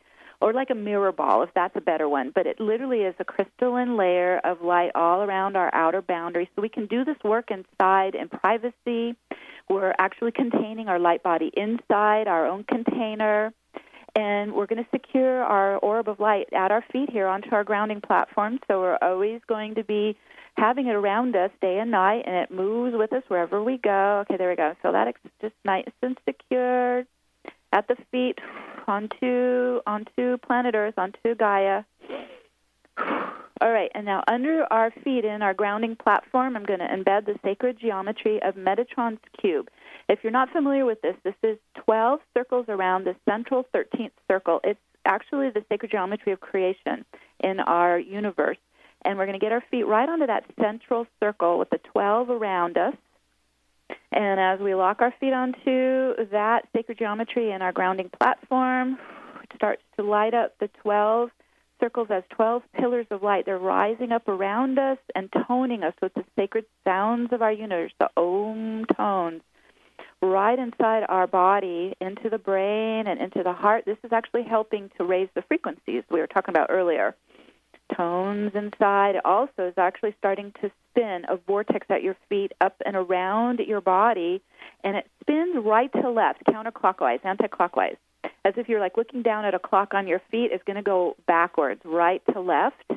or 0.40 0.52
like 0.52 0.70
a 0.70 0.74
mirror 0.74 1.12
ball, 1.12 1.42
if 1.42 1.50
that's 1.54 1.76
a 1.76 1.80
better 1.80 2.08
one. 2.08 2.32
But 2.34 2.46
it 2.46 2.60
literally 2.60 3.00
is 3.00 3.14
a 3.18 3.24
crystalline 3.24 3.96
layer 3.96 4.40
of 4.44 4.62
light 4.62 4.90
all 4.94 5.22
around 5.22 5.56
our 5.56 5.74
outer 5.74 6.02
boundary, 6.02 6.50
so 6.54 6.62
we 6.62 6.68
can 6.68 6.86
do 6.86 7.04
this 7.04 7.16
work 7.24 7.50
inside 7.50 8.14
in 8.14 8.28
privacy. 8.28 9.16
We're 9.68 9.94
actually 9.98 10.32
containing 10.32 10.88
our 10.88 10.98
light 10.98 11.22
body 11.22 11.50
inside 11.56 12.28
our 12.28 12.46
own 12.46 12.64
container 12.64 13.52
and 14.16 14.52
we're 14.52 14.66
going 14.66 14.82
to 14.82 14.90
secure 14.90 15.42
our 15.42 15.76
orb 15.78 16.08
of 16.08 16.20
light 16.20 16.48
at 16.52 16.70
our 16.70 16.84
feet 16.92 17.10
here 17.10 17.26
onto 17.26 17.50
our 17.52 17.64
grounding 17.64 18.00
platform. 18.00 18.60
So 18.68 18.80
we're 18.80 18.98
always 19.02 19.40
going 19.48 19.74
to 19.74 19.84
be 19.84 20.16
having 20.56 20.86
it 20.86 20.94
around 20.94 21.36
us 21.36 21.50
day 21.60 21.78
and 21.78 21.90
night, 21.90 22.24
and 22.26 22.36
it 22.36 22.50
moves 22.50 22.96
with 22.96 23.12
us 23.12 23.22
wherever 23.28 23.62
we 23.62 23.78
go. 23.78 24.20
Okay, 24.22 24.36
there 24.36 24.50
we 24.50 24.56
go. 24.56 24.74
So 24.82 24.92
that 24.92 25.08
is 25.08 25.14
just 25.40 25.54
nice 25.64 25.88
and 26.02 26.16
secure 26.28 27.04
at 27.72 27.88
the 27.88 27.96
feet 28.10 28.38
onto 28.86 29.80
onto 29.86 30.38
planet 30.38 30.74
Earth, 30.74 30.94
onto 30.96 31.34
Gaia. 31.34 31.82
All 33.60 33.70
right, 33.70 33.90
and 33.94 34.04
now 34.04 34.22
under 34.26 34.66
our 34.70 34.90
feet 35.02 35.24
in 35.24 35.40
our 35.40 35.54
grounding 35.54 35.96
platform, 35.96 36.56
I'm 36.56 36.64
going 36.64 36.80
to 36.80 36.86
embed 36.86 37.24
the 37.26 37.38
sacred 37.42 37.78
geometry 37.80 38.42
of 38.42 38.56
Metatron's 38.56 39.20
cube. 39.40 39.68
If 40.08 40.18
you're 40.22 40.32
not 40.32 40.50
familiar 40.50 40.84
with 40.84 41.00
this, 41.02 41.14
this 41.24 41.34
is 41.42 41.56
12 41.84 42.20
circles 42.36 42.66
around 42.68 43.04
the 43.04 43.16
central 43.28 43.64
13th 43.74 44.10
circle. 44.28 44.60
It's 44.64 44.80
actually 45.06 45.50
the 45.50 45.64
sacred 45.68 45.92
geometry 45.92 46.32
of 46.32 46.40
creation 46.40 47.04
in 47.42 47.60
our 47.60 47.98
universe 47.98 48.58
and 49.04 49.18
we're 49.18 49.26
going 49.26 49.38
to 49.38 49.44
get 49.44 49.52
our 49.52 49.62
feet 49.70 49.84
right 49.84 50.08
onto 50.08 50.26
that 50.26 50.44
central 50.60 51.06
circle 51.20 51.58
with 51.58 51.70
the 51.70 51.78
12 51.92 52.30
around 52.30 52.76
us. 52.78 52.94
And 54.12 54.40
as 54.40 54.60
we 54.60 54.74
lock 54.74 55.00
our 55.00 55.12
feet 55.20 55.32
onto 55.32 56.26
that 56.30 56.68
sacred 56.74 56.98
geometry 56.98 57.52
and 57.52 57.62
our 57.62 57.72
grounding 57.72 58.10
platform, 58.18 58.98
it 59.42 59.50
starts 59.54 59.82
to 59.96 60.04
light 60.04 60.34
up 60.34 60.58
the 60.58 60.68
12 60.82 61.30
circles 61.80 62.08
as 62.10 62.22
12 62.30 62.62
pillars 62.78 63.06
of 63.10 63.22
light. 63.22 63.44
They're 63.44 63.58
rising 63.58 64.12
up 64.12 64.28
around 64.28 64.78
us 64.78 64.98
and 65.14 65.28
toning 65.46 65.82
us 65.82 65.94
with 66.00 66.14
the 66.14 66.24
sacred 66.36 66.64
sounds 66.84 67.32
of 67.32 67.42
our 67.42 67.52
universe, 67.52 67.92
the 67.98 68.08
Om 68.16 68.86
tones, 68.96 69.42
right 70.22 70.58
inside 70.58 71.04
our 71.08 71.26
body, 71.26 71.94
into 72.00 72.30
the 72.30 72.38
brain 72.38 73.06
and 73.06 73.20
into 73.20 73.42
the 73.42 73.52
heart. 73.52 73.84
This 73.84 73.98
is 74.02 74.12
actually 74.12 74.44
helping 74.44 74.90
to 74.96 75.04
raise 75.04 75.28
the 75.34 75.42
frequencies 75.42 76.04
we 76.10 76.20
were 76.20 76.26
talking 76.26 76.52
about 76.52 76.68
earlier 76.70 77.14
tones 77.96 78.52
inside. 78.54 79.16
Also 79.24 79.68
is 79.68 79.74
actually 79.76 80.14
starting 80.18 80.52
to 80.60 80.70
spin 80.90 81.24
a 81.28 81.36
vortex 81.36 81.86
at 81.90 82.02
your 82.02 82.16
feet 82.28 82.52
up 82.60 82.76
and 82.86 82.96
around 82.96 83.58
your 83.60 83.80
body 83.80 84.42
and 84.82 84.96
it 84.96 85.10
spins 85.20 85.56
right 85.64 85.90
to 85.92 86.10
left 86.10 86.44
counterclockwise 86.44 87.24
anti-clockwise 87.24 87.96
as 88.44 88.54
if 88.56 88.68
you're 88.68 88.80
like 88.80 88.96
looking 88.96 89.22
down 89.22 89.44
at 89.44 89.54
a 89.54 89.58
clock 89.58 89.94
on 89.94 90.06
your 90.06 90.20
feet. 90.30 90.50
It's 90.52 90.64
going 90.64 90.76
to 90.76 90.82
go 90.82 91.16
backwards 91.26 91.80
right 91.84 92.22
to 92.32 92.40
left. 92.40 92.84
All 92.90 92.96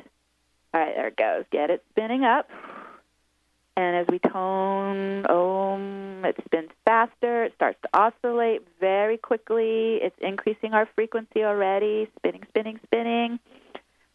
right 0.74 0.94
there 0.94 1.08
it 1.08 1.16
goes. 1.16 1.44
Get 1.50 1.70
it 1.70 1.82
spinning 1.90 2.24
up. 2.24 2.48
And 3.76 3.96
as 3.96 4.06
we 4.08 4.18
tone 4.18 5.24
om 5.26 6.24
it 6.24 6.36
spins 6.44 6.70
faster. 6.84 7.44
It 7.44 7.54
starts 7.54 7.78
to 7.82 7.88
oscillate 7.94 8.62
very 8.80 9.16
quickly. 9.16 9.98
It's 10.02 10.16
increasing 10.20 10.74
our 10.74 10.88
frequency 10.94 11.44
already. 11.44 12.10
Spinning 12.18 12.44
spinning 12.48 12.80
spinning 12.84 13.38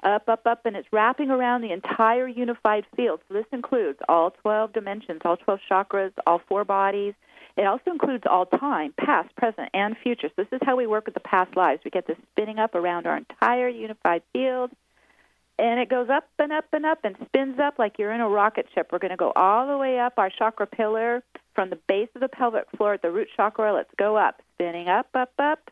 up, 0.04 0.28
up, 0.28 0.45
up, 0.45 0.66
and 0.66 0.76
it's 0.76 0.88
wrapping 0.91 1.30
around 1.30 1.62
the 1.62 1.72
entire 1.72 2.28
unified 2.28 2.86
field. 2.95 3.22
So 3.28 3.34
this 3.34 3.45
includes 3.51 3.99
all 4.08 4.32
12 4.41 4.74
dimensions, 4.74 5.22
all 5.26 5.38
12 5.38 5.60
chakras, 5.70 6.12
all 6.28 6.41
four 6.47 6.66
bodies. 6.66 7.14
It 7.56 7.66
also 7.66 7.91
includes 7.91 8.24
all 8.30 8.45
time, 8.45 8.93
past, 8.99 9.36
present, 9.36 9.70
and 9.74 9.95
future. 10.01 10.30
So 10.30 10.43
this 10.43 10.47
is 10.51 10.60
how 10.64 10.76
we 10.76 10.88
work 10.88 11.06
with 11.06 11.14
the 11.14 11.20
past 11.20 11.56
lives. 11.56 11.82
We 11.86 11.91
get 11.91 12.08
this 12.08 12.18
spinning 12.32 12.60
up 12.60 12.74
around 12.74 13.06
our 13.06 13.18
entire 13.18 13.70
unified 13.70 14.24
field, 14.34 14.72
and 15.60 15.80
it 15.80 15.89
goes 15.89 16.10
up 16.10 16.28
and 16.39 16.51
up 16.51 16.66
and 16.74 16.86
up 16.86 16.99
and 17.04 17.16
spins 17.26 17.60
up 17.60 17.78
like 17.78 17.99
you're 17.99 18.12
in 18.12 18.22
a 18.22 18.30
rocket 18.30 18.66
ship. 18.74 18.89
We're 18.91 18.99
going 18.99 19.12
to 19.12 19.18
go 19.18 19.32
all 19.36 19.68
the 19.68 19.78
way 19.78 19.99
up 19.99 20.14
our 20.18 20.32
chakra 20.32 20.66
pillar 20.66 21.24
from 21.54 21.70
the 21.70 21.78
base 21.88 22.10
of 22.16 22.22
the 22.22 22.28
pelvic 22.28 22.66
floor 22.76 22.95
at 22.95 23.04
the 23.04 23.12
root 23.12 23.28
chakra. 23.38 23.72
Let's 23.72 23.93
go 23.97 24.18
up, 24.18 24.41
spinning 24.56 24.88
up, 24.88 25.08
up, 25.14 25.32
up, 25.38 25.70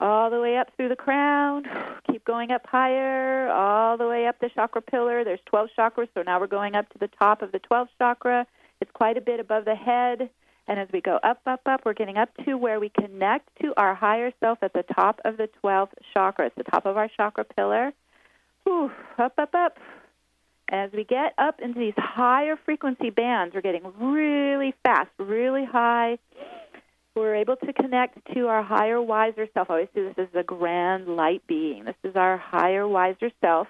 all 0.00 0.30
the 0.30 0.40
way 0.40 0.56
up 0.56 0.68
through 0.76 0.88
the 0.88 0.96
crown. 0.96 1.64
Keep 2.10 2.24
going 2.24 2.50
up 2.50 2.66
higher, 2.66 3.48
all 3.50 3.96
the 3.96 4.06
way 4.06 4.26
up 4.26 4.38
the 4.40 4.50
chakra 4.54 4.82
pillar. 4.82 5.24
There's 5.24 5.40
12 5.46 5.70
chakras, 5.76 6.08
so 6.14 6.22
now 6.22 6.40
we're 6.40 6.46
going 6.46 6.74
up 6.74 6.88
to 6.90 6.98
the 6.98 7.08
top 7.08 7.42
of 7.42 7.52
the 7.52 7.60
12th 7.60 7.88
chakra. 7.98 8.46
It's 8.80 8.90
quite 8.92 9.16
a 9.16 9.20
bit 9.20 9.40
above 9.40 9.64
the 9.64 9.74
head. 9.74 10.30
And 10.68 10.80
as 10.80 10.88
we 10.92 11.00
go 11.00 11.18
up, 11.22 11.40
up, 11.46 11.60
up, 11.66 11.82
we're 11.84 11.94
getting 11.94 12.16
up 12.16 12.28
to 12.44 12.56
where 12.56 12.80
we 12.80 12.88
connect 12.88 13.48
to 13.62 13.72
our 13.76 13.94
higher 13.94 14.32
self 14.40 14.58
at 14.62 14.72
the 14.72 14.82
top 14.82 15.20
of 15.24 15.36
the 15.36 15.48
12th 15.62 15.92
chakra. 16.12 16.46
It's 16.46 16.56
the 16.56 16.64
top 16.64 16.86
of 16.86 16.96
our 16.96 17.08
chakra 17.08 17.44
pillar. 17.44 17.92
Whew, 18.64 18.90
up, 19.18 19.34
up, 19.38 19.54
up. 19.54 19.78
As 20.68 20.90
we 20.92 21.04
get 21.04 21.32
up 21.38 21.60
into 21.60 21.78
these 21.78 21.94
higher 21.96 22.58
frequency 22.64 23.10
bands, 23.10 23.54
we're 23.54 23.60
getting 23.60 23.84
really 24.00 24.74
fast, 24.82 25.10
really 25.18 25.64
high. 25.64 26.18
We're 27.16 27.36
able 27.36 27.56
to 27.56 27.72
connect 27.72 28.18
to 28.34 28.46
our 28.46 28.62
higher, 28.62 29.00
wiser 29.00 29.48
self. 29.54 29.70
I 29.70 29.72
always 29.72 29.88
see 29.94 30.02
this 30.02 30.14
as 30.18 30.28
a 30.34 30.42
grand 30.42 31.08
light 31.08 31.42
being. 31.46 31.84
This 31.84 31.96
is 32.04 32.14
our 32.14 32.36
higher, 32.36 32.86
wiser 32.86 33.30
self 33.40 33.68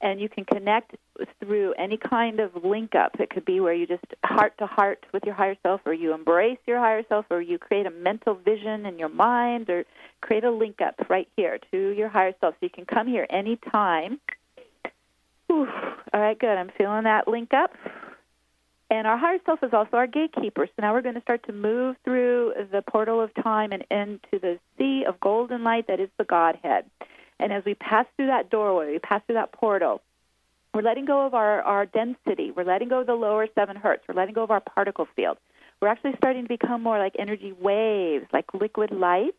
and 0.00 0.20
you 0.20 0.28
can 0.28 0.44
connect 0.44 0.94
through 1.40 1.72
any 1.78 1.96
kind 1.96 2.40
of 2.40 2.50
link 2.64 2.94
up. 2.94 3.12
It 3.18 3.30
could 3.30 3.44
be 3.44 3.60
where 3.60 3.72
you 3.72 3.86
just 3.86 4.04
heart 4.24 4.56
to 4.58 4.66
heart 4.66 5.06
with 5.12 5.24
your 5.24 5.34
higher 5.34 5.56
self, 5.62 5.80
or 5.86 5.94
you 5.94 6.12
embrace 6.12 6.58
your 6.66 6.78
higher 6.78 7.02
self, 7.08 7.26
or 7.30 7.40
you 7.40 7.58
create 7.58 7.86
a 7.86 7.90
mental 7.90 8.34
vision 8.34 8.84
in 8.84 8.98
your 8.98 9.08
mind, 9.08 9.70
or 9.70 9.84
create 10.20 10.44
a 10.44 10.50
link 10.50 10.80
up 10.80 10.94
right 11.08 11.28
here 11.36 11.58
to 11.70 11.88
your 11.90 12.08
higher 12.08 12.32
self. 12.40 12.54
So 12.54 12.58
you 12.66 12.70
can 12.70 12.84
come 12.84 13.06
here 13.06 13.26
anytime. 13.30 14.20
All 15.48 15.66
right, 16.12 16.38
good. 16.38 16.58
I'm 16.58 16.70
feeling 16.76 17.04
that 17.04 17.26
link 17.26 17.54
up. 17.54 17.70
And 18.88 19.06
our 19.06 19.18
higher 19.18 19.38
self 19.44 19.62
is 19.62 19.72
also 19.72 19.96
our 19.96 20.06
gatekeeper. 20.06 20.66
So 20.66 20.72
now 20.80 20.92
we're 20.92 21.02
going 21.02 21.16
to 21.16 21.20
start 21.22 21.44
to 21.46 21.52
move 21.52 21.96
through 22.04 22.54
the 22.70 22.82
portal 22.82 23.20
of 23.20 23.34
time 23.34 23.72
and 23.72 23.84
into 23.90 24.38
the 24.40 24.58
sea 24.78 25.04
of 25.06 25.18
golden 25.18 25.64
light 25.64 25.88
that 25.88 25.98
is 25.98 26.08
the 26.18 26.24
Godhead. 26.24 26.84
And 27.40 27.52
as 27.52 27.64
we 27.64 27.74
pass 27.74 28.06
through 28.16 28.28
that 28.28 28.48
doorway, 28.48 28.92
we 28.92 28.98
pass 28.98 29.22
through 29.26 29.34
that 29.34 29.52
portal, 29.52 30.02
we're 30.72 30.82
letting 30.82 31.04
go 31.06 31.26
of 31.26 31.34
our, 31.34 31.62
our 31.62 31.86
density. 31.86 32.50
We're 32.50 32.64
letting 32.64 32.88
go 32.88 33.00
of 33.00 33.06
the 33.06 33.14
lower 33.14 33.48
seven 33.54 33.76
hertz. 33.76 34.04
We're 34.06 34.14
letting 34.14 34.34
go 34.34 34.42
of 34.42 34.50
our 34.50 34.60
particle 34.60 35.08
field. 35.16 35.38
We're 35.80 35.88
actually 35.88 36.14
starting 36.16 36.42
to 36.42 36.48
become 36.48 36.82
more 36.82 36.98
like 36.98 37.14
energy 37.18 37.52
waves, 37.52 38.26
like 38.32 38.52
liquid 38.54 38.90
light. 38.90 39.36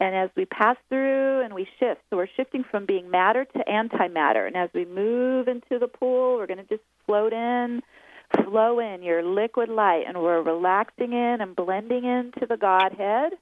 And 0.00 0.14
as 0.14 0.30
we 0.36 0.46
pass 0.46 0.76
through 0.88 1.42
and 1.42 1.54
we 1.54 1.66
shift, 1.78 2.00
so 2.08 2.16
we're 2.16 2.28
shifting 2.36 2.64
from 2.70 2.86
being 2.86 3.10
matter 3.10 3.44
to 3.44 3.58
antimatter. 3.68 4.46
And 4.46 4.56
as 4.56 4.70
we 4.74 4.86
move 4.86 5.48
into 5.48 5.78
the 5.78 5.88
pool, 5.88 6.36
we're 6.36 6.46
going 6.46 6.58
to 6.58 6.64
just 6.64 6.82
float 7.06 7.32
in, 7.32 7.82
flow 8.44 8.78
in 8.78 9.02
your 9.02 9.22
liquid 9.22 9.68
light, 9.68 10.04
and 10.06 10.18
we're 10.18 10.42
relaxing 10.42 11.12
in 11.12 11.38
and 11.40 11.54
blending 11.54 12.04
into 12.04 12.46
the 12.48 12.56
Godhead 12.56 13.32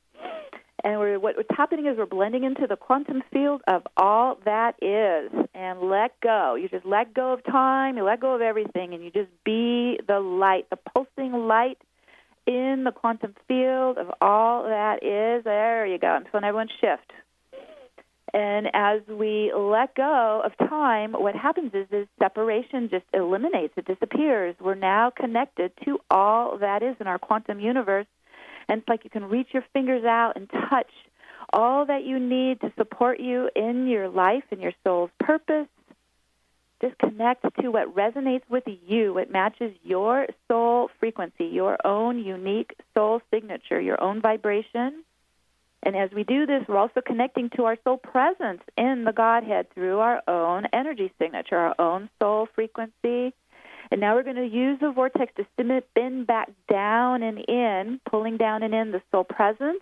and 0.84 1.00
we're, 1.00 1.18
what, 1.18 1.36
what's 1.36 1.48
happening 1.56 1.86
is 1.86 1.98
we're 1.98 2.06
blending 2.06 2.44
into 2.44 2.66
the 2.68 2.76
quantum 2.76 3.22
field 3.32 3.62
of 3.66 3.82
all 3.96 4.38
that 4.44 4.76
is 4.80 5.30
and 5.54 5.80
let 5.80 6.18
go. 6.20 6.54
You 6.54 6.68
just 6.68 6.86
let 6.86 7.12
go 7.14 7.32
of 7.32 7.44
time, 7.44 7.96
you 7.96 8.04
let 8.04 8.20
go 8.20 8.34
of 8.34 8.40
everything, 8.40 8.94
and 8.94 9.02
you 9.02 9.10
just 9.10 9.30
be 9.44 9.98
the 10.06 10.20
light, 10.20 10.70
the 10.70 10.76
pulsing 10.76 11.32
light 11.32 11.78
in 12.46 12.84
the 12.84 12.92
quantum 12.92 13.34
field 13.48 13.98
of 13.98 14.12
all 14.20 14.64
that 14.64 15.02
is. 15.02 15.42
There 15.42 15.84
you 15.84 15.98
go. 15.98 16.06
I'm 16.08 16.24
feeling 16.30 16.44
everyone 16.44 16.68
shift. 16.80 17.12
And 18.34 18.68
as 18.74 19.00
we 19.08 19.52
let 19.56 19.94
go 19.94 20.42
of 20.44 20.68
time, 20.68 21.12
what 21.12 21.34
happens 21.34 21.72
is 21.74 21.86
this 21.90 22.06
separation 22.18 22.88
just 22.90 23.04
eliminates, 23.14 23.74
it 23.76 23.86
disappears. 23.86 24.54
We're 24.60 24.74
now 24.74 25.10
connected 25.10 25.72
to 25.84 25.98
all 26.10 26.58
that 26.58 26.82
is 26.82 26.96
in 27.00 27.06
our 27.06 27.18
quantum 27.18 27.58
universe 27.58 28.06
and 28.68 28.80
it's 28.80 28.88
like 28.88 29.04
you 29.04 29.10
can 29.10 29.24
reach 29.24 29.48
your 29.52 29.64
fingers 29.72 30.04
out 30.04 30.34
and 30.36 30.48
touch 30.50 30.90
all 31.52 31.86
that 31.86 32.04
you 32.04 32.18
need 32.18 32.60
to 32.60 32.72
support 32.76 33.20
you 33.20 33.48
in 33.56 33.86
your 33.86 34.08
life 34.08 34.44
and 34.50 34.60
your 34.60 34.72
soul's 34.84 35.10
purpose. 35.18 35.66
Just 36.82 36.96
connect 36.98 37.42
to 37.60 37.70
what 37.70 37.94
resonates 37.94 38.42
with 38.48 38.64
you, 38.86 39.14
what 39.14 39.30
matches 39.30 39.74
your 39.82 40.26
soul 40.46 40.90
frequency, 41.00 41.46
your 41.46 41.78
own 41.84 42.18
unique 42.18 42.76
soul 42.94 43.20
signature, 43.32 43.80
your 43.80 44.00
own 44.00 44.20
vibration. 44.20 45.02
And 45.88 45.96
as 45.96 46.10
we 46.10 46.22
do 46.22 46.44
this, 46.44 46.64
we're 46.68 46.76
also 46.76 47.00
connecting 47.00 47.48
to 47.56 47.64
our 47.64 47.78
soul 47.82 47.96
presence 47.96 48.60
in 48.76 49.04
the 49.04 49.12
Godhead 49.12 49.72
through 49.72 50.00
our 50.00 50.22
own 50.28 50.66
energy 50.70 51.10
signature, 51.18 51.56
our 51.56 51.74
own 51.78 52.10
soul 52.20 52.46
frequency, 52.54 53.32
and 53.90 53.98
now 53.98 54.14
we're 54.14 54.22
going 54.22 54.36
to 54.36 54.46
use 54.46 54.78
the 54.80 54.90
vortex 54.90 55.32
to 55.36 55.46
spin 55.54 56.24
back 56.24 56.50
down 56.70 57.22
and 57.22 57.38
in, 57.38 58.00
pulling 58.04 58.36
down 58.36 58.62
and 58.62 58.74
in 58.74 58.92
the 58.92 59.00
soul 59.10 59.24
presence. 59.24 59.80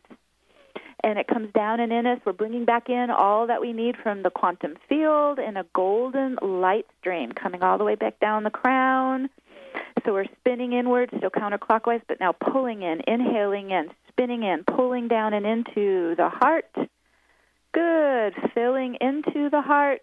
And 1.02 1.18
it 1.18 1.26
comes 1.26 1.52
down 1.52 1.80
and 1.80 1.92
in 1.92 2.06
us. 2.06 2.20
We're 2.24 2.34
bringing 2.34 2.66
back 2.66 2.88
in 2.88 3.10
all 3.10 3.48
that 3.48 3.60
we 3.60 3.72
need 3.72 3.96
from 3.96 4.22
the 4.22 4.30
quantum 4.30 4.76
field 4.88 5.40
in 5.40 5.56
a 5.56 5.66
golden 5.74 6.38
light 6.40 6.86
stream 7.00 7.32
coming 7.32 7.64
all 7.64 7.78
the 7.78 7.84
way 7.84 7.96
back 7.96 8.20
down 8.20 8.44
the 8.44 8.50
crown. 8.50 9.28
So 10.04 10.12
we're 10.12 10.26
spinning 10.38 10.72
inward, 10.72 11.10
still 11.16 11.30
counterclockwise, 11.30 12.02
but 12.06 12.20
now 12.20 12.30
pulling 12.30 12.82
in, 12.82 13.00
inhaling 13.08 13.72
in, 13.72 13.90
spinning 14.16 14.42
in, 14.42 14.64
pulling 14.64 15.08
down 15.08 15.34
and 15.34 15.46
into 15.46 16.14
the 16.16 16.28
heart. 16.28 16.70
Good. 17.72 18.34
Filling 18.54 18.96
into 19.00 19.50
the 19.50 19.60
heart 19.60 20.02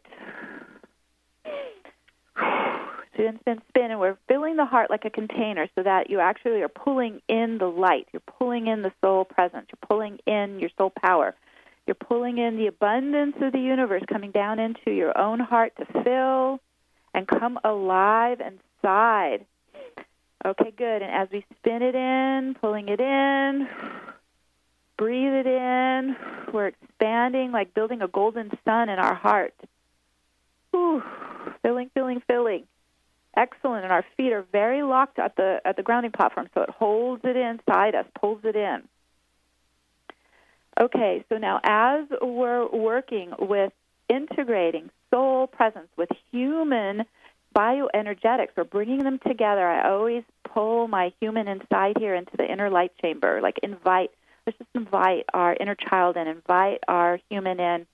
spin, 3.13 3.39
spin, 3.39 3.61
spin, 3.69 3.91
and 3.91 3.99
we're 3.99 4.17
filling 4.27 4.55
the 4.57 4.65
heart 4.65 4.89
like 4.89 5.05
a 5.05 5.09
container 5.09 5.67
so 5.75 5.83
that 5.83 6.09
you 6.09 6.19
actually 6.19 6.61
are 6.61 6.69
pulling 6.69 7.21
in 7.27 7.57
the 7.57 7.67
light. 7.67 8.07
You're 8.11 8.21
pulling 8.21 8.67
in 8.67 8.81
the 8.81 8.91
soul 9.01 9.25
presence. 9.25 9.67
You're 9.71 9.87
pulling 9.87 10.19
in 10.25 10.59
your 10.59 10.69
soul 10.77 10.91
power. 11.03 11.35
You're 11.85 11.95
pulling 11.95 12.37
in 12.37 12.57
the 12.57 12.67
abundance 12.67 13.35
of 13.41 13.51
the 13.51 13.59
universe 13.59 14.03
coming 14.11 14.31
down 14.31 14.59
into 14.59 14.91
your 14.91 15.17
own 15.17 15.39
heart 15.39 15.73
to 15.77 16.03
fill 16.03 16.59
and 17.13 17.27
come 17.27 17.59
alive 17.63 18.39
inside. 18.41 19.45
Okay, 20.45 20.73
good. 20.77 21.01
And 21.01 21.11
as 21.11 21.29
we 21.31 21.45
spin 21.57 21.81
it 21.81 21.95
in, 21.95 22.55
pulling 22.59 22.89
it 22.89 22.99
in, 22.99 23.67
breathe 24.97 25.33
it 25.33 25.47
in, 25.47 26.15
we're 26.53 26.67
expanding 26.67 27.51
like 27.51 27.73
building 27.73 28.01
a 28.01 28.07
golden 28.07 28.51
sun 28.65 28.89
in 28.89 28.99
our 28.99 29.15
heart. 29.15 29.55
Whew. 30.71 31.01
Filling, 31.61 31.89
filling, 31.93 32.21
filling 32.27 32.65
excellent, 33.35 33.83
and 33.83 33.91
our 33.91 34.05
feet 34.15 34.31
are 34.31 34.45
very 34.51 34.83
locked 34.83 35.19
at 35.19 35.35
the 35.35 35.61
at 35.65 35.75
the 35.75 35.83
grounding 35.83 36.11
platform, 36.11 36.49
so 36.53 36.61
it 36.61 36.69
holds 36.69 37.21
it 37.23 37.35
inside 37.35 37.95
us, 37.95 38.05
pulls 38.19 38.41
it 38.43 38.55
in. 38.55 38.83
Okay, 40.79 41.23
so 41.29 41.37
now 41.37 41.59
as 41.63 42.05
we're 42.21 42.67
working 42.69 43.31
with 43.39 43.71
integrating 44.09 44.89
soul 45.11 45.47
presence 45.47 45.87
with 45.97 46.09
human 46.31 47.03
bioenergetics, 47.53 48.49
we're 48.55 48.63
bringing 48.63 48.99
them 48.99 49.19
together. 49.25 49.67
I 49.67 49.89
always 49.89 50.23
pull 50.53 50.87
my 50.87 51.13
human 51.19 51.47
inside 51.47 51.97
here 51.99 52.15
into 52.15 52.35
the 52.37 52.49
inner 52.51 52.69
light 52.69 52.91
chamber, 53.01 53.41
like 53.41 53.59
invite. 53.63 54.11
Let's 54.45 54.57
just 54.57 54.69
invite 54.75 55.25
our 55.33 55.55
inner 55.59 55.75
child 55.75 56.17
in, 56.17 56.27
invite 56.27 56.79
our 56.87 57.19
human 57.29 57.59
in 57.59 57.85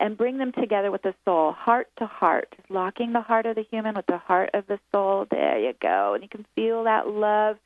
and 0.00 0.16
bring 0.16 0.38
them 0.38 0.50
together 0.52 0.90
with 0.90 1.02
the 1.02 1.14
soul, 1.24 1.52
heart 1.52 1.88
to 1.98 2.06
heart, 2.06 2.54
locking 2.70 3.12
the 3.12 3.20
heart 3.20 3.44
of 3.44 3.54
the 3.54 3.66
human 3.70 3.94
with 3.94 4.06
the 4.06 4.16
heart 4.16 4.50
of 4.54 4.66
the 4.66 4.80
soul. 4.90 5.26
There 5.30 5.58
you 5.58 5.74
go. 5.80 6.14
And 6.14 6.22
you 6.22 6.28
can 6.28 6.46
feel 6.56 6.84
that 6.84 7.06
love 7.06 7.58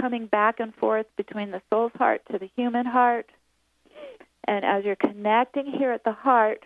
coming 0.00 0.26
back 0.26 0.60
and 0.60 0.74
forth 0.74 1.06
between 1.16 1.50
the 1.50 1.60
soul's 1.70 1.92
heart 1.96 2.22
to 2.32 2.38
the 2.38 2.50
human 2.56 2.86
heart. 2.86 3.28
And 4.44 4.64
as 4.64 4.84
you're 4.84 4.96
connecting 4.96 5.66
here 5.66 5.92
at 5.92 6.04
the 6.04 6.12
heart, 6.12 6.64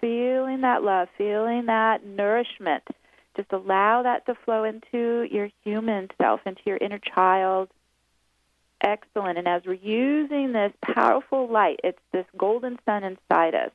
feeling 0.00 0.62
that 0.62 0.82
love, 0.82 1.08
feeling 1.18 1.66
that 1.66 2.04
nourishment, 2.06 2.84
just 3.38 3.52
allow 3.52 4.02
that 4.02 4.26
to 4.26 4.34
flow 4.44 4.64
into 4.64 5.26
your 5.30 5.48
human 5.64 6.08
self, 6.20 6.40
into 6.44 6.60
your 6.66 6.76
inner 6.76 6.98
child. 6.98 7.68
Excellent. 8.82 9.38
And 9.38 9.48
as 9.48 9.62
we're 9.64 9.74
using 9.74 10.52
this 10.52 10.72
powerful 10.82 11.48
light, 11.48 11.80
it's 11.82 11.98
this 12.12 12.26
golden 12.36 12.78
sun 12.84 13.04
inside 13.04 13.54
us 13.54 13.70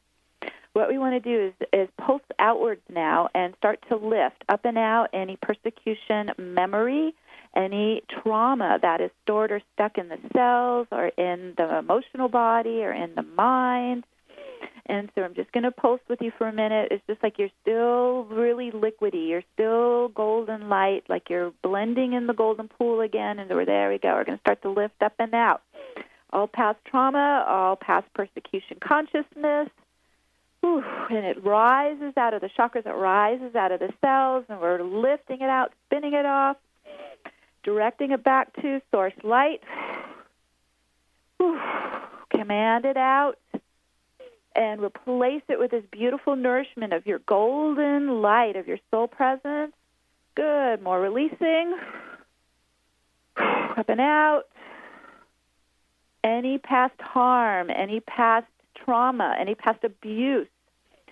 what 0.74 0.90
we 0.90 0.98
want 0.98 1.14
to 1.14 1.20
do 1.20 1.48
is, 1.48 1.68
is 1.72 1.88
pulse 1.98 2.24
outwards 2.40 2.82
now 2.90 3.30
and 3.34 3.54
start 3.58 3.80
to 3.90 3.96
lift 3.96 4.44
up 4.50 4.66
and 4.66 4.78
out 4.78 5.08
any 5.14 5.38
persecution 5.42 6.32
memory, 6.38 7.14
any 7.56 8.02
trauma 8.10 8.80
that 8.82 9.00
is 9.00 9.12
stored 9.24 9.52
or 9.52 9.62
stuck 9.74 9.98
in 9.98 10.10
the 10.10 10.18
cells 10.34 10.88
or 10.92 11.08
in 11.08 11.54
the 11.58 11.78
emotional 11.78 12.28
body 12.28 12.84
or 12.84 12.92
in 12.92 13.14
the 13.16 13.22
mind. 13.22 14.04
And 14.86 15.10
so 15.16 15.22
I'm 15.22 15.34
just 15.34 15.52
going 15.54 15.64
to 15.64 15.72
pulse 15.72 16.02
with 16.10 16.22
you 16.22 16.32
for 16.38 16.48
a 16.48 16.54
minute. 16.54 16.90
It's 16.92 17.04
just 17.08 17.24
like 17.24 17.40
you're 17.40 17.50
still 17.62 18.26
really 18.26 18.72
liquidy. 18.72 19.30
You're 19.30 19.44
still 19.54 20.10
golden 20.10 20.68
light, 20.68 21.04
like 21.08 21.30
you're 21.30 21.52
blending 21.62 22.14
in 22.14 22.28
the 22.28 22.34
golden 22.34 22.68
pool 22.68 23.02
again. 23.02 23.40
And 23.40 23.50
there 23.50 23.90
we 23.90 23.98
go. 23.98 24.14
We're 24.14 24.26
going 24.26 24.38
to 24.38 24.42
start 24.42 24.62
to 24.64 24.70
lift 24.70 25.02
up 25.02 25.14
and 25.20 25.34
out. 25.34 25.62
All 26.32 26.48
past 26.48 26.80
trauma, 26.86 27.46
all 27.48 27.76
past 27.76 28.08
persecution 28.14 28.78
consciousness. 28.82 29.70
Whew, 30.62 30.84
and 31.10 31.26
it 31.26 31.44
rises 31.44 32.14
out 32.18 32.34
of 32.34 32.42
the 32.42 32.50
chakras, 32.58 32.86
it 32.86 32.90
rises 32.90 33.54
out 33.54 33.74
of 33.74 33.82
the 33.82 33.92
cells, 34.00 34.46
and 34.48 34.62
we're 34.62 34.82
lifting 34.82 35.42
it 35.42 35.50
out, 35.50 35.74
spinning 35.86 36.14
it 36.14 36.26
off, 36.26 36.56
directing 37.64 38.12
it 38.12 38.24
back 38.24 38.54
to 38.62 38.82
source 38.90 39.14
light. 39.24 39.60
Whew, 41.38 41.60
command 42.30 42.86
it 42.86 42.96
out 42.96 43.38
and 44.56 44.82
replace 44.82 45.42
it 45.50 45.60
with 45.60 45.72
this 45.72 45.84
beautiful 45.92 46.36
nourishment 46.36 46.94
of 46.94 47.06
your 47.06 47.20
golden 47.20 48.22
light 48.22 48.56
of 48.56 48.68
your 48.68 48.78
soul 48.92 49.08
presence. 49.08 49.74
Good. 50.36 50.82
More 50.82 51.00
releasing. 51.00 51.78
Up 53.38 53.90
and 53.90 54.02
out. 54.02 54.44
Any 56.24 56.58
past 56.58 57.00
harm, 57.02 57.70
any 57.70 58.00
past 58.00 58.46
trauma, 58.78 59.36
any 59.40 59.56
past 59.56 59.84
abuse, 59.84 60.48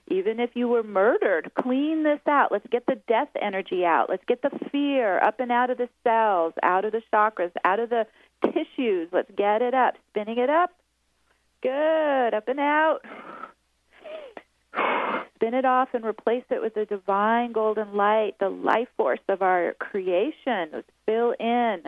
even 0.08 0.40
if 0.40 0.52
you 0.56 0.68
were 0.68 0.84
murdered, 0.84 1.52
clean 1.62 2.04
this 2.04 2.20
out. 2.28 2.52
Let's 2.52 2.68
get 2.72 2.86
the 2.86 3.00
death 3.08 3.30
energy 3.42 3.86
out. 3.86 4.10
Let's 4.10 4.24
get 4.28 4.42
the 4.42 4.52
fear 4.72 5.20
up 5.20 5.40
and 5.40 5.52
out 5.52 5.70
of 5.70 5.78
the 5.78 5.90
cells, 6.04 6.54
out 6.64 6.86
of 6.86 6.92
the 6.92 7.02
chakras, 7.14 7.52
out 7.64 7.80
of 7.80 7.90
the 7.90 8.06
tissues. 8.46 9.10
Let's 9.12 9.32
get 9.38 9.62
it 9.62 9.74
up. 9.74 9.96
Spinning 10.10 10.38
it 10.38 10.50
up. 10.50 10.72
Good. 11.62 12.34
Up 12.34 12.48
and 12.48 12.60
out. 12.60 13.00
Spin 15.36 15.54
it 15.54 15.66
off 15.66 15.90
and 15.94 16.06
replace 16.06 16.44
it 16.50 16.62
with 16.62 16.76
the 16.76 16.86
divine 16.86 17.52
golden 17.52 17.96
light, 17.96 18.36
the 18.40 18.50
life 18.50 18.88
force 18.98 19.20
of 19.28 19.42
our 19.42 19.74
creation. 19.80 20.70
Let's 20.74 20.88
fill 21.06 21.34
in. 21.40 21.84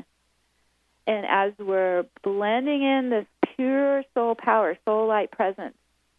And 1.05 1.25
as 1.27 1.53
we're 1.59 2.05
blending 2.23 2.81
in 2.81 3.09
this 3.09 3.25
pure 3.55 4.03
soul 4.13 4.35
power, 4.35 4.77
soul 4.85 5.07
light 5.07 5.31
presence, 5.31 5.75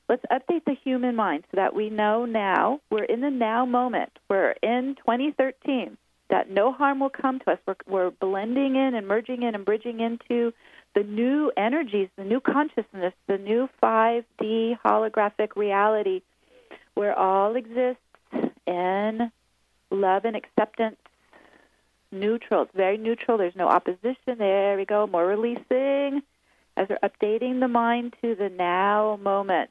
let's 0.09 0.25
update 0.31 0.65
the 0.65 0.77
human 0.85 1.17
mind 1.17 1.45
so 1.51 1.57
that 1.57 1.75
we 1.75 1.91
know 1.91 2.25
now 2.25 2.81
we're 2.91 3.05
in 3.05 3.21
the 3.21 3.31
now 3.31 3.65
moment. 3.65 4.11
We're 4.29 4.55
in 4.63 4.97
2013 4.99 5.97
that 6.31 6.51
no 6.51 6.73
harm 6.73 7.01
will 7.01 7.11
come 7.11 7.39
to 7.41 7.53
us. 7.53 7.59
We're, 7.67 7.77
we're 7.87 8.11
blending 8.11 8.77
in 8.77 8.95
and 8.95 9.07
merging 9.07 9.43
in 9.43 9.55
and 9.55 9.65
bridging 9.65 10.01
into 10.01 10.53
the 10.95 11.03
new 11.03 11.51
energies, 11.57 12.09
the 12.17 12.25
new 12.25 12.41
consciousness, 12.41 13.13
the 13.27 13.39
new 13.39 13.69
5D 13.83 14.79
holographic 14.85 15.57
reality 15.57 16.23
where 16.95 17.19
all 17.19 17.57
exists 17.57 18.01
in 18.67 19.31
love 19.91 20.25
and 20.25 20.37
acceptance, 20.37 20.97
neutral. 22.13 22.63
It's 22.63 22.75
very 22.75 22.97
neutral. 22.97 23.39
There's 23.39 23.57
no 23.57 23.69
opposition. 23.69 24.39
There 24.39 24.77
we 24.77 24.85
go. 24.85 25.07
More 25.07 25.27
releasing 25.27 26.23
as 26.77 26.89
we're 26.89 26.99
updating 27.03 27.61
the 27.61 27.69
mind 27.69 28.15
to 28.23 28.35
the 28.35 28.49
now 28.49 29.19
moment. 29.23 29.71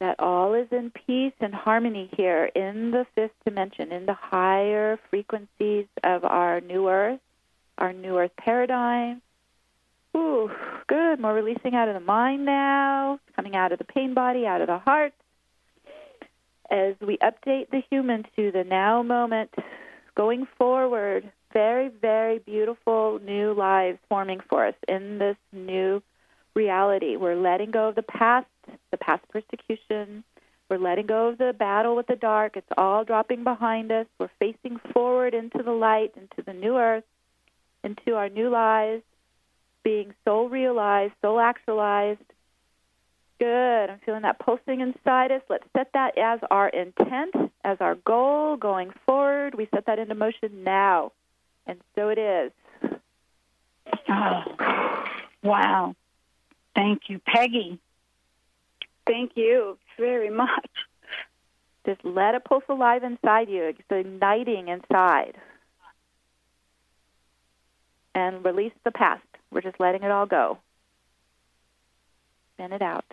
That 0.00 0.18
all 0.18 0.54
is 0.54 0.66
in 0.70 0.90
peace 0.90 1.32
and 1.40 1.54
harmony 1.54 2.10
here 2.16 2.50
in 2.54 2.90
the 2.90 3.06
fifth 3.14 3.34
dimension, 3.44 3.92
in 3.92 4.06
the 4.06 4.14
higher 4.14 4.98
frequencies 5.08 5.86
of 6.02 6.24
our 6.24 6.60
new 6.60 6.88
earth, 6.88 7.20
our 7.78 7.92
new 7.92 8.18
earth 8.18 8.32
paradigm, 8.36 9.22
Ooh, 10.16 10.50
good. 10.86 11.20
More 11.20 11.34
releasing 11.34 11.74
out 11.74 11.88
of 11.88 11.94
the 11.94 12.00
mind 12.00 12.44
now, 12.44 13.18
coming 13.34 13.56
out 13.56 13.72
of 13.72 13.78
the 13.78 13.84
pain 13.84 14.14
body, 14.14 14.46
out 14.46 14.60
of 14.60 14.68
the 14.68 14.78
heart. 14.78 15.12
As 16.70 16.94
we 17.00 17.18
update 17.18 17.70
the 17.70 17.82
human 17.90 18.24
to 18.36 18.50
the 18.50 18.64
now 18.64 19.02
moment, 19.02 19.50
going 20.16 20.46
forward, 20.56 21.30
very, 21.52 21.88
very 21.88 22.38
beautiful 22.38 23.20
new 23.24 23.52
lives 23.52 23.98
forming 24.08 24.40
for 24.48 24.66
us 24.66 24.74
in 24.88 25.18
this 25.18 25.36
new 25.52 26.02
reality. 26.54 27.16
We're 27.16 27.36
letting 27.36 27.70
go 27.70 27.88
of 27.88 27.94
the 27.94 28.02
past, 28.02 28.46
the 28.90 28.96
past 28.96 29.22
persecution. 29.28 30.24
We're 30.70 30.78
letting 30.78 31.06
go 31.06 31.28
of 31.28 31.38
the 31.38 31.52
battle 31.56 31.94
with 31.94 32.06
the 32.06 32.16
dark. 32.16 32.56
It's 32.56 32.66
all 32.76 33.04
dropping 33.04 33.44
behind 33.44 33.92
us. 33.92 34.06
We're 34.18 34.30
facing 34.38 34.80
forward 34.92 35.34
into 35.34 35.62
the 35.62 35.72
light, 35.72 36.14
into 36.16 36.42
the 36.44 36.54
new 36.54 36.76
earth, 36.76 37.04
into 37.82 38.14
our 38.14 38.28
new 38.28 38.48
lives 38.48 39.02
being 39.84 40.14
soul 40.24 40.48
realized, 40.48 41.12
soul 41.22 41.38
actualized. 41.38 42.20
Good. 43.38 43.90
I'm 43.90 43.98
feeling 44.04 44.22
that 44.22 44.38
pulsing 44.38 44.80
inside 44.80 45.30
us. 45.30 45.42
Let's 45.48 45.64
set 45.76 45.90
that 45.92 46.16
as 46.16 46.40
our 46.50 46.68
intent, 46.68 47.34
as 47.64 47.76
our 47.80 47.94
goal 47.96 48.56
going 48.56 48.90
forward. 49.04 49.54
We 49.54 49.68
set 49.74 49.86
that 49.86 49.98
into 49.98 50.14
motion 50.14 50.64
now. 50.64 51.12
And 51.66 51.78
so 51.94 52.08
it 52.08 52.18
is. 52.18 52.52
Oh, 54.08 55.04
wow. 55.42 55.94
Thank 56.74 57.02
you, 57.08 57.20
Peggy. 57.26 57.78
Thank 59.06 59.32
you 59.34 59.78
very 59.98 60.30
much. 60.30 60.70
Just 61.86 62.04
let 62.04 62.34
it 62.34 62.44
pulse 62.44 62.64
alive 62.68 63.04
inside 63.04 63.48
you. 63.50 63.64
It's 63.64 63.80
igniting 63.90 64.68
inside. 64.68 65.36
And 68.14 68.44
release 68.44 68.72
the 68.84 68.92
past. 68.92 69.22
We're 69.50 69.60
just 69.60 69.80
letting 69.80 70.02
it 70.02 70.10
all 70.10 70.26
go. 70.26 70.58
Spin 72.54 72.72
it 72.72 72.82
out. 72.82 73.04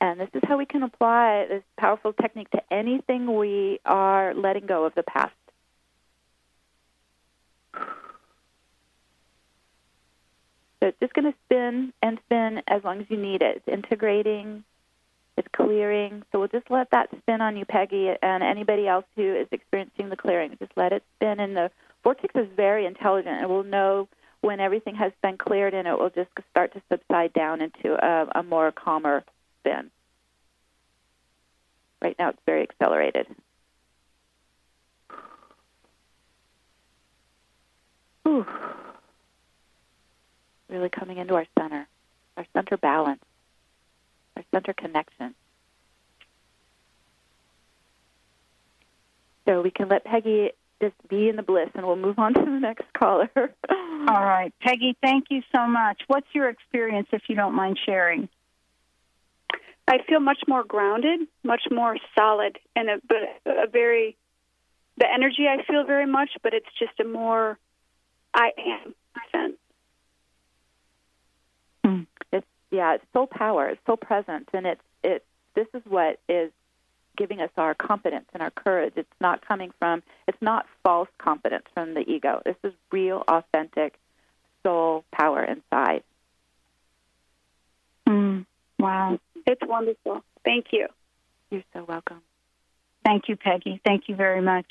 And 0.00 0.20
this 0.20 0.28
is 0.34 0.42
how 0.46 0.58
we 0.58 0.66
can 0.66 0.82
apply 0.82 1.46
this 1.48 1.62
powerful 1.78 2.12
technique 2.12 2.50
to 2.50 2.62
anything 2.70 3.38
we 3.38 3.80
are 3.86 4.34
letting 4.34 4.66
go 4.66 4.84
of 4.84 4.94
the 4.94 5.02
past. 5.02 5.32
So 10.84 10.88
it's 10.88 11.00
just 11.00 11.14
going 11.14 11.32
to 11.32 11.38
spin 11.46 11.94
and 12.02 12.18
spin 12.26 12.60
as 12.68 12.84
long 12.84 13.00
as 13.00 13.06
you 13.08 13.16
need 13.16 13.40
it. 13.40 13.62
It's 13.64 13.68
integrating, 13.68 14.64
it's 15.38 15.48
clearing. 15.56 16.22
So 16.30 16.38
we'll 16.38 16.48
just 16.48 16.70
let 16.70 16.90
that 16.90 17.08
spin 17.22 17.40
on 17.40 17.56
you, 17.56 17.64
Peggy, 17.64 18.10
and 18.20 18.42
anybody 18.42 18.86
else 18.86 19.06
who 19.16 19.34
is 19.34 19.48
experiencing 19.50 20.10
the 20.10 20.16
clearing. 20.16 20.54
Just 20.58 20.72
let 20.76 20.92
it 20.92 21.02
spin 21.16 21.40
in 21.40 21.54
the 21.54 21.70
vortex 22.04 22.32
is 22.36 22.46
very 22.54 22.86
intelligent. 22.86 23.42
It 23.42 23.48
will 23.48 23.64
know 23.64 24.08
when 24.42 24.60
everything 24.60 24.94
has 24.94 25.10
been 25.22 25.38
cleared 25.38 25.74
and 25.74 25.88
it 25.88 25.98
will 25.98 26.10
just 26.10 26.30
start 26.50 26.74
to 26.74 26.82
subside 26.92 27.32
down 27.32 27.62
into 27.62 27.94
a, 27.94 28.28
a 28.38 28.42
more 28.42 28.70
calmer 28.70 29.24
spin. 29.60 29.90
Right 32.02 32.14
now 32.18 32.28
it's 32.28 32.38
very 32.44 32.62
accelerated. 32.62 33.26
Really 40.68 40.88
coming 40.90 41.18
into 41.18 41.34
our 41.34 41.46
center, 41.58 41.86
our 42.36 42.44
center 42.52 42.76
balance, 42.76 43.22
our 44.36 44.44
center 44.52 44.74
connection. 44.74 45.34
So 49.46 49.62
we 49.62 49.70
can 49.70 49.88
let 49.88 50.04
Peggy 50.04 50.50
just 50.84 51.08
be 51.08 51.28
in 51.28 51.36
the 51.36 51.42
bliss, 51.42 51.70
and 51.74 51.86
we'll 51.86 51.96
move 51.96 52.18
on 52.18 52.34
to 52.34 52.40
the 52.40 52.60
next 52.60 52.84
caller. 52.92 53.30
All 53.68 54.24
right. 54.24 54.52
Peggy, 54.60 54.96
thank 55.02 55.26
you 55.30 55.42
so 55.54 55.66
much. 55.66 56.02
What's 56.06 56.26
your 56.32 56.48
experience, 56.48 57.08
if 57.12 57.22
you 57.28 57.36
don't 57.36 57.54
mind 57.54 57.78
sharing? 57.84 58.28
I 59.86 59.98
feel 60.08 60.20
much 60.20 60.40
more 60.48 60.64
grounded, 60.64 61.20
much 61.42 61.62
more 61.70 61.96
solid, 62.18 62.58
and 62.74 62.88
a, 62.88 63.00
a 63.46 63.66
very 63.66 64.16
the 64.96 65.06
energy 65.12 65.46
I 65.48 65.62
feel 65.64 65.84
very 65.84 66.06
much, 66.06 66.30
but 66.42 66.54
it's 66.54 66.68
just 66.78 66.98
a 67.00 67.04
more 67.04 67.58
I 68.32 68.50
am 68.56 68.94
sense. 69.32 69.56
Mm. 71.84 72.06
It's 72.32 72.46
yeah, 72.70 72.94
it's 72.94 73.04
soul 73.12 73.26
power, 73.26 73.68
it's 73.68 73.80
soul 73.84 73.96
presence, 73.96 74.48
and 74.54 74.66
it's 74.66 74.80
it's 75.02 75.24
this 75.54 75.66
is 75.74 75.82
what 75.86 76.18
is 76.28 76.50
giving 77.16 77.40
us 77.40 77.50
our 77.56 77.74
confidence 77.74 78.26
and 78.32 78.42
our 78.42 78.50
courage. 78.50 78.94
It's 78.96 79.08
not 79.20 79.46
coming 79.46 79.72
from, 79.78 80.02
it's 80.26 80.40
not 80.40 80.66
false 80.82 81.08
confidence 81.18 81.64
from 81.74 81.94
the 81.94 82.00
ego. 82.00 82.42
This 82.44 82.56
is 82.62 82.72
real, 82.90 83.22
authentic 83.28 83.98
soul 84.62 85.04
power 85.12 85.44
inside. 85.44 86.02
Mm, 88.08 88.46
wow. 88.78 89.18
It's 89.46 89.62
wonderful. 89.66 90.22
Thank 90.44 90.66
you. 90.72 90.88
You're 91.50 91.64
so 91.72 91.84
welcome. 91.84 92.22
Thank 93.04 93.28
you, 93.28 93.36
Peggy. 93.36 93.80
Thank 93.84 94.08
you 94.08 94.16
very 94.16 94.40
much. 94.40 94.66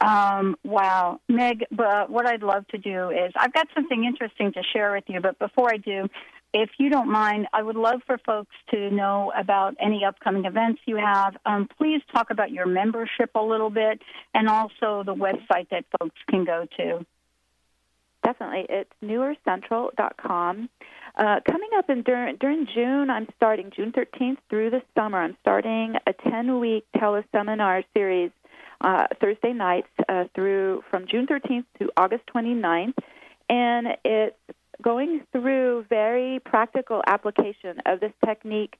Um, 0.00 0.56
wow, 0.64 1.20
Meg. 1.28 1.64
But 1.72 2.08
what 2.08 2.26
I'd 2.26 2.42
love 2.42 2.66
to 2.68 2.78
do 2.78 3.10
is 3.10 3.32
I've 3.36 3.52
got 3.52 3.66
something 3.74 4.04
interesting 4.04 4.52
to 4.52 4.62
share 4.72 4.92
with 4.92 5.04
you. 5.08 5.20
But 5.20 5.38
before 5.38 5.70
I 5.72 5.76
do, 5.76 6.08
if 6.52 6.70
you 6.78 6.88
don't 6.88 7.10
mind, 7.10 7.46
I 7.52 7.62
would 7.62 7.76
love 7.76 8.00
for 8.06 8.18
folks 8.18 8.54
to 8.70 8.90
know 8.90 9.32
about 9.36 9.76
any 9.80 10.04
upcoming 10.04 10.44
events 10.46 10.80
you 10.86 10.96
have. 10.96 11.36
Um, 11.44 11.68
please 11.76 12.00
talk 12.12 12.30
about 12.30 12.50
your 12.50 12.66
membership 12.66 13.30
a 13.34 13.42
little 13.42 13.70
bit 13.70 14.00
and 14.34 14.48
also 14.48 15.02
the 15.04 15.14
website 15.14 15.68
that 15.70 15.84
folks 15.98 16.16
can 16.28 16.44
go 16.44 16.66
to. 16.78 17.04
definitely. 18.24 18.66
It's 18.68 18.92
newearthcentral.com. 19.02 20.68
Uh, 21.16 21.40
coming 21.50 21.70
up 21.76 21.90
in 21.90 22.02
during, 22.02 22.36
during 22.36 22.66
June, 22.74 23.10
I'm 23.10 23.26
starting 23.36 23.70
June 23.74 23.92
13th 23.92 24.38
through 24.48 24.70
the 24.70 24.82
summer. 24.96 25.18
I'm 25.18 25.36
starting 25.40 25.96
a 26.06 26.12
10-week 26.12 26.86
teleseminar 26.96 27.84
series 27.94 28.30
uh, 28.80 29.06
Thursday 29.20 29.52
nights 29.52 29.88
uh, 30.08 30.24
through 30.34 30.84
from 30.90 31.06
June 31.06 31.26
13th 31.26 31.64
to 31.80 31.90
August 31.96 32.24
29th, 32.34 32.94
and 33.48 33.88
it's 34.04 34.36
going 34.82 35.22
through 35.32 35.84
very 35.88 36.40
practical 36.44 37.02
application 37.06 37.78
of 37.86 38.00
this 38.00 38.12
technique 38.24 38.76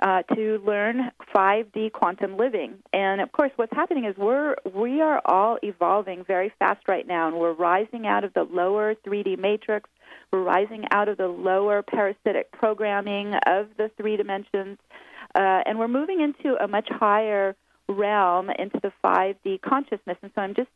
uh, 0.00 0.22
to 0.34 0.62
learn 0.64 1.10
5D 1.34 1.92
quantum 1.92 2.36
living. 2.36 2.74
And 2.92 3.20
of 3.20 3.32
course, 3.32 3.50
what's 3.56 3.72
happening 3.74 4.04
is 4.04 4.16
we're 4.16 4.54
we 4.72 5.00
are 5.00 5.20
all 5.24 5.58
evolving 5.62 6.24
very 6.24 6.52
fast 6.58 6.86
right 6.86 7.06
now, 7.06 7.28
and 7.28 7.36
we're 7.36 7.52
rising 7.52 8.06
out 8.06 8.24
of 8.24 8.32
the 8.34 8.44
lower 8.44 8.94
3D 9.06 9.38
matrix. 9.38 9.90
We're 10.32 10.42
rising 10.42 10.84
out 10.92 11.08
of 11.08 11.16
the 11.16 11.26
lower 11.26 11.82
parasitic 11.82 12.52
programming 12.52 13.34
of 13.46 13.68
the 13.76 13.90
three 13.96 14.16
dimensions, 14.16 14.78
uh, 15.34 15.62
and 15.66 15.78
we're 15.78 15.88
moving 15.88 16.20
into 16.20 16.54
a 16.62 16.68
much 16.68 16.88
higher 16.90 17.56
realm, 17.88 18.50
into 18.50 18.78
the 18.82 18.92
5D 19.02 19.62
consciousness. 19.62 20.18
And 20.22 20.30
so 20.34 20.42
I'm 20.42 20.54
just 20.54 20.68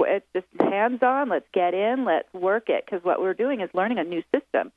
it's 0.00 0.26
just 0.34 0.46
hands 0.60 1.02
on. 1.02 1.28
Let's 1.28 1.46
get 1.52 1.74
in. 1.74 2.04
Let's 2.04 2.32
work 2.32 2.68
it 2.68 2.84
because 2.84 3.04
what 3.04 3.20
we're 3.20 3.34
doing 3.34 3.60
is 3.60 3.70
learning 3.74 3.98
a 3.98 4.04
new 4.04 4.22
system. 4.34 4.72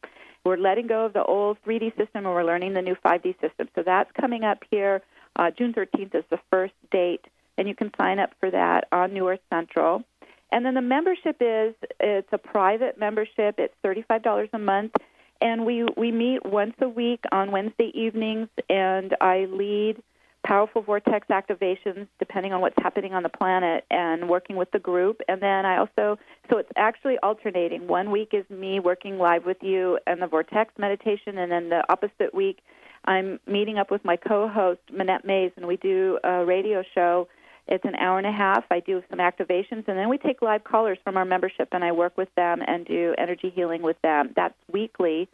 We're 0.46 0.58
letting 0.58 0.88
go 0.88 1.06
of 1.06 1.14
the 1.14 1.24
old 1.24 1.58
3D 1.66 1.98
system 1.98 2.26
and 2.26 2.34
we're 2.34 2.46
learning 2.46 2.74
the 2.74 2.82
new 2.82 2.96
5D 3.06 3.40
system. 3.42 3.70
So 3.76 3.84
that's 3.86 4.10
coming 4.20 4.44
up 4.44 4.64
here. 4.72 5.02
Uh, 5.36 5.52
June 5.52 5.74
13th 5.74 6.16
is 6.16 6.24
the 6.30 6.40
first 6.50 6.74
date, 6.92 7.26
and 7.58 7.68
you 7.68 7.76
can 7.76 7.92
sign 7.98 8.20
up 8.20 8.32
for 8.40 8.50
that 8.52 8.88
on 8.92 9.14
New 9.14 9.28
Earth 9.28 9.42
Central. 9.52 10.04
And 10.52 10.66
then 10.66 10.74
the 10.74 10.82
membership 10.82 11.38
is 11.40 11.76
it's 12.00 12.28
a 12.32 12.38
private 12.38 12.98
membership. 12.98 13.56
It's 13.58 13.74
$35 13.86 14.50
a 14.54 14.60
month, 14.60 14.94
and 15.42 15.66
we 15.66 15.86
we 15.96 16.12
meet 16.12 16.46
once 16.46 16.74
a 16.82 16.90
week 16.90 17.24
on 17.32 17.52
Wednesday 17.52 17.92
evenings, 17.94 18.50
and 18.70 19.16
I 19.22 19.46
lead 19.46 20.02
powerful 20.46 20.82
vortex 20.82 21.28
activations 21.28 22.08
depending 22.18 22.54
on 22.54 22.62
what's 22.62 22.76
happening 22.82 23.14
on 23.14 23.24
the 23.24 23.30
planet 23.30 23.86
and 23.92 24.30
working 24.30 24.56
with 24.56 24.72
the 24.72 24.80
group. 24.80 25.22
And 25.28 25.42
then 25.42 25.66
i 25.66 25.78
also 25.78 26.18
so 26.50 26.58
it's 26.58 26.72
actually 26.76 27.18
alternating. 27.22 27.88
One 27.88 28.10
week 28.10 28.30
is 28.34 28.50
me 28.50 28.80
working 28.80 29.18
live 29.18 29.46
with 29.46 29.58
you 29.62 30.00
and 30.08 30.22
the 30.22 30.28
vortex 30.28 30.74
meditation 30.78 31.38
and 31.38 31.52
then 31.52 31.70
the 31.70 31.84
opposite 31.92 32.34
week 32.34 32.60
i'm 33.06 33.40
meeting 33.48 33.78
up 33.78 33.92
with 33.92 34.04
my 34.04 34.16
co-host 34.18 34.82
Manette 34.92 35.26
mays 35.26 35.52
and 35.56 35.68
we 35.68 35.78
do 35.78 36.20
a 36.24 36.46
radio 36.46 36.84
show. 36.96 37.28
It's 37.68 37.86
an 37.86 37.94
hour 37.96 38.18
and 38.18 38.26
a 38.26 38.32
half. 38.32 38.64
I 38.72 38.80
do 38.80 39.04
some 39.12 39.20
activations 39.20 39.88
and 39.88 39.98
then 39.98 40.10
we 40.10 40.18
take 40.18 40.42
live 40.42 40.64
callers 40.64 40.98
from 41.04 41.18
our 41.18 41.26
membership 41.26 41.70
and 41.72 41.84
i 41.84 41.92
work 41.92 42.18
with 42.18 42.34
them 42.36 42.62
and 42.66 42.86
do 42.86 43.14
energy 43.18 43.52
healing 43.54 43.82
with 43.82 44.02
them. 44.02 44.32
That's 44.36 44.56
weekly 44.72 45.30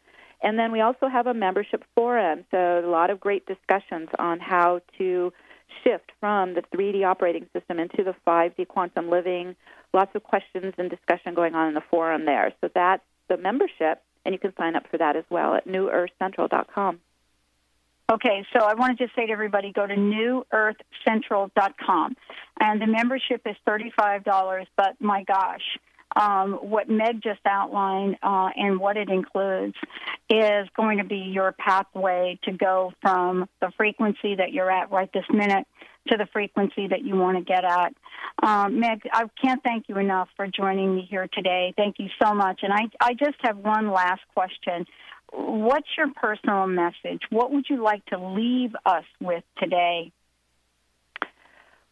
and 0.45 0.57
then 0.59 0.71
we 0.71 0.79
also 0.79 1.07
have 1.07 1.25
a 1.25 1.33
membership 1.33 1.83
forum, 1.95 2.45
so 2.51 2.79
a 2.79 2.85
lot 2.87 3.09
of 3.09 3.19
great 3.19 3.47
discussions 3.47 4.09
on 4.19 4.39
how 4.39 4.79
to 4.99 5.33
shift 5.83 6.11
from 6.19 6.53
the 6.53 6.61
3D 6.61 7.03
operating 7.03 7.47
system 7.51 7.79
into 7.79 8.03
the 8.03 8.13
5D 8.27 8.67
quantum 8.67 9.09
living. 9.09 9.55
Lots 9.91 10.15
of 10.15 10.21
questions 10.23 10.75
and 10.77 10.87
discussion 10.87 11.33
going 11.33 11.55
on 11.55 11.69
in 11.69 11.73
the 11.73 11.81
forum 11.89 12.25
there. 12.25 12.53
So 12.61 12.69
that's 12.73 13.01
the 13.27 13.37
membership, 13.37 14.03
and 14.23 14.33
you 14.33 14.39
can 14.39 14.55
sign 14.55 14.75
up 14.75 14.83
for 14.91 14.99
that 14.99 15.15
as 15.15 15.23
well 15.31 15.55
at 15.55 15.67
newearthcentral.com. 15.67 16.99
Okay, 18.11 18.45
so 18.53 18.59
I 18.63 18.75
want 18.75 18.99
to 18.99 19.03
just 19.03 19.15
say 19.15 19.25
to 19.25 19.31
everybody 19.31 19.71
go 19.71 19.87
to 19.87 19.95
newearthcentral.com. 19.95 22.15
And 22.59 22.79
the 22.79 22.85
membership 22.85 23.41
is 23.47 23.55
$35, 23.67 24.67
but 24.77 24.95
my 24.99 25.23
gosh, 25.23 25.79
um, 26.15 26.53
what 26.53 26.89
Meg 26.89 27.21
just 27.21 27.41
outlined 27.45 28.17
uh, 28.23 28.49
and 28.55 28.79
what 28.79 28.97
it 28.97 29.09
includes 29.09 29.75
is 30.29 30.67
going 30.75 30.97
to 30.99 31.03
be 31.03 31.17
your 31.17 31.51
pathway 31.51 32.39
to 32.43 32.51
go 32.51 32.93
from 33.01 33.47
the 33.61 33.71
frequency 33.77 34.35
that 34.35 34.51
you're 34.51 34.71
at 34.71 34.91
right 34.91 35.09
this 35.13 35.25
minute 35.29 35.67
to 36.07 36.17
the 36.17 36.27
frequency 36.31 36.87
that 36.87 37.03
you 37.03 37.15
want 37.15 37.37
to 37.37 37.43
get 37.43 37.63
at. 37.63 37.93
Um, 38.43 38.79
Meg, 38.79 39.01
I 39.11 39.25
can't 39.41 39.61
thank 39.63 39.89
you 39.89 39.97
enough 39.97 40.29
for 40.35 40.47
joining 40.47 40.95
me 40.95 41.07
here 41.09 41.27
today. 41.33 41.73
Thank 41.75 41.95
you 41.99 42.09
so 42.21 42.33
much. 42.33 42.59
And 42.61 42.71
I, 42.71 42.89
I 43.01 43.13
just 43.13 43.37
have 43.41 43.57
one 43.57 43.91
last 43.91 44.21
question. 44.33 44.85
What's 45.33 45.87
your 45.97 46.07
personal 46.15 46.67
message? 46.67 47.21
What 47.29 47.51
would 47.51 47.65
you 47.69 47.83
like 47.83 48.05
to 48.05 48.19
leave 48.19 48.75
us 48.85 49.03
with 49.19 49.43
today? 49.57 50.11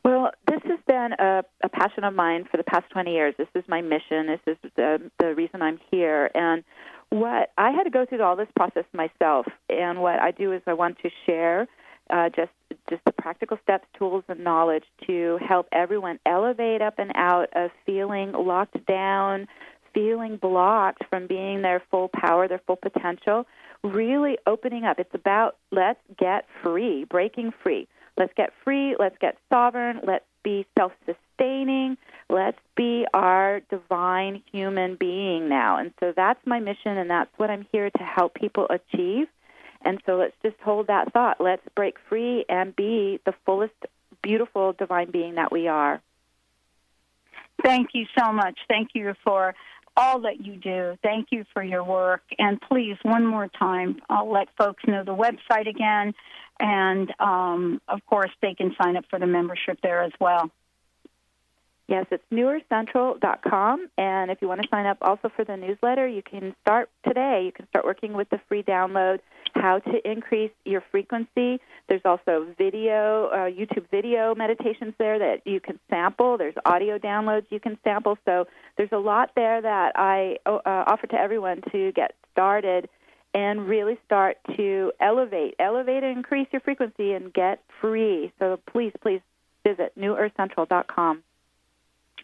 Well, 0.03 0.31
this 0.47 0.59
has 0.65 0.79
been 0.85 1.13
a, 1.17 1.43
a 1.63 1.69
passion 1.69 2.03
of 2.03 2.13
mine 2.13 2.45
for 2.51 2.57
the 2.57 2.63
past 2.63 2.89
20 2.91 3.11
years. 3.11 3.35
This 3.37 3.47
is 3.55 3.63
my 3.67 3.81
mission. 3.81 4.27
This 4.27 4.41
is 4.47 4.71
the, 4.75 5.11
the 5.17 5.33
reason 5.33 5.61
I'm 5.61 5.79
here. 5.91 6.29
And 6.35 6.63
what 7.09 7.51
I 7.57 7.71
had 7.71 7.83
to 7.83 7.89
go 7.89 8.05
through 8.05 8.21
all 8.21 8.35
this 8.35 8.49
process 8.55 8.83
myself. 8.93 9.45
And 9.69 10.01
what 10.01 10.19
I 10.19 10.31
do 10.31 10.51
is 10.51 10.61
I 10.67 10.73
want 10.73 10.97
to 11.03 11.09
share 11.25 11.67
uh, 12.09 12.29
just 12.29 12.51
just 12.89 13.01
the 13.05 13.13
practical 13.13 13.57
steps, 13.63 13.87
tools, 13.97 14.25
and 14.27 14.43
knowledge 14.43 14.83
to 15.07 15.39
help 15.47 15.67
everyone 15.71 16.19
elevate 16.25 16.81
up 16.81 16.95
and 16.97 17.11
out 17.15 17.47
of 17.55 17.71
feeling 17.85 18.33
locked 18.33 18.85
down, 18.85 19.47
feeling 19.93 20.35
blocked 20.35 21.03
from 21.09 21.27
being 21.27 21.61
their 21.61 21.81
full 21.89 22.09
power, 22.09 22.47
their 22.47 22.61
full 22.67 22.75
potential. 22.75 23.45
Really 23.83 24.37
opening 24.47 24.83
up. 24.83 24.99
It's 24.99 25.13
about 25.13 25.55
let's 25.71 25.99
get 26.19 26.45
free, 26.61 27.05
breaking 27.05 27.53
free 27.63 27.87
Let's 28.17 28.33
get 28.35 28.51
free. 28.63 28.95
Let's 28.97 29.17
get 29.19 29.37
sovereign. 29.51 30.01
Let's 30.05 30.25
be 30.43 30.65
self 30.77 30.91
sustaining. 31.05 31.97
Let's 32.29 32.59
be 32.75 33.05
our 33.13 33.61
divine 33.69 34.43
human 34.51 34.95
being 34.95 35.49
now. 35.49 35.77
And 35.77 35.93
so 35.99 36.13
that's 36.15 36.39
my 36.45 36.59
mission, 36.59 36.97
and 36.97 37.09
that's 37.09 37.31
what 37.37 37.49
I'm 37.49 37.65
here 37.71 37.89
to 37.89 38.03
help 38.03 38.35
people 38.35 38.67
achieve. 38.69 39.27
And 39.85 40.01
so 40.05 40.15
let's 40.15 40.35
just 40.41 40.55
hold 40.63 40.87
that 40.87 41.11
thought. 41.11 41.41
Let's 41.41 41.63
break 41.75 41.95
free 42.07 42.45
and 42.47 42.75
be 42.75 43.19
the 43.25 43.33
fullest, 43.45 43.73
beautiful 44.21 44.73
divine 44.73 45.11
being 45.11 45.35
that 45.35 45.51
we 45.51 45.67
are. 45.67 46.01
Thank 47.61 47.89
you 47.93 48.05
so 48.17 48.31
much. 48.31 48.57
Thank 48.67 48.89
you 48.93 49.13
for 49.23 49.53
all 49.95 50.21
that 50.21 50.43
you 50.43 50.55
do. 50.55 50.97
Thank 51.03 51.27
you 51.31 51.45
for 51.53 51.63
your 51.63 51.83
work. 51.83 52.21
And 52.37 52.59
please, 52.61 52.97
one 53.03 53.25
more 53.25 53.47
time, 53.47 54.01
I'll 54.09 54.31
let 54.31 54.47
folks 54.57 54.83
know 54.87 55.03
the 55.03 55.15
website 55.15 55.67
again. 55.67 56.13
And 56.59 57.13
um, 57.19 57.81
of 57.87 58.05
course, 58.05 58.31
they 58.41 58.53
can 58.53 58.75
sign 58.81 58.97
up 58.97 59.05
for 59.09 59.19
the 59.19 59.27
membership 59.27 59.79
there 59.81 60.03
as 60.03 60.11
well. 60.19 60.51
Yes, 61.87 62.05
it's 62.11 62.23
newearthcentral.com. 62.31 63.87
And 63.97 64.31
if 64.31 64.41
you 64.41 64.47
want 64.47 64.61
to 64.61 64.67
sign 64.69 64.85
up 64.85 64.97
also 65.01 65.29
for 65.35 65.43
the 65.43 65.57
newsletter, 65.57 66.07
you 66.07 66.23
can 66.23 66.55
start 66.61 66.89
today. 67.05 67.43
You 67.45 67.51
can 67.51 67.67
start 67.67 67.85
working 67.85 68.13
with 68.13 68.29
the 68.29 68.39
free 68.47 68.63
download, 68.63 69.19
How 69.55 69.79
to 69.79 70.09
Increase 70.09 70.51
Your 70.65 70.83
Frequency. 70.91 71.59
There's 71.87 72.01
also 72.05 72.47
video, 72.57 73.27
uh, 73.27 73.49
YouTube 73.49 73.89
video 73.91 74.35
meditations 74.35 74.93
there 74.97 75.19
that 75.19 75.41
you 75.45 75.59
can 75.59 75.79
sample. 75.89 76.37
There's 76.37 76.55
audio 76.65 76.97
downloads 76.97 77.45
you 77.49 77.59
can 77.59 77.77
sample. 77.83 78.17
So 78.25 78.45
there's 78.77 78.91
a 78.91 78.97
lot 78.97 79.31
there 79.35 79.61
that 79.61 79.93
I 79.95 80.37
uh, 80.45 80.59
offer 80.65 81.07
to 81.07 81.15
everyone 81.15 81.61
to 81.71 81.91
get 81.93 82.15
started 82.31 82.89
and 83.33 83.67
really 83.67 83.97
start 84.05 84.37
to 84.55 84.91
elevate, 84.99 85.55
elevate 85.59 86.03
and 86.03 86.17
increase 86.17 86.47
your 86.51 86.61
frequency 86.61 87.13
and 87.13 87.33
get 87.33 87.63
free. 87.81 88.31
So 88.39 88.59
please, 88.71 88.93
please 89.01 89.21
visit 89.65 89.93
newearthcentral.com. 89.97 91.23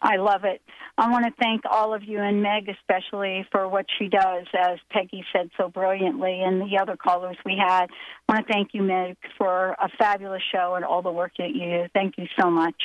I 0.02 0.16
love 0.16 0.44
it. 0.44 0.62
I 0.96 1.10
want 1.10 1.26
to 1.26 1.32
thank 1.38 1.62
all 1.70 1.94
of 1.94 2.04
you 2.04 2.18
and 2.18 2.42
Meg 2.42 2.68
especially 2.68 3.46
for 3.50 3.68
what 3.68 3.86
she 3.98 4.08
does, 4.08 4.46
as 4.58 4.78
Peggy 4.90 5.24
said 5.32 5.50
so 5.56 5.68
brilliantly, 5.68 6.42
and 6.42 6.60
the 6.60 6.78
other 6.80 6.96
callers 6.96 7.36
we 7.44 7.56
had. 7.56 7.86
I 8.28 8.32
want 8.32 8.46
to 8.46 8.52
thank 8.52 8.70
you, 8.72 8.82
Meg, 8.82 9.16
for 9.36 9.70
a 9.72 9.88
fabulous 9.98 10.42
show 10.52 10.74
and 10.74 10.84
all 10.84 11.02
the 11.02 11.12
work 11.12 11.32
that 11.38 11.50
you 11.50 11.64
do. 11.64 11.84
Thank 11.92 12.16
you 12.18 12.26
so 12.40 12.50
much. 12.50 12.76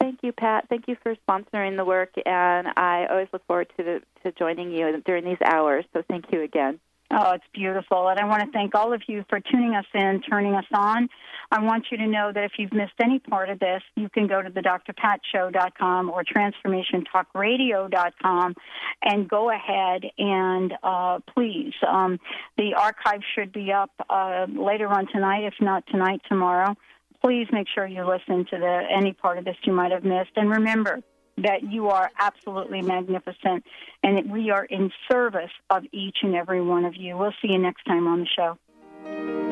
Thank 0.00 0.20
you, 0.22 0.32
Pat. 0.32 0.66
Thank 0.68 0.88
you 0.88 0.96
for 1.02 1.14
sponsoring 1.28 1.76
the 1.76 1.84
work, 1.84 2.10
and 2.26 2.68
I 2.76 3.06
always 3.08 3.28
look 3.32 3.46
forward 3.46 3.68
to 3.76 4.00
to 4.24 4.32
joining 4.38 4.72
you 4.72 5.00
during 5.06 5.24
these 5.24 5.40
hours. 5.44 5.84
So 5.92 6.02
thank 6.08 6.24
you 6.32 6.42
again. 6.42 6.80
Oh, 7.14 7.32
it's 7.32 7.44
beautiful. 7.52 8.08
And 8.08 8.18
I 8.18 8.24
want 8.24 8.42
to 8.42 8.50
thank 8.52 8.74
all 8.74 8.94
of 8.94 9.02
you 9.06 9.22
for 9.28 9.38
tuning 9.38 9.74
us 9.74 9.84
in, 9.92 10.22
turning 10.22 10.54
us 10.54 10.64
on. 10.72 11.10
I 11.50 11.62
want 11.62 11.88
you 11.90 11.98
to 11.98 12.06
know 12.06 12.32
that 12.32 12.44
if 12.44 12.52
you've 12.58 12.72
missed 12.72 12.94
any 13.02 13.18
part 13.18 13.50
of 13.50 13.58
this, 13.58 13.82
you 13.96 14.08
can 14.08 14.26
go 14.26 14.40
to 14.40 14.48
the 14.48 14.62
drpatshow.com 14.62 16.08
or 16.08 16.24
transformationtalkradio.com 16.24 18.54
and 19.02 19.28
go 19.28 19.50
ahead 19.50 20.04
and 20.16 20.72
uh, 20.82 21.18
please. 21.34 21.74
Um, 21.86 22.18
the 22.56 22.72
archive 22.78 23.20
should 23.34 23.52
be 23.52 23.72
up 23.72 23.90
uh, 24.08 24.46
later 24.48 24.88
on 24.88 25.06
tonight, 25.12 25.44
if 25.44 25.52
not 25.60 25.86
tonight, 25.88 26.22
tomorrow. 26.26 26.74
Please 27.22 27.46
make 27.52 27.66
sure 27.74 27.86
you 27.86 28.08
listen 28.08 28.46
to 28.46 28.58
the 28.58 28.84
any 28.90 29.12
part 29.12 29.36
of 29.36 29.44
this 29.44 29.58
you 29.64 29.74
might 29.74 29.92
have 29.92 30.04
missed. 30.04 30.30
And 30.36 30.48
remember, 30.48 31.02
that 31.38 31.62
you 31.62 31.88
are 31.88 32.10
absolutely 32.18 32.82
magnificent 32.82 33.64
and 34.02 34.16
that 34.16 34.28
we 34.28 34.50
are 34.50 34.64
in 34.64 34.90
service 35.10 35.50
of 35.70 35.84
each 35.92 36.18
and 36.22 36.34
every 36.34 36.60
one 36.60 36.84
of 36.84 36.96
you. 36.96 37.16
We'll 37.16 37.34
see 37.42 37.52
you 37.52 37.58
next 37.58 37.84
time 37.84 38.06
on 38.06 38.20
the 38.20 38.26
show. 38.26 39.51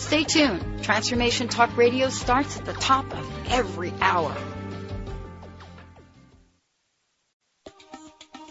Stay 0.00 0.24
tuned. 0.24 0.82
Transformation 0.82 1.46
Talk 1.46 1.76
Radio 1.76 2.08
starts 2.08 2.58
at 2.58 2.64
the 2.64 2.72
top 2.72 3.04
of 3.14 3.48
every 3.48 3.92
hour. 4.00 4.34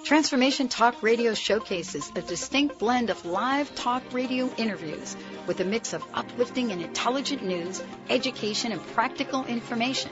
Transformation 0.06 0.70
Talk 0.70 1.02
Radio 1.02 1.34
showcases 1.34 2.12
a 2.16 2.22
distinct 2.22 2.78
blend 2.78 3.10
of 3.10 3.26
live 3.26 3.74
talk 3.74 4.04
radio 4.14 4.48
interviews 4.58 5.18
with 5.48 5.60
a 5.60 5.66
mix 5.66 5.94
of 5.94 6.04
uplifting 6.14 6.72
and 6.72 6.84
intelligent 6.84 7.44
news, 7.44 7.82
education, 8.10 8.72
and 8.72 8.82
practical 8.94 9.44
information. 9.46 10.12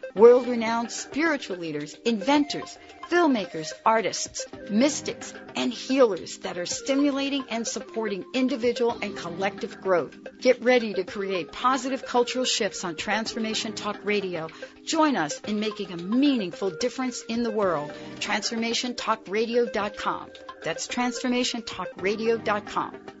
world-renowned 0.15 0.91
spiritual 0.91 1.57
leaders, 1.57 1.95
inventors, 2.05 2.77
filmmakers, 3.09 3.73
artists, 3.85 4.45
mystics, 4.69 5.33
and 5.55 5.73
healers 5.73 6.37
that 6.39 6.57
are 6.57 6.65
stimulating 6.65 7.45
and 7.49 7.65
supporting 7.67 8.25
individual 8.33 8.97
and 9.01 9.17
collective 9.17 9.81
growth. 9.81 10.17
Get 10.39 10.63
ready 10.63 10.93
to 10.93 11.03
create 11.03 11.51
positive 11.51 12.05
cultural 12.05 12.45
shifts 12.45 12.85
on 12.85 12.95
Transformation 12.95 13.73
Talk 13.73 13.97
Radio. 14.03 14.47
Join 14.85 15.17
us 15.17 15.41
in 15.41 15.59
making 15.59 15.91
a 15.91 15.97
meaningful 15.97 16.69
difference 16.69 17.21
in 17.27 17.43
the 17.43 17.51
world. 17.51 17.91
TransformationTalkRadio.com. 18.19 20.29
That's 20.63 20.87
TransformationTalkRadio.com. 20.87 23.20